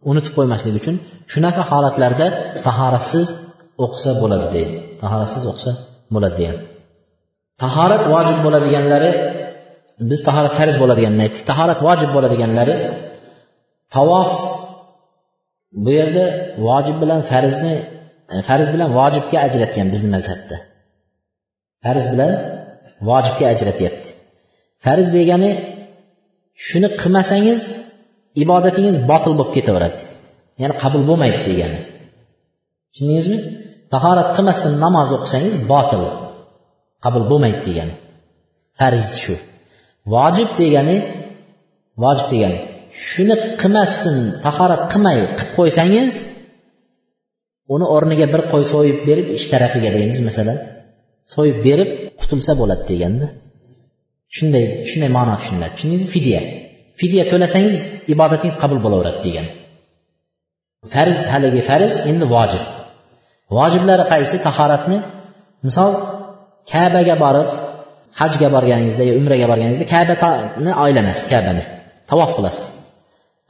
unutib 0.09 0.34
qo'ymasligi 0.38 0.78
uchun 0.82 0.95
shunaqa 1.34 1.64
holatlarda 1.72 2.28
tahoratsiz 2.68 3.26
o'qisa 3.86 4.11
bo'ladi 4.22 4.47
deydi. 4.55 4.78
Tahoratsiz 5.01 5.43
o'qisa 5.51 5.72
bo'ladi 6.16 6.36
degan 6.41 6.57
tahorat 7.61 8.03
vojib 8.14 8.38
bo'ladiganlari 8.45 9.09
biz 10.09 10.20
tahorat 10.28 10.53
farz 10.59 10.76
bo'ladiganini 10.82 11.22
aytdik 11.26 11.43
tahorat 11.51 11.80
vojib 11.88 12.09
bo'ladiganlari 12.16 12.76
tavof 13.95 14.30
bu 15.84 15.89
yerda 15.99 16.26
vojib 16.67 16.97
bilan 17.03 17.21
farzni 17.32 17.74
e, 18.34 18.36
farz 18.47 18.67
bilan 18.74 18.89
vojibga 18.99 19.38
ajratgan 19.47 19.88
bizni 19.93 20.09
mazhabda. 20.15 20.55
Farz 21.84 22.05
bilan 22.13 22.32
vojibga 23.09 23.45
ajratyapti. 23.53 24.09
Farz 24.86 25.07
degani 25.17 25.51
shuni 26.67 26.89
qilmasangiz 27.01 27.61
ibodatingiz 28.43 28.95
botil 29.11 29.34
bo'lib 29.39 29.53
ketaveradi. 29.57 29.99
Ya'ni 30.61 30.76
qabul 30.84 31.03
bo'lmaydi 31.09 31.39
degani. 31.49 31.80
Tushundingizmi? 32.91 33.38
Tahorat 33.93 34.30
qilmasdan 34.38 34.74
namoz 34.86 35.09
o'qisangiz 35.17 35.55
botil 35.71 36.03
qabul 37.03 37.24
bo'lmaydi 37.32 37.61
degani. 37.67 37.95
Farz 38.80 39.07
shu. 39.24 39.36
Vojib 40.13 40.49
degani 40.61 40.97
vojib 42.03 42.28
degani 42.34 42.59
shuni 43.09 43.35
qilmasdan 43.61 44.17
tahorat 44.45 44.83
qilmay 44.91 45.17
qilib 45.37 45.51
qo'ysangiz 45.57 46.11
uni 47.73 47.85
o'rniga 47.95 48.27
bir 48.33 48.41
qo'y 48.51 48.63
so'yib 48.73 48.99
berib 49.07 49.27
ish 49.37 49.45
tarafiga 49.51 49.89
deymiz 49.95 50.19
masalan. 50.29 50.57
So'yib 51.33 51.57
berib 51.67 51.89
qutulsa 52.21 52.51
bo'ladi 52.61 52.83
deganda. 52.91 53.27
Shunday 54.35 54.65
shunday 54.89 55.09
ma'no 55.17 55.33
tushuniladi. 55.39 55.71
Tushundingizmi? 55.75 56.09
Fidya. 56.15 56.41
Fidya 56.99 57.23
to'lasangiz 57.31 57.75
ibodatingiz 58.13 58.55
qabul 58.63 58.79
bo'laveradi 58.85 59.19
degan. 59.27 59.47
Farz 60.93 61.19
haligi 61.33 61.61
farz 61.69 61.93
endi 62.09 62.25
vojib. 62.35 62.63
Vojiblari 63.57 64.05
qaysi? 64.13 64.35
Tahoratni 64.47 64.97
misol 65.67 65.91
kabaga 66.71 67.15
borib 67.23 67.49
hajga 68.19 68.47
borganingizda 68.55 69.03
yo 69.09 69.13
umraga 69.19 69.45
borganingizda 69.51 69.85
kabani 69.93 70.71
aylanasiz 70.83 71.25
kabani 71.33 71.63
tavof 72.09 72.31
qilasiz. 72.37 72.65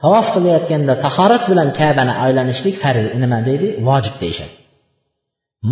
Tavof 0.04 0.26
qilayotganda 0.34 0.94
tahorat 1.04 1.44
bilan 1.50 1.68
kabani 1.80 2.12
aylanishlik 2.24 2.76
farz 2.84 3.04
nima 3.22 3.38
deydi? 3.48 3.68
Vojib 3.88 4.16
deyishadi. 4.22 4.54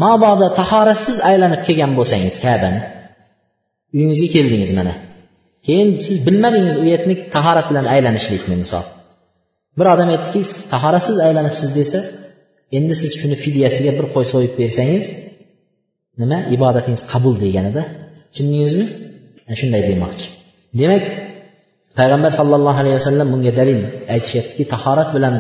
Mabodo 0.03 0.47
tahoratsiz 0.61 1.17
aylanib 1.31 1.61
kelgan 1.67 1.93
bo'lsangiz 1.99 2.37
kabani 2.47 2.81
uyingizga 3.95 4.29
keldingiz 4.37 4.73
mana. 4.79 4.95
Keyin 5.67 5.89
siz 6.07 6.17
bilmadingiz 6.27 6.75
u 6.83 6.85
yerni 6.93 7.15
tahorat 7.35 7.67
bilan 7.71 7.87
aylanishlikni 7.95 8.57
misol. 8.63 8.85
Bir 9.79 9.87
odam 9.95 10.09
aytdiki 10.15 10.41
siz 10.53 10.61
tahoratsiz 10.73 11.17
aylanibsiz 11.27 11.71
desa 11.79 11.99
endi 12.79 12.95
siz 13.03 13.13
shuni 13.21 13.37
fidyasiga 13.45 13.93
bir 13.99 14.07
qo'y 14.15 14.27
so'yib 14.33 14.55
bersangiz 14.61 15.07
nima? 16.21 16.39
Ibodatingiz 16.57 17.03
qabul 17.13 17.35
deganida 17.45 17.83
tushundingizmi? 18.31 18.87
Shunday 19.61 19.83
demoqchi. 19.91 20.27
Demak 20.81 21.05
payg'ambar 21.99 22.33
sallallohu 22.39 22.79
alayhi 22.83 22.97
vasallam 23.01 23.29
bunga 23.35 23.53
dalil 23.61 23.81
aytishyaptiki 24.15 24.65
tahorat 24.73 25.09
bilan 25.17 25.35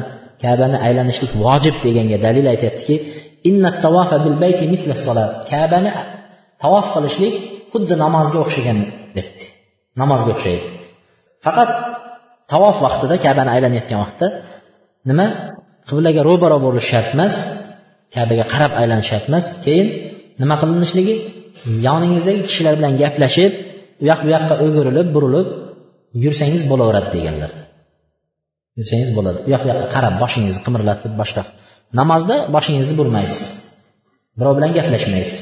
kabani 0.45 0.77
aylanishlik 0.87 1.33
vojib 1.45 1.77
deganga 1.85 2.19
dalil 2.27 2.47
aytyaptiki 2.53 2.95
kabani 5.53 5.91
tavof 6.63 6.87
qilishlik 6.95 7.35
xuddi 7.73 7.95
namozga 8.05 8.39
o'xshagan 8.45 8.79
debdi. 9.17 9.45
Namozga 10.01 10.31
o'xshaydi. 10.35 10.67
Faqat 11.45 11.71
tavof 12.53 12.77
vaqtida 12.87 13.17
kabani 13.27 13.51
aylanayotgan 13.55 13.99
vaqtda 14.05 14.27
nima? 15.11 15.27
Qiblaga 15.89 16.21
ro'baro 16.29 16.57
bo'lish 16.67 16.87
shart 16.93 17.09
emas 17.17 17.35
kabaga 18.15 18.45
qarab 18.53 18.73
aylanish 18.81 19.09
shart 19.13 19.25
emas. 19.31 19.45
Keyin 19.65 19.87
nima 20.43 20.55
qilinishligi? 20.61 21.15
Yoningizdagi 21.87 22.41
kishilar 22.49 22.75
bilan 22.79 22.93
gaplashib 23.03 23.53
u 24.03 24.05
yoq 24.11 24.21
bu 24.25 24.29
yoqqa 24.35 24.55
o'girilib 24.65 25.09
burilib 25.17 25.49
yursangiz 26.25 26.63
bo'laveradi 26.71 27.11
deganlar. 27.17 27.51
Yursangiz 28.79 29.11
bo'ladi. 29.17 29.39
U 29.47 29.49
yoq 29.55 29.63
bu 29.65 29.69
yoqqa 29.73 29.87
qarab 29.95 30.15
boshingizni 30.23 30.63
qimirlatib 30.67 31.13
boshqa 31.21 31.43
namozda 32.01 32.37
boshingizni 32.55 32.95
burmaysiz. 33.01 33.43
Birov 34.39 34.55
bilan 34.59 34.71
gaplashmaysiz. 34.79 35.35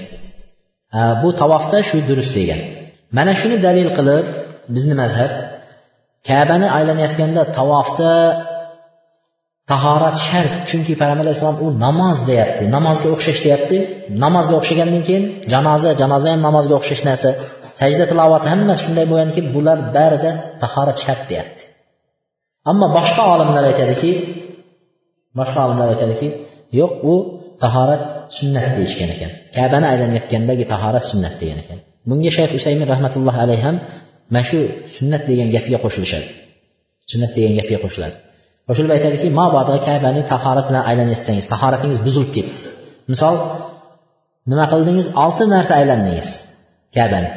Bu 1.22 1.28
tavofda 1.40 1.78
shu 1.88 1.96
durust 2.08 2.32
degan. 2.38 2.60
Mana 3.16 3.32
shuni 3.40 3.56
dalil 3.66 3.88
qilib 3.98 4.26
bizni 4.74 4.94
mazhab 5.02 5.32
kabani 6.28 6.66
aylanayotganda 6.76 7.42
tavofda 7.58 8.12
tahorat 9.70 10.16
shart. 10.26 10.52
Chunki 10.70 10.92
payg'ambar 11.00 11.24
alayhissalom 11.26 11.58
u 11.64 11.68
namoz 11.84 12.18
deyapti. 12.30 12.64
Namozga 12.76 13.08
o'xshash 13.14 13.40
deyapti. 13.46 13.76
Namozga 14.24 14.54
o'xshagandan 14.60 15.02
keyin 15.08 15.24
janoza 15.52 15.90
janoza 16.00 16.28
ham 16.32 16.40
namozga 16.48 16.74
o'xshash 16.80 17.02
narsa. 17.08 17.30
Sajda 17.80 18.04
tilovati 18.10 18.46
hammasi 18.52 18.80
shunday 18.86 19.06
bo'lganki 19.12 19.40
bular 19.54 19.78
barida 19.96 20.30
tahorat 20.62 20.98
shart 21.04 21.22
deyapti. 21.30 21.62
Ammo 22.70 22.86
boshqa 22.96 23.22
olimlar 23.34 23.64
aytadiki 23.70 24.10
boshqa 25.38 25.60
olimlar 25.66 25.88
aytadiki 25.94 26.28
yo'q 26.80 26.92
u 27.12 27.14
tahorat 27.62 28.02
sunnat 28.38 28.66
deyishgan 28.78 29.10
ekan. 29.14 29.30
Kabani 29.56 29.86
aylanayotgandagi 29.92 30.64
tahorat 30.72 31.04
sunnat 31.10 31.34
degan 31.40 31.58
ekan. 31.64 31.78
Bunga 32.08 32.30
shayx 32.36 32.50
usaymin 32.58 32.86
rahmatullohi 32.92 33.38
alayhi 33.44 33.62
ham 33.68 33.76
mana 34.32 34.44
shu 34.50 34.58
sunnat 34.96 35.22
degan 35.30 35.48
gapga 35.54 35.78
qo'shilishadi. 35.84 36.28
Sunnat 37.12 37.30
degan 37.36 37.52
gapga 37.58 37.78
qo'shiladi. 37.84 38.16
Qo'shilib 38.68 38.92
aytadiki 38.96 39.28
mabodo 39.40 39.74
kabani 39.88 40.20
tahorat 40.32 40.66
bilan 40.70 40.82
aylanayotsangiz 40.90 41.46
tahoratingiz 41.52 41.98
buzilib 42.06 42.30
ketdi. 42.36 42.58
Misol 43.12 43.34
nima 44.50 44.64
qildingiz? 44.72 45.06
Olti 45.24 45.44
marta 45.54 45.72
aylandingiz 45.80 46.28
kabani. 46.96 47.30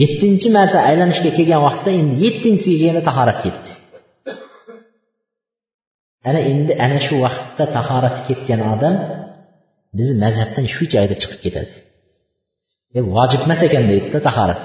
Yettinchi 0.00 0.48
marta 0.56 0.78
aylanishga 0.90 1.30
kelgan 1.38 1.60
vaqtda 1.66 1.90
endi 2.00 2.14
yettinchisiga 2.24 2.84
yana 2.90 3.02
tahorat 3.08 3.38
ketdi. 3.44 3.70
Ana 6.28 6.40
endi 6.52 6.72
ana 6.86 6.98
shu 7.06 7.14
vaqtda 7.24 7.64
tahorati 7.76 8.20
ketgan 8.28 8.60
odam 8.74 8.94
bizni 9.98 10.16
mazhabdan 10.24 10.66
shu 10.74 10.82
joyda 10.94 11.14
chiqib 11.22 11.40
ketadi. 11.44 11.74
E 12.98 13.00
vojib 13.14 13.40
emas 13.46 13.60
ekan 13.68 13.84
deydida 13.90 14.18
tahorat. 14.28 14.62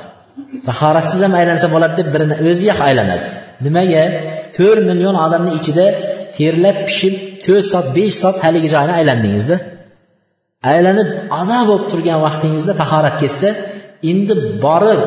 Tahoratsiz 0.68 1.20
ham 1.26 1.34
aylansa 1.42 1.68
bo'ladi 1.74 1.96
deb 2.00 2.08
birini 2.14 2.36
o'ziyoq 2.50 2.80
aylanadi. 2.88 3.28
Nimaga? 3.66 4.04
To'rt 4.58 4.82
million 4.90 5.16
odamni 5.26 5.52
ichida 5.60 5.86
terlab 6.38 6.78
pishib 6.88 7.16
to'rt 7.44 7.66
soat 7.72 7.88
besh 7.98 8.16
soat 8.22 8.38
haligi 8.46 8.70
joyni 8.76 8.94
aylandingizda. 9.00 9.56
Aylanib 10.72 11.10
ado 11.40 11.60
bo'lib 11.70 11.86
turgan 11.92 12.20
vaqtingizda 12.26 12.74
tahorat 12.82 13.16
ketsa 13.24 13.50
endi 14.12 14.34
borib 14.66 15.02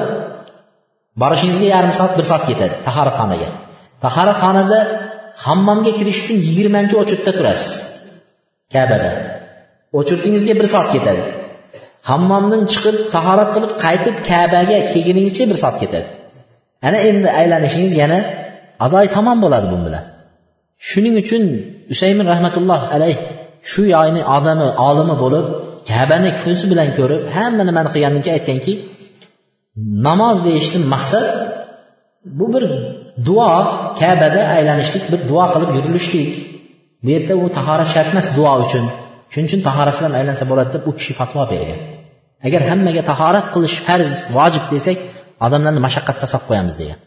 borishingizga 1.23 1.67
yarim 1.75 1.93
soat 1.99 2.13
bir 2.19 2.25
soat 2.31 2.45
ketadi 2.51 2.75
tahoratxonaga 2.87 3.49
tahoratxonada 4.05 4.81
hammomga 5.45 5.93
kirish 5.99 6.21
uchun 6.23 6.37
yigirmanchi 6.49 6.95
o'chirtda 7.03 7.33
turasiz. 7.39 7.73
Kabada. 8.75 9.11
O'chirtingizga 9.99 10.55
bir 10.61 10.67
soat 10.75 10.89
ketadi. 10.95 11.23
Hammomdan 12.11 12.63
chiqib 12.73 12.97
tahorat 13.15 13.51
qilib 13.55 13.73
qaytib 13.85 14.17
kabaga 14.31 14.79
kelguningizcha 14.91 15.45
bir 15.51 15.59
soat 15.63 15.77
ketadi. 15.83 16.09
Ana 16.87 16.99
endi 17.09 17.29
aylanishingiz 17.41 17.93
yana 18.03 18.19
adoy 18.87 19.07
tamom 19.17 19.39
bo'ladi 19.45 19.67
bu 19.73 19.79
bilan. 19.87 20.05
Shuning 20.89 21.15
uchun 21.23 21.43
usaymin 21.93 22.27
rahmatulloh 22.33 22.81
alayh 22.95 23.17
shu 23.71 23.83
yoyni 23.95 24.23
odami 24.37 24.67
olimi 24.89 25.15
bo'lib 25.23 25.47
kabani 25.91 26.31
ko'zi 26.43 26.65
bilan 26.73 26.89
ko'rib 26.99 27.23
hamma 27.37 27.63
nimani 27.69 27.89
qilgandan 27.95 28.23
aytganki 28.37 28.73
namoz 30.07 30.39
deyishdan 30.47 30.85
maqsad 30.95 31.27
bu 32.39 32.47
bir 32.55 32.65
duo 33.29 33.53
kabada 34.01 34.43
aylanishlik 34.57 35.05
bir 35.13 35.21
duo 35.31 35.45
qilib 35.53 35.71
yurilishlik. 35.77 36.33
Bu 37.05 37.09
yerda 37.15 37.35
u 37.43 37.47
tahorat 37.59 37.89
shart 37.95 38.09
emas 38.13 38.27
duo 38.39 38.53
uchun. 38.65 38.85
Shuning 39.33 39.49
uchun 39.51 39.61
tahoratsiz 39.69 40.05
ham 40.07 40.15
aylansa 40.21 40.45
bo'ladi 40.51 40.71
deb 40.77 40.83
u 40.91 40.93
kishi 40.99 41.13
fatvo 41.21 41.43
bergan. 41.53 41.81
Agar 42.47 42.61
hammaga 42.71 43.03
tahorat 43.11 43.47
qilish 43.55 43.77
farz 43.87 44.11
vojib 44.37 44.65
desak 44.75 44.99
odamlarni 45.47 45.81
mashaqqatga 45.87 46.27
solib 46.33 46.47
qo'yamiz 46.51 46.75
degan. 46.81 46.99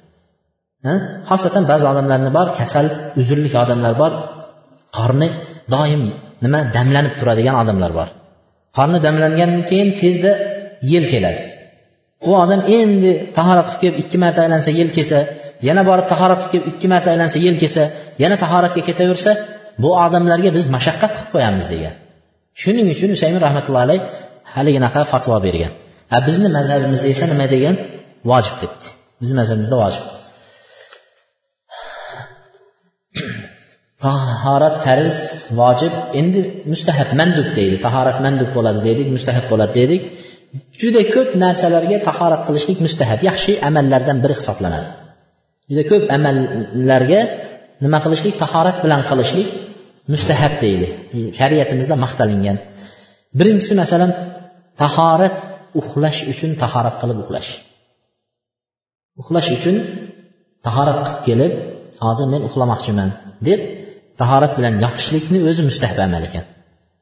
Xosatan 1.29 1.63
ba'zi 1.71 1.85
odamlarni 1.91 2.31
bor 2.37 2.47
kasal 2.59 2.85
uzrlik 3.21 3.53
odamlar 3.63 3.93
bor 4.01 4.11
qorni 4.97 5.27
doim 5.73 6.01
nima 6.43 6.59
damlanib 6.75 7.13
turadigan 7.19 7.55
odamlar 7.61 7.91
bor. 7.99 8.07
Qorni 8.77 8.99
damlangandan 9.05 9.63
keyin 9.69 9.89
tezda 10.01 10.31
yel 10.91 11.05
keladi. 11.11 11.43
U 12.27 12.29
odam 12.43 12.61
endi 12.77 13.11
tahorat 13.37 13.67
qilib 13.69 13.79
kelib 13.81 13.95
ikki 14.03 14.17
marta 14.23 14.39
aylansa 14.45 14.69
yel 14.79 14.89
kelsa 14.97 15.19
yana 15.67 15.81
borib 15.89 16.07
tahorat 16.13 16.39
qilib 16.41 16.51
kelib 16.53 16.65
ikki 16.71 16.87
marta 16.93 17.07
aylansa 17.13 17.37
yel 17.45 17.55
kelsa 17.61 17.83
yana 18.23 18.35
tahoratga 18.43 18.81
ketaversa 18.89 19.31
bu 19.83 19.89
odamlarga 20.05 20.49
biz 20.57 20.65
mashaqqat 20.75 21.11
qilib 21.15 21.29
qo'yamiz 21.33 21.65
degan. 21.73 21.93
Shuning 22.61 22.87
uchun 22.95 23.09
usaymin 23.17 23.41
rahmatullohi 23.45 23.85
alayh 23.87 24.01
haliginaqa 24.55 25.01
fatvo 25.11 25.37
bergan. 25.47 25.71
A 26.15 26.17
bizni 26.27 26.49
mazhabimizda 26.57 27.07
esa 27.13 27.25
nima 27.31 27.45
degan? 27.55 27.75
Vojib 28.29 28.55
debdi. 28.63 28.87
Bizni 29.21 29.35
mazhabimizda 29.39 29.75
vojib. 29.83 30.05
Taharət 33.99 34.75
fərz, 34.85 35.15
vacib, 35.59 35.95
indi 36.15 36.41
müstəhəb 36.71 37.09
məndub 37.19 37.49
deyirik. 37.55 37.81
Taharət 37.83 38.21
məndub 38.23 38.53
болады 38.55 38.79
deyirik, 38.85 39.09
müstəhəb 39.11 39.49
болады 39.51 39.75
deyirik. 39.75 40.05
Juda 40.79 41.01
ko'p 41.09 41.33
narsalarga 41.41 41.97
taharət 42.05 42.45
qilishlik 42.47 42.79
müstəhəb, 42.85 43.25
yaxshi 43.27 43.57
amallardan 43.69 44.21
biri 44.23 44.37
hisoblanadi. 44.39 44.93
Juda 45.69 45.83
ko'p 45.89 46.13
amallarga 46.15 47.19
nima 47.83 47.99
qilishlik, 48.05 48.37
taharət 48.39 48.79
bilan 48.85 49.03
qilishlik 49.09 49.49
müstəhəb 50.13 50.55
deyilik. 50.63 50.93
Şəriətimizdə 51.39 51.97
maqtalingan. 51.99 52.61
Birinchisi 53.39 53.75
masalan 53.81 54.15
taharət 54.79 55.75
uxlash 55.79 56.23
uchun 56.31 56.55
taharət 56.63 57.01
qilib 57.01 57.19
uxlash. 57.25 57.51
Uxlash 59.19 59.51
uchun 59.57 59.83
taharət 60.63 61.03
qilib 61.03 61.27
kelib, 61.27 61.59
hozir 61.99 62.31
men 62.31 62.47
uxlamoqchiman 62.47 63.11
deb 63.43 63.59
tahorat 64.19 64.53
bilan 64.57 64.73
yotishlikni 64.83 65.39
o'zi 65.49 65.61
mustahab 65.69 65.99
amal 66.07 66.23
ekan. 66.29 66.45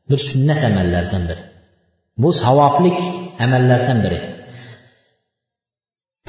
Bir 0.09 0.19
sunnat 0.29 0.61
amallardan 0.69 1.23
biri. 1.29 1.43
Bu 2.21 2.29
savoblik 2.43 2.97
amallardan 3.45 3.99
biri. 4.05 4.19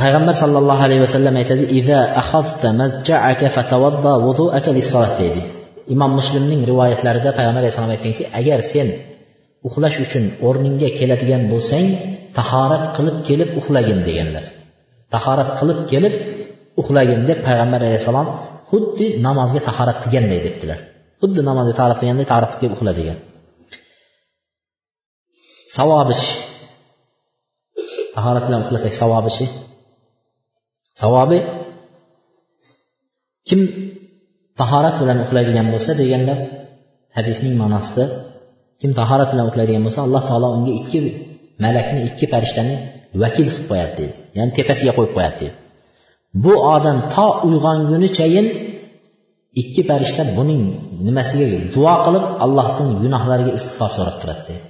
Payg'ambar 0.00 0.34
sallallohu 0.42 0.82
alayhi 0.86 1.02
vasallam 1.06 1.34
aytadi 1.40 1.64
deydi. 5.20 5.42
Imom 5.94 6.12
muslimning 6.20 6.60
rivoyatlarida 6.70 7.30
payg'ambar 7.38 7.60
alayhissalom 7.62 7.92
aytganki 7.96 8.22
agar 8.40 8.58
sen 8.72 8.88
uxlash 9.68 9.96
uchun 10.04 10.24
o'rningga 10.46 10.88
keladigan 10.98 11.42
bo'lsang 11.52 11.86
tahorat 12.38 12.84
qilib 12.96 13.16
kelib 13.28 13.50
uxlagin 13.60 13.98
deganlar. 14.08 14.44
Tahorat 15.14 15.50
qilib 15.58 15.80
kelib 15.92 16.14
uxlagin 16.80 17.20
deb 17.28 17.38
payg'ambar 17.46 17.80
alayhissalom 17.88 18.28
xuddi 18.70 19.06
namozga 19.26 19.60
tahorat 19.68 19.98
qilganday 20.04 20.40
debdilar. 20.46 20.80
Xuddi 21.20 21.40
namozga 21.48 21.74
tahorat 21.78 21.98
qilganday 22.00 22.26
tahorat 22.32 22.52
qilib 22.58 22.74
uxla 22.76 22.92
degan 23.00 23.18
savobichi 25.76 26.30
tahorat 28.16 28.44
bilan 28.48 28.60
uxlasak 28.64 28.92
savobichi 29.00 29.46
savobi 31.02 31.38
kim 33.48 33.60
tahorat 34.60 34.96
bilan 35.02 35.18
uxlaydigan 35.24 35.66
bo'lsa 35.72 35.90
deganlar 36.00 36.38
hadisning 37.16 37.54
ma'nosida 37.62 38.04
kim 38.80 38.90
tahorat 39.00 39.28
bilan 39.32 39.46
uxlaydigan 39.50 39.82
bo'lsa 39.86 40.00
alloh 40.06 40.22
taolo 40.30 40.48
unga 40.56 40.72
ikki 40.80 40.98
malakni 41.64 42.00
ikki 42.08 42.26
farishtani 42.32 42.74
vakil 43.22 43.46
qilib 43.52 43.66
qo'yadi 43.70 43.94
deydi 44.00 44.16
ya'ni 44.36 44.50
tepasiga 44.58 44.92
qo'yib 44.98 45.12
qo'yadi 45.16 45.36
deydi 45.42 45.56
bu 46.44 46.52
odam 46.74 46.98
to 47.14 47.26
uyg'ongunichayin 47.46 48.46
ikki 49.60 49.82
farishta 49.88 50.22
buning 50.36 50.62
nimasiga 51.06 51.46
duo 51.74 51.94
qilib 52.04 52.24
allohdan 52.44 52.88
gunohlariga 53.02 53.52
istig'for 53.58 53.90
so'rab 53.96 54.16
turadi 54.22 54.42
deydi 54.48 54.68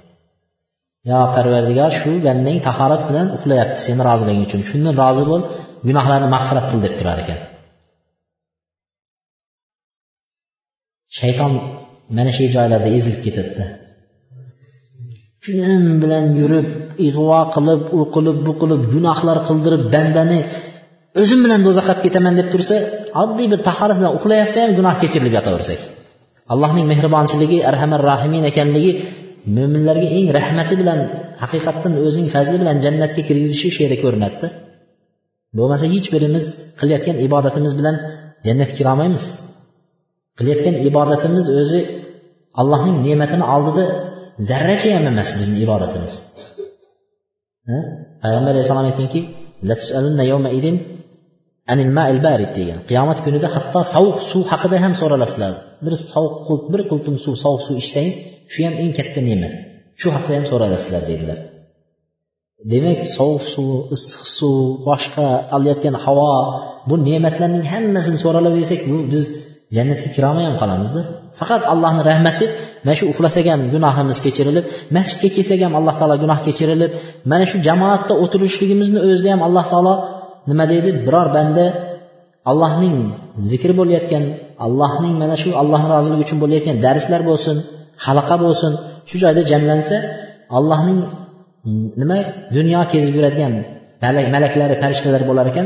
yo 1.09 1.19
parvardigor 1.35 1.91
shu 1.99 2.11
bandang 2.27 2.57
tahorat 2.67 3.01
bilan 3.09 3.27
uxlayapti 3.37 3.79
seni 3.85 4.01
roziliging 4.09 4.43
uchun. 4.47 4.61
Shundan 4.69 4.93
rozi 5.01 5.23
bo'l 5.29 5.41
gunohlarni 5.87 6.27
mag'firat 6.35 6.65
qil 6.71 6.79
deb 6.85 6.93
turar 6.99 7.17
ekan. 7.23 7.39
Shayton 11.17 11.53
mana 12.17 12.31
shu 12.37 12.43
joylarda 12.55 12.89
ezilib 12.97 13.21
ketadida 13.25 13.65
kun 15.43 15.83
bilan 16.03 16.25
yurib 16.39 16.67
ig'vo 17.07 17.41
qilib 17.55 17.81
u 17.97 17.99
qilib 18.15 18.37
bu 18.45 18.53
qilib 18.61 18.81
gunohlar 18.93 19.37
qildirib 19.47 19.83
bandani 19.93 20.39
o'zim 21.21 21.39
bilan 21.45 21.61
do'zaxga 21.67 21.91
olib 21.93 22.03
ketaman 22.05 22.33
deb 22.39 22.47
tursa 22.53 22.75
oddiy 23.23 23.47
bir 23.51 23.59
tahorat 23.67 23.97
bilan 23.99 24.11
uxlayapsa 24.17 24.57
ham 24.63 24.71
gunoh 24.79 24.95
kechirilib 25.01 25.33
yotaversak 25.39 25.79
allohning 26.53 26.85
mehribonchiligi 26.91 27.59
arhamar 27.69 28.01
rahimin 28.11 28.43
ekanligi 28.51 28.91
mo'minlarga 29.55 30.07
eng 30.17 30.27
rahmati 30.37 30.73
bilan 30.81 30.99
haqiqatdan 31.43 31.93
o'zining 32.05 32.29
fazli 32.35 32.57
bilan 32.61 32.77
jannatga 32.85 33.21
kirgizishi 33.27 33.67
shu 33.73 33.79
yerda 33.83 33.97
ko'rinadida. 34.03 34.47
Bo'lmasa 35.57 35.85
hech 35.93 36.07
birimiz 36.13 36.45
qilayotgan 36.79 37.15
ibodatimiz 37.27 37.73
bilan 37.79 37.95
jannatga 38.47 38.75
kirolmaymiz 38.79 39.25
qilayotgan 40.39 40.75
ibodatimiz 40.89 41.45
o'zi 41.61 41.79
allohning 42.61 42.97
ne'matini 43.05 43.45
oldida 43.55 43.83
zarracha 44.49 44.89
ham 44.95 45.05
emas 45.11 45.29
bizni 45.37 45.57
ibodatimiz. 45.65 46.13
Payg'ambar 48.23 48.51
alayhissalom 48.53 48.85
aytganki 48.91 49.21
degan. 52.57 52.79
Qiyomat 52.89 53.19
kunida 53.25 53.47
hatto 53.55 53.81
sovuq 53.95 54.17
suv 54.31 54.43
haqida 54.51 54.77
ham 54.83 54.93
so'ralasizlar. 55.01 55.53
Bir 55.85 55.93
sovuq 56.13 56.61
bir 56.73 56.81
qultum 56.91 57.15
suv 57.23 57.35
sovuq 57.43 57.61
suv 57.67 57.75
ichsangiz 57.83 58.15
shu 58.51 58.59
ham 58.65 58.75
eng 58.83 58.91
katta 58.99 59.19
ne'mat. 59.29 59.53
Shu 60.01 60.07
haqida 60.15 60.33
ham 60.37 60.45
so'ralasizlar 60.51 61.03
dedilar. 61.11 61.39
Demak 62.71 62.99
sovuq 63.17 63.43
suv 63.53 63.69
issiq 63.95 64.23
suv 64.37 64.57
boshqa 64.87 65.27
olayotgan 65.55 65.95
havo 66.05 66.31
bu 66.89 66.95
ne'matlarning 67.07 67.65
hammasini 67.73 68.17
so'ralaversak 68.23 68.81
bu 68.91 68.97
biz 69.13 69.25
jannatga 69.75 70.09
kirolmay 70.15 70.45
ham 70.49 70.55
qolamizda. 70.61 71.01
Faqat 71.39 71.61
allohni 71.73 72.01
rahmati 72.11 72.45
mana 72.85 72.95
shu 72.99 73.05
uxlasak 73.11 73.45
ham 73.51 73.61
gunohimiz 73.73 74.17
kechirilib 74.25 74.65
masjidga 74.95 75.29
kelsak 75.35 75.59
ham 75.65 75.73
alloh 75.79 75.95
taolo 75.99 76.15
gunoh 76.23 76.39
kechirilib 76.47 76.91
mana 77.31 77.45
shu 77.51 77.57
jamoatda 77.67 78.13
o'tirishligimizni 78.23 78.99
o'zida 79.07 79.29
ham 79.33 79.41
alloh 79.47 79.65
taolo 79.73 79.93
nima 80.51 80.65
deydi? 80.71 80.89
Biror 81.05 81.27
banda 81.37 81.65
allohning 82.51 82.95
zikri 83.51 83.73
bo'layotgan 83.79 84.23
allohning 84.65 85.13
mana 85.21 85.35
shu 85.41 85.49
allohni 85.61 85.89
roziligi 85.95 86.23
uchun 86.27 86.37
bo'layotgan 86.43 86.77
darslar 86.85 87.21
bo'lsin 87.29 87.57
halaqa 88.05 88.35
bo'lsin 88.43 88.71
shu 89.09 89.15
joyda 89.23 89.41
jamlansa 89.51 89.95
allohning 90.57 90.99
mm, 91.67 91.87
nima 92.01 92.17
dunyo 92.55 92.81
kezib 92.91 93.13
yuradigan 93.17 93.53
malaklari 94.35 94.75
farishtalar 94.81 95.21
bo'lar 95.29 95.45
ekan 95.51 95.65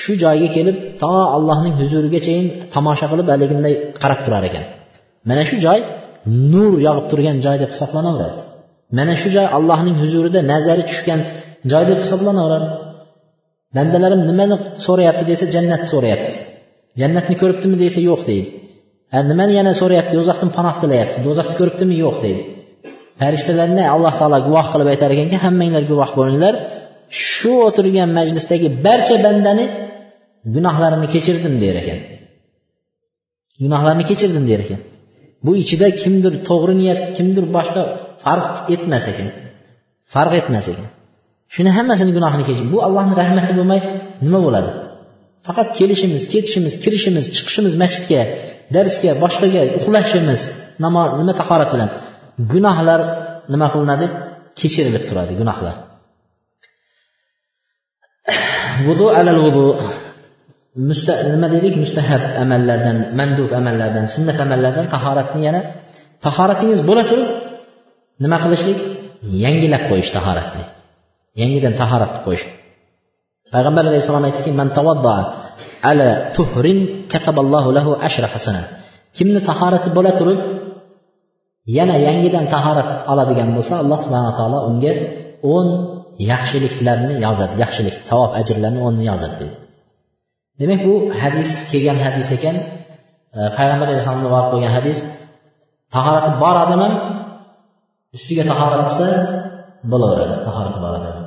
shu 0.00 0.12
joyga 0.22 0.48
kelib 0.56 0.76
to 1.02 1.12
allohning 1.36 1.74
huzurigachayin 1.80 2.46
tomosha 2.74 3.06
qilib 3.12 3.26
haliginday 3.34 3.74
qarab 4.02 4.20
turar 4.24 4.44
ekan. 4.48 4.64
Mana 5.28 5.42
shu 5.50 5.56
joy 5.66 5.78
nur 6.52 6.72
yog'ib 6.86 7.06
turgan 7.10 7.36
joy 7.44 7.56
deb 7.62 7.70
hisoblanaveradi. 7.74 8.40
Mana 8.98 9.14
shu 9.20 9.28
joy 9.36 9.46
allohning 9.56 9.96
huzurida 10.02 10.40
nazari 10.52 10.82
tushgan 10.90 11.20
joy 11.72 11.84
deb 11.90 11.98
hisoblanaveradi. 12.04 12.68
Bandalarim 13.76 14.22
nimani 14.30 14.56
so'rayapti 14.86 15.24
desa 15.30 15.44
jannatni 15.54 15.88
so'rayapti. 15.94 16.32
Jannatni 17.00 17.34
ko'ribdimi 17.42 17.76
desa 17.84 18.00
yo'q 18.10 18.20
deydi. 18.30 18.48
Nimani 19.30 19.52
yana 19.58 19.72
so'rayapti? 19.80 20.12
Do'zaxdan 20.20 20.50
panoh 20.56 20.74
tilayapti. 20.82 21.18
Do'zaxni 21.26 21.54
ko'ribdimi? 21.60 21.94
Yo'q 22.04 22.16
deydi. 22.24 22.42
Farishtalarni 23.20 23.84
alloh 23.94 24.14
taolo 24.20 24.38
guvoh 24.46 24.66
qilib 24.72 24.88
aytar 24.92 25.10
ekanki 25.16 25.38
hammanglar 25.44 25.84
guvoh 25.90 26.10
bo'linglar. 26.18 26.54
Shu 27.28 27.52
o'tirgan 27.66 28.10
majlisdagi 28.18 28.68
barcha 28.86 29.16
bandani 29.26 29.64
gunohlarini 30.54 31.08
kechirdim 31.14 31.54
der 31.64 31.76
ekan. 31.82 31.98
Gunohlarini 33.62 34.04
kechirdim 34.10 34.44
der 34.50 34.60
ekan. 34.64 34.80
Bu 35.44 35.52
ichida 35.62 35.86
kimdir 36.02 36.34
to'g'ri 36.48 36.74
niyat 36.80 37.00
kimdir 37.16 37.44
boshqa 37.56 37.82
farq 38.24 38.46
etmas 38.74 39.04
ekan. 39.12 39.28
Farq 40.14 40.32
etmas 40.40 40.66
ekan. 40.72 40.88
Shuni 41.54 41.70
hammasini 41.76 42.12
gunohini 42.16 42.44
kechir 42.48 42.66
bu 42.72 42.78
allohni 42.86 43.14
rahmati 43.22 43.52
bo'lmay 43.58 43.80
nima 44.24 44.38
bo'ladi? 44.46 44.70
Faqat 45.46 45.68
kelishimiz 45.78 46.22
ketishimiz 46.32 46.74
kirishimiz 46.84 47.24
chiqishimiz 47.36 47.74
masjidga 47.82 48.22
darsga 48.74 49.10
boshqaga 49.22 49.62
uxlashimiz 49.78 50.40
namoz 50.84 51.08
nima 51.20 51.32
tahorat 51.40 51.70
bilan. 51.74 51.90
Gunohlar 52.52 53.00
nima 53.52 53.66
qilinadi? 53.74 54.06
Kechirilib 54.60 55.04
turadi 55.08 55.32
gunohlar. 55.40 55.74
Vudu 58.86 59.06
alal 59.20 59.38
vudu 59.44 59.64
nima 61.34 61.48
dedik? 61.54 61.74
Mustahab 61.84 62.22
amallardan 62.42 62.96
mandub 63.18 63.50
amallardan 63.60 64.04
sunnat 64.14 64.38
amallardan 64.44 64.86
tahoratni 64.94 65.40
yana 65.48 65.60
tahoratingiz 66.24 66.80
bo'la 66.88 67.04
turib 67.10 67.28
nima 68.24 68.36
qilishlik? 68.44 68.78
Yangilab 69.44 69.82
qo'yish 69.90 70.10
tahoratni. 70.16 70.64
Yangidan 71.40 71.74
tahorat 71.80 72.10
qilib 72.12 72.24
qo'yish. 72.26 72.44
Payg'ambar 73.54 73.84
alayhissalom 73.90 74.24
aytdiki 74.28 74.50
man 74.60 74.68
ala 75.90 76.08
tuhrin 76.36 76.78
kataballohu 77.12 77.68
lahu 77.78 77.90
ashra 78.08 78.28
hasana. 78.34 78.62
Kimni 79.16 79.40
tahorati 79.48 79.88
bo'la 79.96 80.12
turib 80.20 80.40
yana 81.78 81.96
yangidan 82.06 82.44
tahorat 82.54 82.88
oladigan 83.12 83.48
bo'lsa 83.56 83.74
alloh 83.82 83.98
subhana 84.04 84.30
taolo 84.38 84.58
unga 84.70 84.92
o'n 85.54 85.68
yaxshiliklarni 86.30 87.14
yozadi 87.26 87.54
yaxshilik 87.62 87.96
savob 88.08 88.30
ajrlarni 88.40 88.80
o'nni 88.86 89.04
yozadi 89.10 89.34
deydi 89.40 89.56
demak 90.60 90.80
bu 90.86 90.94
hadis 91.20 91.50
kelgan 91.70 91.98
hadis 92.06 92.28
ekan. 92.36 92.56
Payg'ambar 93.58 93.86
alayhissalom 93.90 94.22
rivoyat 94.26 94.48
qilgan 94.52 94.72
hadis 94.78 94.98
tahorati 95.94 96.30
bor 96.42 96.56
odam 96.64 96.80
ham 96.84 96.94
ustiga 98.16 98.44
tahorat 98.50 98.80
qilsa 98.88 99.06
bo'laveradi 99.90 100.36
tahorati 100.46 100.78
bor 100.84 100.92
odam. 100.98 101.17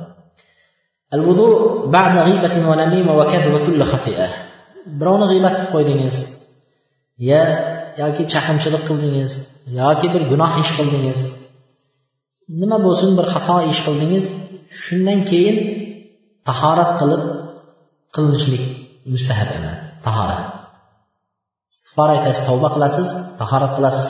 الوضوء 1.13 1.87
بعد 1.97 2.17
غيبة 2.17 2.69
ونميمة 2.69 3.17
وكذب 3.17 3.53
وكل 3.53 3.83
خطيئة 3.83 4.29
birovni 4.99 5.25
g'iybat 5.31 5.53
qilib 5.55 5.69
qo'ydingiz 5.73 6.15
ya 7.29 7.41
yoki 8.01 8.23
chaqimchilik 8.33 8.83
qildingiz 8.89 9.31
yoki 9.81 10.07
bir 10.13 10.21
gunoh 10.31 10.51
ish 10.63 10.71
qildingiz 10.77 11.19
nima 12.61 12.77
bo'lsin 12.85 13.09
bir 13.17 13.25
xato 13.33 13.57
ish 13.71 13.81
qildingiz 13.87 14.25
shundan 14.83 15.19
keyin 15.29 15.57
tahorat 16.47 16.91
qilib 16.99 17.23
qilinishlik 18.15 18.63
mustahab 19.13 19.49
emas 19.57 19.77
tahorat 20.05 20.41
istig'for 21.73 22.09
aytasiz 22.15 22.41
tavba 22.49 22.69
qilasiz 22.75 23.07
tahorat 23.41 23.71
qilasiz 23.77 24.07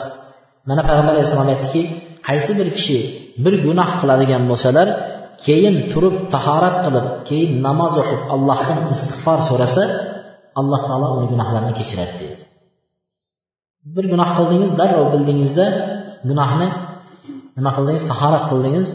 mana 0.68 0.82
payg'ambar 0.88 1.12
alayhissalom 1.16 1.48
aytdiki 1.54 1.82
qaysi 2.28 2.50
bir 2.58 2.68
kishi 2.76 2.98
bir 3.44 3.54
gunoh 3.66 3.90
qiladigan 4.00 4.42
bo'lsalar 4.50 4.88
keyin 5.45 5.75
turib 5.91 6.15
tahorat 6.33 6.75
qilib 6.85 7.07
keyin 7.29 7.51
namoz 7.67 7.93
o'qib 8.01 8.21
allohdan 8.35 8.79
istig'for 8.93 9.39
so'rasa 9.49 9.83
alloh 10.59 10.81
taolo 10.89 11.07
uni 11.17 11.27
gunohlarini 11.33 11.73
kechiradi 11.79 12.13
deydi 12.21 12.43
bir 13.95 14.05
gunoh 14.11 14.29
qildingiz 14.37 14.71
darrov 14.79 15.07
bildingizda 15.13 15.65
gunohni 16.29 16.67
nima 17.57 17.71
qildingiz? 17.77 18.03
Tahorat 18.11 18.43
qildingiz. 18.51 18.89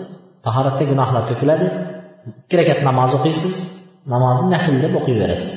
Tahoratda 0.46 0.84
gunohlar 0.92 1.22
to'kiladi. 1.30 1.66
Ikki 2.40 2.55
rakat 2.61 2.80
namoz 2.88 3.11
o'qiysiz. 3.18 3.55
Namozni 4.12 4.46
nafl 4.55 4.76
deb 4.84 4.92
o'qiyverasiz 4.99 5.53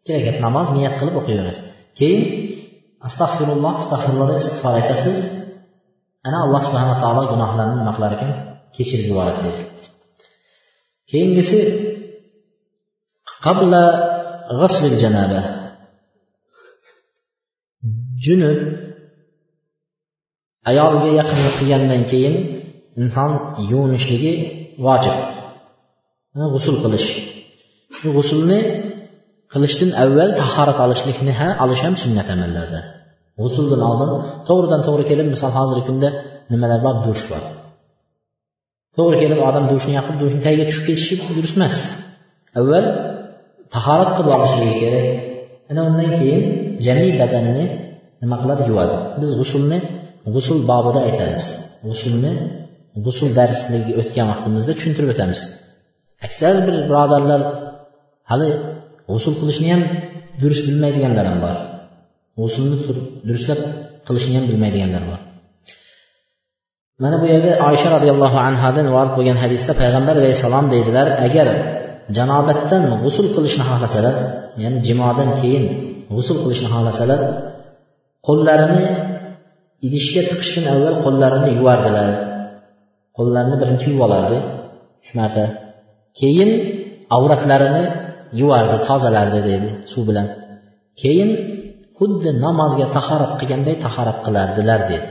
ikki 0.00 0.10
rakat 0.16 0.36
namoz 0.46 0.66
niyat 0.76 0.94
qilib 1.00 1.16
o'qiyverasiz 1.20 1.64
keyin 1.98 2.22
astag'firulloh 3.08 3.72
astag'firulloh 3.80 4.26
deb 4.30 4.38
istig'for 4.42 4.74
aytasiz. 4.80 5.18
Ana 6.28 6.38
alloh 6.44 6.60
subhanaa 6.66 6.96
taolo 7.04 7.22
gunohlarni 7.32 7.76
nima 7.80 7.92
qilar 7.96 8.12
ekan? 8.16 8.30
Kechirib 8.76 9.06
yuboradi 9.10 9.40
deydi 9.46 9.62
keyingisi 11.10 11.60
qabla 13.44 13.82
g'aslil 14.60 14.94
janaba 15.02 15.40
junub 18.24 18.58
ayolga 20.70 21.08
yaqinlik 21.20 21.54
qilgandan 21.60 22.02
keyin 22.10 22.34
inson 23.00 23.30
yuvinishligi 23.70 24.32
vojib. 24.86 25.16
G'usul 26.52 26.76
qilish. 26.84 27.08
Shu 27.96 28.08
g'usulni 28.16 28.60
qilishdan 29.52 29.90
avval 30.02 30.30
tahorat 30.40 30.78
olishlikni 30.84 31.32
ha 31.40 31.48
olish 31.64 31.82
ham 31.86 31.94
sunnat 32.02 32.28
amallardan 32.34 32.84
g'usuldan 33.40 33.80
oldin 33.88 34.10
to'g'ridan 34.48 34.80
to'g'ri 34.86 35.04
kelib 35.10 35.26
misol 35.34 35.52
hozirgi 35.58 35.84
kunda 35.88 36.08
nimalar 36.52 36.80
bor? 36.86 36.94
Dush 37.06 37.24
bor. 37.30 37.42
To'g'ri 38.96 39.16
kelib 39.22 39.40
odam 39.48 39.64
dushni 39.72 39.92
yoqib 39.98 40.16
dushni 40.22 40.40
tagiga 40.46 40.64
tushib 40.68 40.84
ketishi 40.88 41.14
durust 41.36 41.56
emas 41.58 41.76
avval 42.58 42.86
tahorat 43.74 44.10
qilib 44.16 44.30
olishligi 44.36 44.76
kerak. 44.82 45.06
Ana 45.70 45.80
undan 45.88 46.08
keyin 46.18 46.42
jamiy 46.86 47.12
badanni 47.22 47.64
nima 48.22 48.36
qiladi? 48.42 48.62
Yuvadi. 48.70 48.96
Biz 49.20 49.30
g'usulni 49.38 49.78
g'usul 50.34 50.58
bobida 50.70 51.00
aytamiz. 51.08 51.44
G'usulni 51.86 52.32
g'usul 53.04 53.28
darsligi 53.38 53.92
o'tgan 54.00 54.26
vaqtimizda 54.32 54.72
tushuntirib 54.78 55.10
o'tamiz. 55.14 55.40
Aksar 56.26 56.54
bir 56.66 56.74
birodarlar 56.88 57.40
hali 58.30 58.48
g'usul 59.12 59.34
qilishni 59.40 59.68
ham 59.74 59.82
durust 60.42 60.64
bilmaydiganlar 60.68 61.24
ham 61.30 61.38
bor. 61.46 61.56
G'usulni 62.40 62.76
durustlab 63.28 63.60
qilishni 64.06 64.34
ham 64.38 64.44
bilmaydiganlar 64.50 65.02
bor. 65.10 65.20
Mana 67.02 67.16
bu 67.22 67.26
yerda 67.32 67.50
oysha 67.68 67.88
roziyallohu 67.96 68.38
anhodan 68.48 68.86
vorid 68.96 69.12
bo'lgan 69.16 69.38
hadisda 69.42 69.72
payg'ambar 69.80 70.14
alayhissalom 70.20 70.66
deydilar 70.74 71.06
agar 71.26 71.48
janobatdan 72.16 72.82
g'usul 73.02 73.26
qilishni 73.34 73.64
xohlasalar 73.70 74.14
ya'ni 74.62 74.78
jimodan 74.88 75.30
keyin 75.40 75.64
g'usul 76.14 76.38
qilishni 76.44 76.68
xohlasalar 76.74 77.20
qo'llarini 78.26 78.84
idishga 79.86 80.22
tiqishdan 80.30 80.66
avval 80.74 80.96
qo'llarini 81.04 81.50
yuvardilar. 81.58 82.08
Qo'llarini 83.18 83.56
birinchi 83.62 83.86
yuvib 83.90 84.02
olardi 84.06 84.38
uch 85.02 85.12
marta. 85.18 85.44
Keyin 86.20 86.50
avratlarini 87.16 87.84
yuvardi 88.40 88.76
tozalardi 88.88 89.40
deydi 89.48 89.68
suv 89.92 90.02
bilan. 90.08 90.26
Keyin 91.02 91.30
xuddi 91.98 92.30
namozga 92.44 92.86
tahorat 92.96 93.32
qilganday 93.40 93.76
tahorat 93.84 94.18
qilardilar 94.26 94.80
dedi 94.92 95.10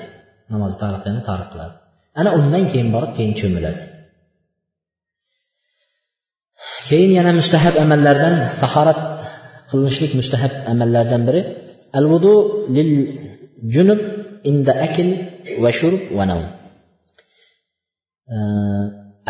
namozga 0.53 0.77
tahorat 0.81 1.01
qilganda 1.03 1.23
tahorat 1.29 1.49
qilardi 1.53 1.78
ana 2.19 2.29
undan 2.39 2.63
keyin 2.71 2.89
borib 2.95 3.11
keyin 3.17 3.33
cho'miladi. 3.39 3.81
Keyin 6.89 7.11
yana 7.17 7.31
mustahab 7.39 7.75
amallardan 7.83 8.35
tahorat 8.61 8.99
qilinishlik 9.69 10.11
mustahab 10.19 10.53
amallardan 10.71 11.21
biri 11.27 11.41
al 11.99 12.05
vudu 12.11 12.33
lil 12.75 12.91
junub 13.73 14.01
inda 14.49 14.73
akl 14.87 15.07
va 15.63 15.71
shurb 15.79 16.01
va 16.17 16.23
navm 16.29 16.47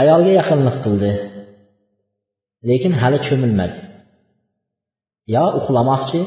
ayolga 0.02 0.32
yaqinlik 0.40 0.78
qildi 0.86 1.12
lekin 2.70 2.94
hali 3.02 3.18
cho'milmadi. 3.28 3.78
Yo 5.36 5.46
uxlamoqchi 5.60 6.22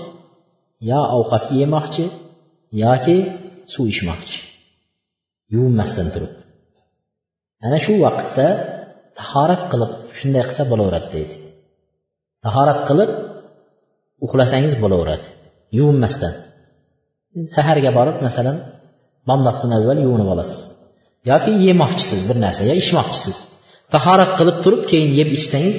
yo 0.91 1.01
ovqat 1.17 1.45
yemoqchi 1.61 2.05
yoki 2.85 3.17
suv 3.73 3.85
ichmoqchi. 3.93 4.39
Yuvinmasdan 5.55 6.09
turib 6.15 6.33
ana 7.67 7.79
shu 7.85 7.93
vaqtda 8.05 8.47
tahorat 9.19 9.63
qilib 9.73 9.93
shunday 10.19 10.43
qilsa 10.49 10.63
bo'laveradi 10.71 11.09
deydi. 11.17 11.35
Tahorat 12.47 12.81
qilib 12.89 13.11
uxlasangiz 14.25 14.75
bo'laveradi 14.83 15.27
yuvinmasdan. 15.79 16.35
Saharga 17.57 17.91
borib 17.99 18.17
masalan 18.27 18.57
bomdoddan 19.29 19.71
avval 19.79 19.99
yuvinib 20.07 20.29
olasiz. 20.35 20.61
Yoki 21.31 21.53
yemoqchisiz 21.67 22.21
bir 22.29 22.37
narsa 22.45 22.63
yo 22.71 22.75
ichmoqchisiz. 22.83 23.37
Tahorat 23.95 24.31
qilib 24.39 24.57
turib 24.65 24.83
keyin 24.91 25.11
yeb 25.19 25.29
ichsangiz 25.39 25.79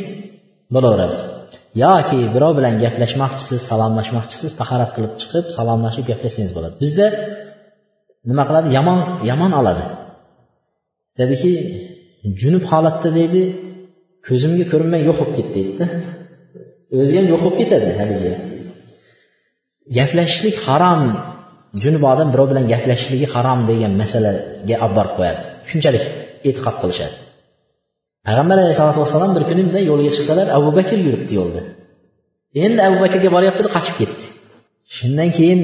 bo'laveradi. 0.76 1.18
Yoki 1.84 2.20
birov 2.36 2.52
bilan 2.60 2.76
gaplashmoqchisiz 2.84 3.62
salomlashmoqchisiz 3.70 4.52
tahorat 4.62 4.92
qilib 4.96 5.14
chiqib 5.22 5.46
salomlashib 5.58 6.06
gaplashsangiz 6.12 6.54
bo'ladi. 6.58 6.76
Bizda 6.84 7.08
nima 8.30 8.44
qiladi? 8.50 8.68
Yomon 8.78 9.00
yomon 9.30 9.52
oladi. 9.62 9.84
Dediki 11.20 11.52
junub 12.42 12.64
holatda 12.72 13.10
deydi 13.20 13.44
ko'zimga 14.28 14.66
ko'rinmay 14.72 15.02
yo'q 15.10 15.18
bo'lib 15.20 15.36
ketdi 15.38 15.52
deydida. 15.58 15.86
O'zi 17.00 17.14
ham 17.18 17.26
yo'q 17.34 17.42
bo'lib 17.46 17.58
ketadi 17.62 17.90
haligi. 18.00 18.34
Gaplashishlik 19.98 20.56
harom 20.66 21.02
junub 21.84 22.04
odam 22.12 22.28
birov 22.34 22.48
bilan 22.52 22.66
gaplashishligi 22.74 23.28
harom 23.36 23.60
degan 23.70 23.92
masalaga 24.02 24.76
olib 24.86 24.96
borib 24.98 25.14
qo'yadi. 25.20 25.44
Shunchalik 25.70 26.04
e'tiqod 26.48 26.76
qilishadi. 26.82 27.16
Payg'ambar 28.28 28.58
alayhisalotu 28.64 29.00
vassalom 29.04 29.32
bir 29.38 29.44
kuni 29.50 29.62
bunday 29.68 29.84
yo'lga 29.92 30.12
chiqsalar 30.16 30.48
abu 30.58 30.70
bakr 30.78 30.98
yuribdi 31.08 31.34
yo'lda. 31.40 31.62
Endi 32.66 32.80
abu 32.88 32.98
bakrga 33.04 33.30
boryapti 33.36 33.70
qochib 33.76 33.96
ketdi. 34.02 34.26
Shundan 34.98 35.30
keyin 35.38 35.62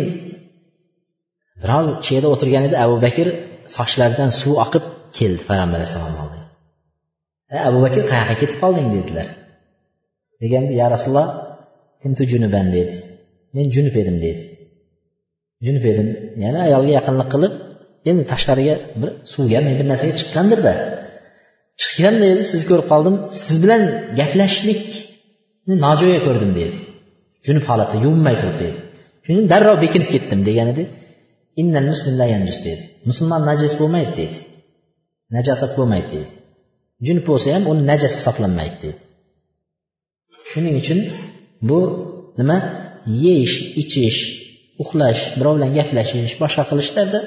biroz 1.64 1.88
shu 2.06 2.12
yerda 2.16 2.30
o'tirgan 2.34 2.64
edi 2.68 2.76
abu 2.86 2.95
bakr 3.06 3.28
sochlaridan 3.76 4.30
suv 4.41 4.54
oqib 4.66 4.84
keldi 5.18 5.41
payg'ambar 5.49 5.78
alayhissalom 5.80 6.16
oldiga 6.24 6.45
e, 7.53 7.55
abu 7.70 7.78
bakr 7.86 8.01
qayoqqa 8.12 8.36
ketib 8.41 8.57
qolding 8.64 8.88
dedilar. 8.95 9.28
Deganda 10.41 10.72
ya 10.82 10.88
rasululloh 10.93 11.28
kuntu 12.01 12.22
junuban 12.32 12.68
dedi. 12.78 12.95
Men 13.55 13.66
junub 13.76 13.95
edim 14.01 14.18
dedi. 14.26 14.43
Junub 15.66 15.84
edim 15.91 16.07
yana 16.43 16.60
ayolga 16.68 16.91
yaqinlik 16.99 17.30
qilib 17.34 17.53
endi 18.10 18.24
tashqariga 18.32 18.76
bir 19.01 19.10
suvga 19.34 19.60
men 19.66 19.74
bir 19.80 19.86
narsaga 19.91 20.14
chiqqandirda 20.20 20.74
chiqqanda 21.82 22.26
endi 22.34 22.43
sizni 22.51 22.66
ko'rib 22.72 22.88
qoldim 22.93 23.16
siz 23.43 23.57
bilan 23.64 23.82
gaplashishlikni 24.20 25.76
nojo'ya 25.86 26.20
ko'rdim 26.28 26.51
dedi. 26.60 26.78
Junub 27.47 27.66
holatda 27.70 27.97
yuvinmay 28.05 28.36
turib 28.41 28.57
dedi. 28.64 28.80
Shuning 29.26 29.45
darrov 29.51 29.78
bekinib 29.86 30.10
ketdim 30.14 30.39
degan 30.49 30.68
edi. 30.74 30.84
Innal 31.62 31.86
muslim 31.91 32.14
la 32.22 32.28
yanjus 32.34 32.60
dedi. 32.68 32.84
Musulmon 33.10 33.41
najis 33.49 33.74
bo'lmaydi 33.80 34.14
dedi. 34.22 34.38
najosat 35.37 35.71
bo'lmaydi 35.79 36.09
dedi 36.15 36.35
junub 37.07 37.25
bo'lsa 37.31 37.47
ham 37.55 37.65
uni 37.73 37.83
najas 37.91 38.12
hisoblanmaydi 38.19 38.77
dedi 38.85 39.03
shuning 40.51 40.75
uchun 40.83 40.99
bu 41.69 41.79
nima 42.39 42.57
yeyish 43.25 43.57
ichish 43.83 44.19
uxlash 44.83 45.21
birov 45.39 45.55
bilan 45.57 45.71
gaplashish 45.79 46.35
boshqa 46.43 46.62
qilishlarda 46.71 47.21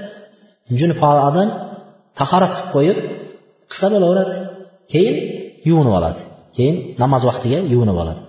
junub 0.80 1.00
odam 1.30 1.50
tahorat 2.20 2.54
qilib 2.56 2.70
qo'yib 2.76 2.98
qilsa 3.72 3.88
bo'laveradi 3.94 4.36
keyin 4.92 5.16
yuvinib 5.70 5.94
oladi 6.00 6.22
keyin 6.58 6.76
namoz 7.04 7.22
vaqtiga 7.30 7.60
yuvinib 7.74 8.00
oladi 8.04 8.24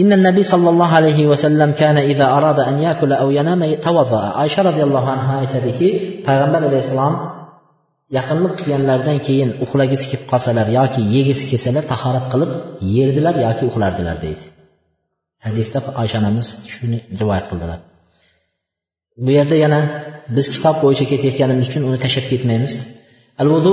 إن 0.00 0.10
النبي 0.18 0.42
صلى 0.52 0.68
الله 0.70 0.90
عليه 0.98 1.20
وسلم 1.26 1.70
كان 1.82 1.96
إذا 2.12 2.26
أراد 2.36 2.58
أن 2.70 2.76
يأكل 2.86 3.12
أو 3.12 3.30
ينام 3.38 3.74
توضأ 3.74 4.22
عائشة 4.38 4.62
رضي 4.62 4.82
الله 4.82 5.04
عنها 5.14 5.34
aytadiki 5.42 5.88
payg'ambar 6.26 6.60
alayhissalom 6.68 7.14
yaqinlik 8.15 8.53
qilganlaridan 8.59 9.17
keyin 9.27 9.49
uxlagisi 9.63 10.05
kelib 10.11 10.25
qolsalar 10.31 10.67
yoki 10.79 11.01
yegisi 11.15 11.45
kelsalar 11.51 11.83
tahorat 11.93 12.25
qilib 12.33 12.51
yerdilar 12.95 13.35
yoki 13.45 13.63
uxlardilar 13.69 14.17
deydi. 14.25 14.43
Hadisda 15.45 15.79
oysha 16.01 16.17
onamiz 16.21 16.47
shuni 16.73 16.97
rivoyat 17.19 17.45
qildilar. 17.51 17.79
Bu 19.23 19.29
yerda 19.37 19.55
yana 19.65 19.79
biz 20.35 20.45
kitob 20.53 20.75
bo'yicha 20.83 21.05
ketayotganimiz 21.11 21.65
uchun 21.69 21.83
uni 21.89 21.97
tashlab 22.03 22.25
ketmaymiz. 22.31 22.73
Al 23.41 23.47
vudu 23.53 23.71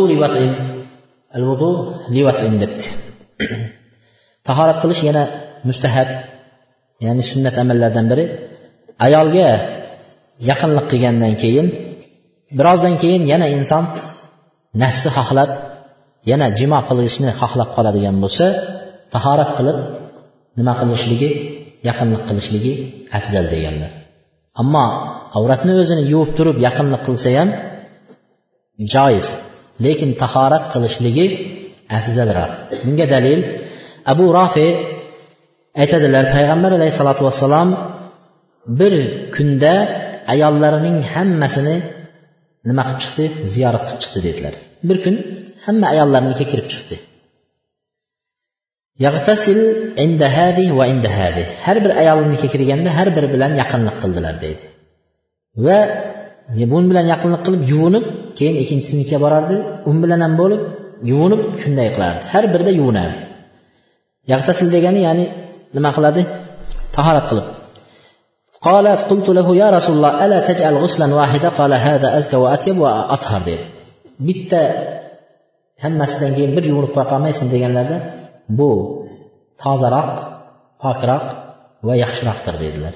al 1.37 1.45
vudu 1.49 1.70
livatin 2.14 2.55
debdi. 2.62 2.85
Tahorat 4.49 4.78
qilish 4.82 5.03
yana 5.09 5.22
mustahab 5.68 6.09
ya'ni 7.05 7.22
sunnat 7.30 7.55
amallardan 7.62 8.07
biri. 8.12 8.24
Ayolga 9.07 9.49
yaqinlik 10.51 10.87
qilgandan 10.91 11.35
keyin 11.43 11.66
birozdan 12.59 12.95
keyin 13.03 13.22
yana 13.32 13.47
inson 13.59 13.85
nafsi 14.83 15.09
xohlab 15.16 15.51
yana 16.31 16.47
jimo 16.59 16.79
qilishni 16.89 17.31
xohlab 17.41 17.68
qoladigan 17.77 18.16
bo'lsa 18.25 18.47
tahorat 19.14 19.51
qilib 19.59 19.79
nima 20.59 20.72
qilishligi 20.81 21.31
yaqinlik 21.89 22.22
qilishligi 22.29 22.72
afzal 23.18 23.45
deganlar. 23.55 23.93
Ammo 24.61 24.87
avratni 25.39 25.72
o'zini 25.83 26.03
yuvib 26.12 26.31
turib 26.39 26.57
yaqinlik 26.66 27.03
qilsa 27.07 27.29
ham 27.39 27.49
joiz 28.95 29.27
lekin 29.85 30.11
tahorat 30.22 30.64
qilishligi 30.72 31.27
afzalroq. 31.99 32.53
Bunga 32.85 33.07
dalil 33.14 33.41
abu 34.12 34.25
rofi 34.39 34.68
aytadilar 35.83 36.25
payg'ambar 36.35 36.70
alayhissalotu 36.79 37.22
vassalom 37.29 37.68
bir 38.79 38.95
kunda 39.37 39.75
ayollarining 40.33 40.97
hammasini 41.12 41.77
nima 42.68 42.82
qilib 42.86 43.00
chiqdi? 43.04 43.24
Ziyorat 43.54 43.82
qilib 43.86 44.00
chiqdi 44.04 44.20
dedilar. 44.28 44.54
Bir 44.88 44.98
kun 45.04 45.14
hamma 45.66 45.86
ayollarniki 45.94 46.44
kirib 46.50 46.68
chiqdi. 46.72 46.96
Yag'tasil 49.06 49.58
inda 50.04 50.26
hadi 50.38 50.64
va 50.78 50.84
inda 50.92 51.10
hadi. 51.20 51.42
Har 51.64 51.76
bir 51.84 51.92
ayolnikiga 52.02 52.48
kirganda 52.54 52.90
har 52.98 53.08
biri 53.16 53.28
bilan 53.34 53.52
yaqinlik 53.60 53.96
qildilar 54.02 54.34
deydi 54.44 54.64
va 55.66 55.78
buni 56.72 56.86
bilan 56.90 57.06
yaqinlik 57.12 57.42
qilib 57.46 57.62
yuvinib 57.72 58.04
keyin 58.38 58.56
ikkinchisinikiga 58.62 59.18
borardi. 59.24 59.56
U 59.88 59.90
bilan 60.04 60.20
ham 60.24 60.34
bo'lib 60.40 60.62
yuvinib 61.10 61.42
shunday 61.62 61.88
qilardi. 61.94 62.22
Har 62.32 62.44
birida 62.52 62.72
yuvinardi. 62.80 63.20
Yag'tasil 64.32 64.66
degani 64.74 65.00
ya'ni 65.08 65.24
nima 65.76 65.90
qiladi? 65.96 66.22
Tahorat 66.96 67.26
qilib 67.30 67.46
قال 68.64 68.88
قلت 68.88 69.28
له 69.28 69.56
يا 69.56 69.70
رسول 69.70 69.96
الله 69.96 70.24
ألا 70.24 70.52
تجعل 70.52 70.74
غسلا 70.74 71.14
واحدا 71.14 71.48
قال 71.48 71.72
هذا 71.72 72.18
أزكى 72.18 72.36
وأطيب 72.36 72.78
وأطهر 72.78 73.42
دي 73.42 73.58
بيت 74.20 74.54
هم 75.84 75.98
مثلا 75.98 76.30
بر 76.30 76.64
يونق 76.64 76.92
فاقا 76.92 77.18
ما 77.18 77.28
يسمى 77.28 78.00
بو 78.48 79.04
تازرق 79.64 80.40
فاكرق 80.82 81.54
ويخشرق 81.82 82.36
تر 82.46 82.56
دي 82.56 82.70
دلر 82.70 82.94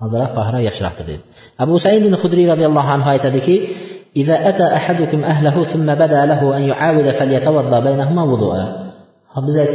تازرق 0.00 0.34
فاهرا 0.34 0.58
يخشرق 0.58 0.92
تر 0.98 1.16
أبو 1.60 1.78
سعيد 1.78 2.06
الخدري 2.06 2.50
رضي 2.50 2.66
الله 2.66 2.82
عنه 2.82 3.04
هاي 3.10 3.18
تدكي 3.18 3.68
إذا 4.16 4.48
أتى 4.48 4.62
أحدكم 4.62 5.24
أهله 5.24 5.64
ثم 5.64 5.94
بدأ 5.94 6.26
له 6.26 6.56
أن 6.56 6.62
يعاود 6.62 7.10
فليتوضى 7.10 7.80
بينهما 7.80 8.22
وضوءا. 8.22 8.90
هبزت 9.32 9.70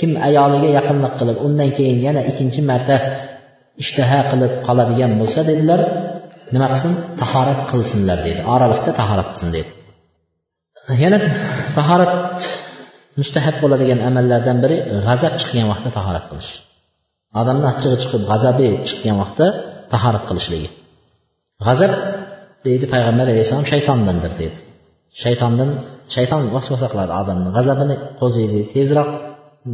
كم 0.00 0.16
أيالي 0.16 0.72
يحمل 0.74 1.06
قلب. 1.06 1.36
أنك 1.46 1.80
إن 1.80 2.04
ينا 2.04 2.28
إكين 2.28 2.48
جمارته 2.48 3.00
ishtaha 3.82 4.20
qilib 4.30 4.52
qoladigan 4.66 5.12
bo'lsa 5.20 5.40
dedilar 5.50 5.80
nima 6.54 6.66
qilsin? 6.72 6.92
Tahorat 7.22 7.60
qilsinlar 7.70 8.18
dedi. 8.26 8.40
Oraliqda 8.54 8.90
tahorat 9.00 9.28
qilsin 9.32 9.50
dedi. 9.56 9.70
Yana 11.04 11.18
tahorat 11.78 12.12
mustahab 13.20 13.56
bo'ladigan 13.62 14.00
amallardan 14.08 14.58
biri 14.64 14.76
g'azab 15.06 15.34
chiqqan 15.40 15.66
vaqtda 15.72 15.90
tahorat 15.98 16.24
qilish. 16.30 16.50
Odamni 17.40 17.66
achchig'i 17.72 17.96
chiqib 18.02 18.22
g'azabi 18.30 18.68
chiqqan 18.88 19.16
vaqtda 19.22 19.46
tahorat 19.92 20.24
qilishligi. 20.28 20.68
G'azab 21.66 21.92
deydi 22.66 22.86
payg'ambar 22.94 23.26
alayhissalom 23.32 23.66
shaytondandir 23.72 24.32
dedi. 24.42 24.58
Shaytondan 25.22 25.70
shayton 26.14 26.42
vasvasa 26.54 26.86
qiladi 26.92 27.12
odamni. 27.20 27.48
G'azabini 27.56 27.96
qo'ziydi 28.20 28.60
tezroq 28.74 29.10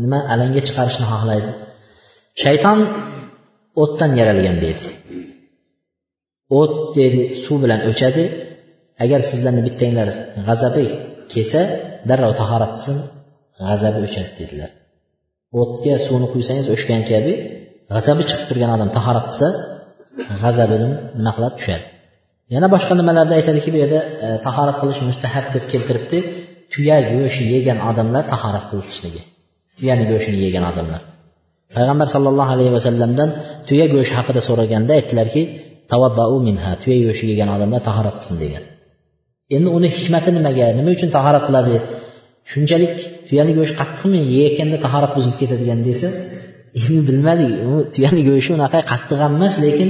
nima? 0.02 0.18
Alanga 0.32 0.60
chiqarishni 0.66 1.06
xohlaydi. 1.12 1.50
Shayton 2.42 2.78
o'tdan 3.82 4.10
yaralgan 4.20 4.56
deydi. 4.64 4.86
O't 6.60 6.74
deydi 6.96 7.20
suv 7.44 7.56
bilan 7.64 7.80
o'chadi. 7.90 8.24
Agar 9.04 9.20
sizlarni 9.30 9.62
bittanglar 9.68 10.08
g'azabi 10.46 10.84
kelsa 11.32 11.60
darrov 12.08 12.32
tahorat 12.40 12.72
qilsin 12.76 12.96
g'azabi 13.60 13.98
o'chadi 14.06 14.30
dedilar. 14.40 14.70
O'tga 15.60 15.94
suvni 16.06 16.28
quysangiz 16.34 16.66
o'chgan 16.74 17.02
kabi 17.10 17.32
g'azabi 17.92 18.22
chiqib 18.28 18.46
turgan 18.50 18.70
odam 18.76 18.90
tahorat 18.96 19.26
qilsa 19.30 19.48
g'azabidan 20.42 20.92
nima 21.18 21.32
qiladi 21.36 21.54
tushadi. 21.60 21.86
Yana 22.54 22.68
boshqa 22.74 22.92
nimalarda 23.00 23.34
aytadiki 23.38 23.68
bu 23.74 23.78
yerda 23.82 24.00
e, 24.24 24.26
tahorat 24.46 24.76
qilish 24.80 25.00
mustahab 25.10 25.46
deb 25.54 25.64
keltiribdi. 25.72 26.18
Tuya 26.72 26.96
go'shti 27.12 27.44
yegan 27.54 27.78
odamlar 27.90 28.22
tahorat 28.32 28.64
qilishligi. 28.70 29.22
Tuyani 29.76 30.04
go'shtini 30.10 30.38
yegan 30.46 30.64
odamlar. 30.70 31.00
Payg'ambar 31.76 32.06
sallallohu 32.14 32.50
alayhi 32.54 32.72
vasallamdan 32.78 33.30
tuya 33.68 33.86
go'shti 33.94 34.14
haqida 34.18 34.40
so'raganda 34.48 34.92
aytdilarki 34.98 35.42
tavabbau 35.92 36.34
minha 36.48 36.70
tuya 36.82 36.98
go'shti 37.06 37.24
yegan 37.32 37.48
odamlar 37.56 37.80
tahorat 37.88 38.14
qilsin 38.20 38.36
degan. 38.42 38.64
Endi 39.56 39.68
uni 39.76 39.88
hikmati 39.96 40.30
nimaga? 40.36 40.66
Nima 40.78 40.90
uchun 40.96 41.10
tahorat 41.16 41.44
qiladi? 41.48 41.74
Shunchalik 42.50 42.94
tuyani 43.28 43.52
go'shti 43.58 43.76
qattiqmi 43.80 44.18
yeyotganda 44.34 44.76
tahorat 44.84 45.12
buzilib 45.16 45.36
ketadigan 45.42 45.80
desa 45.88 46.08
endi 46.80 47.00
bilmadik 47.08 47.50
u 47.70 47.72
tuyani 47.94 48.22
go'shti 48.28 48.50
unaqa 48.58 48.78
qattiq 48.92 49.18
ham 49.24 49.32
emas 49.38 49.54
lekin 49.64 49.88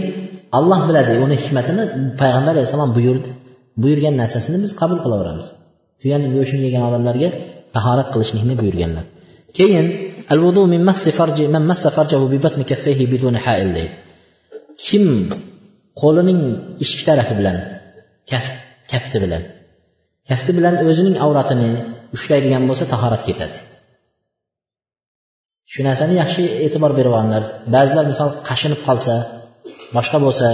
alloh 0.59 0.81
biladi 0.89 1.13
uni 1.25 1.37
hikmatini 1.43 1.83
payg'ambar 2.21 2.53
alayhissalom 2.57 2.91
buyurdi. 2.97 3.29
Buyurgan 3.83 4.15
narsasini 4.23 4.59
biz 4.65 4.73
qabul 4.81 4.99
qilaveramiz. 5.05 5.47
Tuyani 6.01 6.27
go'shtini 6.37 6.63
yegan 6.69 6.83
odamlarga 6.89 7.29
tahorat 7.77 8.09
qilishlikni 8.15 8.55
buyurganlar. 8.61 9.05
Keyin 9.59 9.87
al 10.33 10.41
vudu 10.45 10.63
min 10.73 10.83
massi 10.89 11.11
farji 11.19 11.45
man 11.55 11.65
massa 11.71 11.89
farjahu 11.97 12.27
bi 12.33 12.39
batni 12.45 12.65
kaffayhi 12.71 13.05
bidun 13.13 13.35
ha'il 13.45 13.71
deydi 13.77 13.97
kim 14.87 15.05
qo'lining 16.01 16.41
ichki 16.85 17.03
tarafi 17.09 17.35
bilan 17.41 17.57
kaf 18.31 18.47
kafti 18.93 19.17
bilan 19.25 19.43
kafti 20.31 20.51
bilan 20.59 20.75
o'zining 20.91 21.17
avratini 21.25 21.71
ushlaydigan 22.17 22.63
bo'lsa 22.69 22.85
tahorat 22.93 23.23
ketadi. 23.29 23.59
shu 25.73 25.81
narsani 25.89 26.15
yaxshi 26.23 26.43
e'tibor 26.65 26.93
berib 26.99 27.13
olinglar 27.19 27.43
ba'zilar 27.75 28.05
misol 28.13 28.31
qashinib 28.49 28.81
qolsa 28.87 29.15
boshqa 29.97 30.19
bo'lsa 30.27 30.49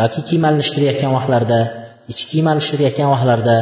yoki 0.00 0.20
kiyim 0.28 0.44
almashtirayotgan 0.50 1.10
vaqtlarda 1.16 1.58
ichki 2.10 2.24
kiyim 2.30 2.46
almashtirayotgan 2.52 3.08
vaqtlarda 3.14 3.56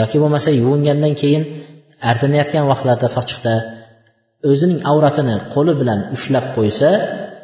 yoki 0.00 0.16
bo'lmasa 0.22 0.48
yuvingandan 0.60 1.14
keyin 1.20 1.42
artinayotgan 2.10 2.64
vaqtlarda 2.72 3.08
sochiqda 3.16 3.54
o'zining 4.51 4.79
avratini 4.91 5.35
qo'li 5.53 5.73
bilan 5.81 5.99
ushlab 6.15 6.45
qo'ysa 6.57 6.89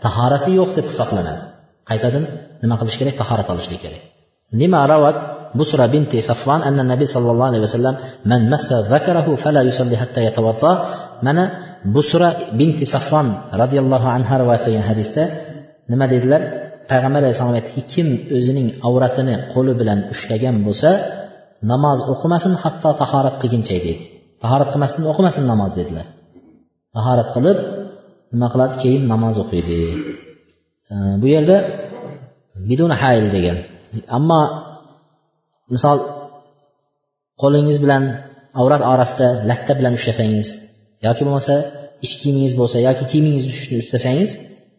tahorati 0.06 0.49
yo'q 0.60 0.70
deb 0.78 0.86
hisoblanadi 0.91 1.43
qaytadan 1.89 2.24
nima 2.64 2.76
qilish 2.80 2.97
kerak 3.02 3.16
tahorat 3.22 3.47
olishlik 3.54 3.80
kerak 3.86 4.02
lima 4.62 4.82
rawat 4.93 5.18
بسرى 5.60 5.86
بنت 5.95 6.14
صفوان 6.30 6.60
أن 6.70 6.78
النبي 6.86 7.06
صلى 7.16 7.30
الله 7.34 7.47
عليه 7.52 7.64
وسلم 7.68 7.95
من 8.32 8.41
مس 8.54 8.70
ذكره 8.93 9.28
فلا 9.43 9.62
يصلي 9.70 9.95
حتى 10.02 10.20
يتوضأ 10.28 10.74
mana 11.26 11.43
busra 11.95 12.30
binti 12.60 12.86
safron 12.93 13.28
roziyallohu 13.62 14.08
anhu 14.16 14.34
rivoyat 14.41 14.62
qilgan 14.66 14.86
hadisda 14.91 15.24
nima 15.91 16.06
dedilar 16.14 16.41
payg'ambar 16.91 17.22
alayhissalom 17.24 17.56
aytdiki 17.60 17.82
kim 17.93 18.08
o'zining 18.38 18.68
avratini 18.88 19.36
qo'li 19.54 19.74
bilan 19.80 19.99
ushlagan 20.14 20.56
bo'lsa 20.68 20.89
namoz 21.72 21.99
o'qimasin 22.14 22.54
hatto 22.64 22.89
tahorat 23.02 23.36
qilguncha 23.41 23.76
dedi 23.88 23.93
tahorat 24.43 24.70
qilmasdan 24.74 25.04
o'qimasin 25.12 25.43
namoz 25.52 25.72
dedilar 25.80 26.06
Tahorat 26.97 27.28
qilib 27.36 27.59
nima 28.32 28.47
qiladi? 28.53 28.74
Keyin 28.82 29.03
namoz 29.12 29.36
o'qiydi. 29.42 29.78
Bu 31.20 31.26
yerda 31.34 31.57
bidun 32.70 32.90
hayl 33.03 33.26
degan. 33.36 33.59
Ammo 34.16 34.40
misol 35.74 35.99
qo'lingiz 37.42 37.78
bilan 37.84 38.03
avrat 38.61 38.82
orasida 38.92 39.28
latta 39.51 39.72
bilan 39.78 39.92
ushlasangiz 39.99 40.49
yoki 41.07 41.22
bo'lmasa 41.26 41.55
ich 42.07 42.14
kiyimingiz 42.20 42.55
bo'lsa 42.61 42.76
yoki 42.88 43.05
kiyimingizni 43.11 43.76
ustasangiz 43.84 44.30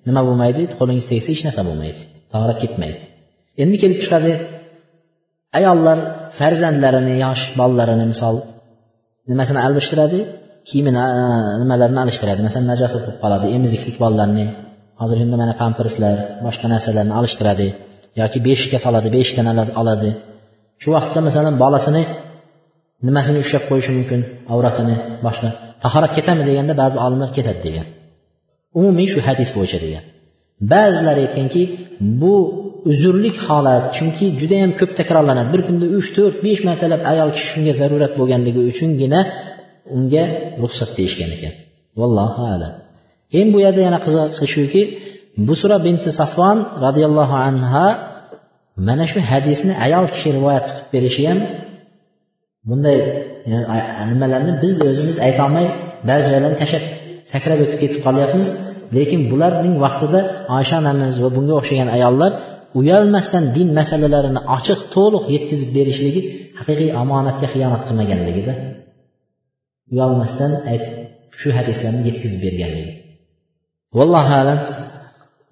nima 0.08 0.22
bo'lmaydi? 0.28 0.62
Qo'lingiz 0.80 1.06
tegsa 1.12 1.30
hech 1.34 1.44
narsa 1.48 1.62
bo'lmaydi. 1.70 2.02
Tahorat 2.34 2.58
ketmaydi. 2.64 3.00
Endi 3.64 3.76
kelib 3.82 4.00
chiqadi 4.04 4.32
ayollar 5.60 5.98
farzandlarini 6.40 7.16
yosh 7.26 7.44
bolalarini 7.60 8.06
misol 8.14 8.36
nimasini 9.30 9.60
almashtiradi? 9.66 10.20
Kiyimini 10.68 11.00
e, 11.20 11.22
nimalarni 11.62 12.00
alishtiradi? 12.04 12.42
Masalan 12.48 12.68
najosat 12.74 13.02
bo'lib 13.06 13.20
qoladi 13.24 13.46
emiziklik 13.58 13.96
bolalarni 14.04 14.46
hozirgi 15.02 15.24
kunda 15.26 15.38
mana 15.44 15.54
pamperslar 15.62 16.16
boshqa 16.46 16.68
narsalarni 16.74 17.14
alishtiradi 17.20 17.68
yoki 18.22 18.38
beshikka 18.48 18.78
soladi 18.86 19.10
beshikdan 19.16 19.48
oladi. 19.82 20.10
Shu 20.82 20.90
vaqtda 20.96 21.20
masalan 21.28 21.56
bolasini 21.64 22.04
nimasini 23.08 23.38
ushlab 23.44 23.64
qo'yishi 23.70 23.92
mumkin? 23.98 24.20
Avratini 24.54 24.96
boshqa. 25.26 25.50
Tahorat 25.84 26.12
ketadimi 26.18 26.44
deganda 26.50 26.74
ba'zi 26.82 26.98
olimlar 27.06 27.30
ketadi 27.38 27.60
degan. 27.68 27.88
Umumiy 28.80 29.08
shu 29.14 29.20
hadis 29.28 29.50
bo'yicha 29.58 29.80
degan. 29.86 30.04
Ba'zilar 30.74 31.18
aytganki 31.24 31.62
bu 32.22 32.36
uzrlik 32.92 33.36
holat 33.48 33.84
chunki 33.98 34.26
judayam 34.42 34.72
ko'p 34.80 34.92
takrorlanadi. 35.00 35.50
Bir 35.54 35.62
kunda 35.68 35.86
uch 35.98 36.08
to'rt 36.16 36.38
besh 36.46 36.62
martalab 36.70 37.02
ayol 37.12 37.30
kishi 37.36 37.48
shunga 37.54 37.74
zarurat 37.82 38.14
bo'lganligi 38.20 38.62
uchungina 38.72 39.20
unga 39.96 40.24
ruxsat 40.64 40.90
deyishgan 40.98 41.30
ekan. 41.36 41.54
Vallohu 42.00 42.42
alam. 42.56 42.74
Keyin 43.32 43.50
bu 43.54 43.58
yerda 43.66 43.82
yana 43.88 44.00
qiziqi 44.06 44.46
shuki 44.56 44.82
busra 45.48 45.78
binti 45.86 46.10
safvon 46.20 46.58
roziyallohu 46.86 47.36
anha 47.48 47.88
mana 48.88 49.06
shu 49.12 49.20
hadisni 49.32 49.74
ayol 49.86 50.06
kishi 50.14 50.30
rivoyat 50.38 50.66
qilib 50.70 50.88
berishi 50.94 51.24
ham 51.30 51.40
bunday 52.70 52.98
nimalarni 54.12 54.54
biz 54.64 54.76
o'zimiz 54.90 55.18
aytolmay 55.28 55.66
ba'zi 56.10 56.26
joylarni 56.32 56.58
tashlab 56.64 56.84
sakrab 57.32 57.60
o'tib 57.64 57.80
ketib 57.84 58.00
qolyapmiz. 58.08 58.50
Lekin 58.98 59.22
bularning 59.32 59.76
vaqtida 59.86 60.20
oysha 60.58 60.76
onamiz 60.82 61.16
va 61.24 61.30
bunga 61.36 61.54
o'xshagan 61.60 61.90
ayollar 61.98 62.32
uyalmasdan 62.80 63.44
din 63.56 63.68
masalalarini 63.80 64.42
ochiq 64.56 64.80
to'liq 64.96 65.24
yetkazib 65.36 65.70
berishligi 65.78 66.22
haqiqiy 66.60 66.90
omonatga 67.02 67.48
xiyonat 67.54 67.82
qilmaganligida 67.88 68.54
uyalmasdan 69.93 70.53
aytib 70.73 70.95
shu 71.41 71.49
hadislarni 71.59 72.03
yetkazib 72.09 72.41
berganligi 72.47 72.93
vallohu 73.99 74.33
alam 74.43 74.59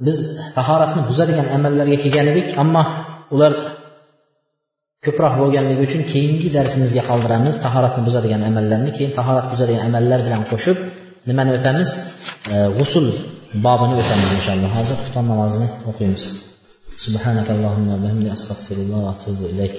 biz 0.07 0.17
tahoratni 0.59 1.03
buzadigan 1.11 1.47
amallarga 1.57 1.97
kelgan 2.05 2.27
edik 2.33 2.49
ammo 2.63 2.83
ular 3.35 3.53
ko'proq 5.05 5.35
bo'lganligi 5.41 5.81
uchun 5.87 6.03
keyingi 6.13 6.49
darsimizga 6.57 7.03
qoldiramiz 7.11 7.55
tahoratni 7.67 8.03
buzadigan 8.09 8.43
amallarni 8.51 8.91
keyin 8.97 9.13
tahorat 9.19 9.47
buzadigan 9.53 9.83
amallar 9.89 10.21
bilan 10.27 10.43
qo'shib 10.51 10.77
nimani 11.29 11.51
o'tamiz 11.59 11.89
g'usul 12.79 13.07
bobini 13.67 13.95
o'tamiz 14.03 14.31
inshaalloh 14.39 14.71
hozir 14.79 14.97
xufton 15.03 15.25
namozini 15.33 15.69
o'qiymiz 15.91 16.25
سبحانك 17.07 17.49
اللهم 17.57 17.89
وبحمدك 17.95 18.33
أستغفر 18.33 18.77
الله 18.85 18.99
وأتوب 19.07 19.39
إليك 19.53 19.75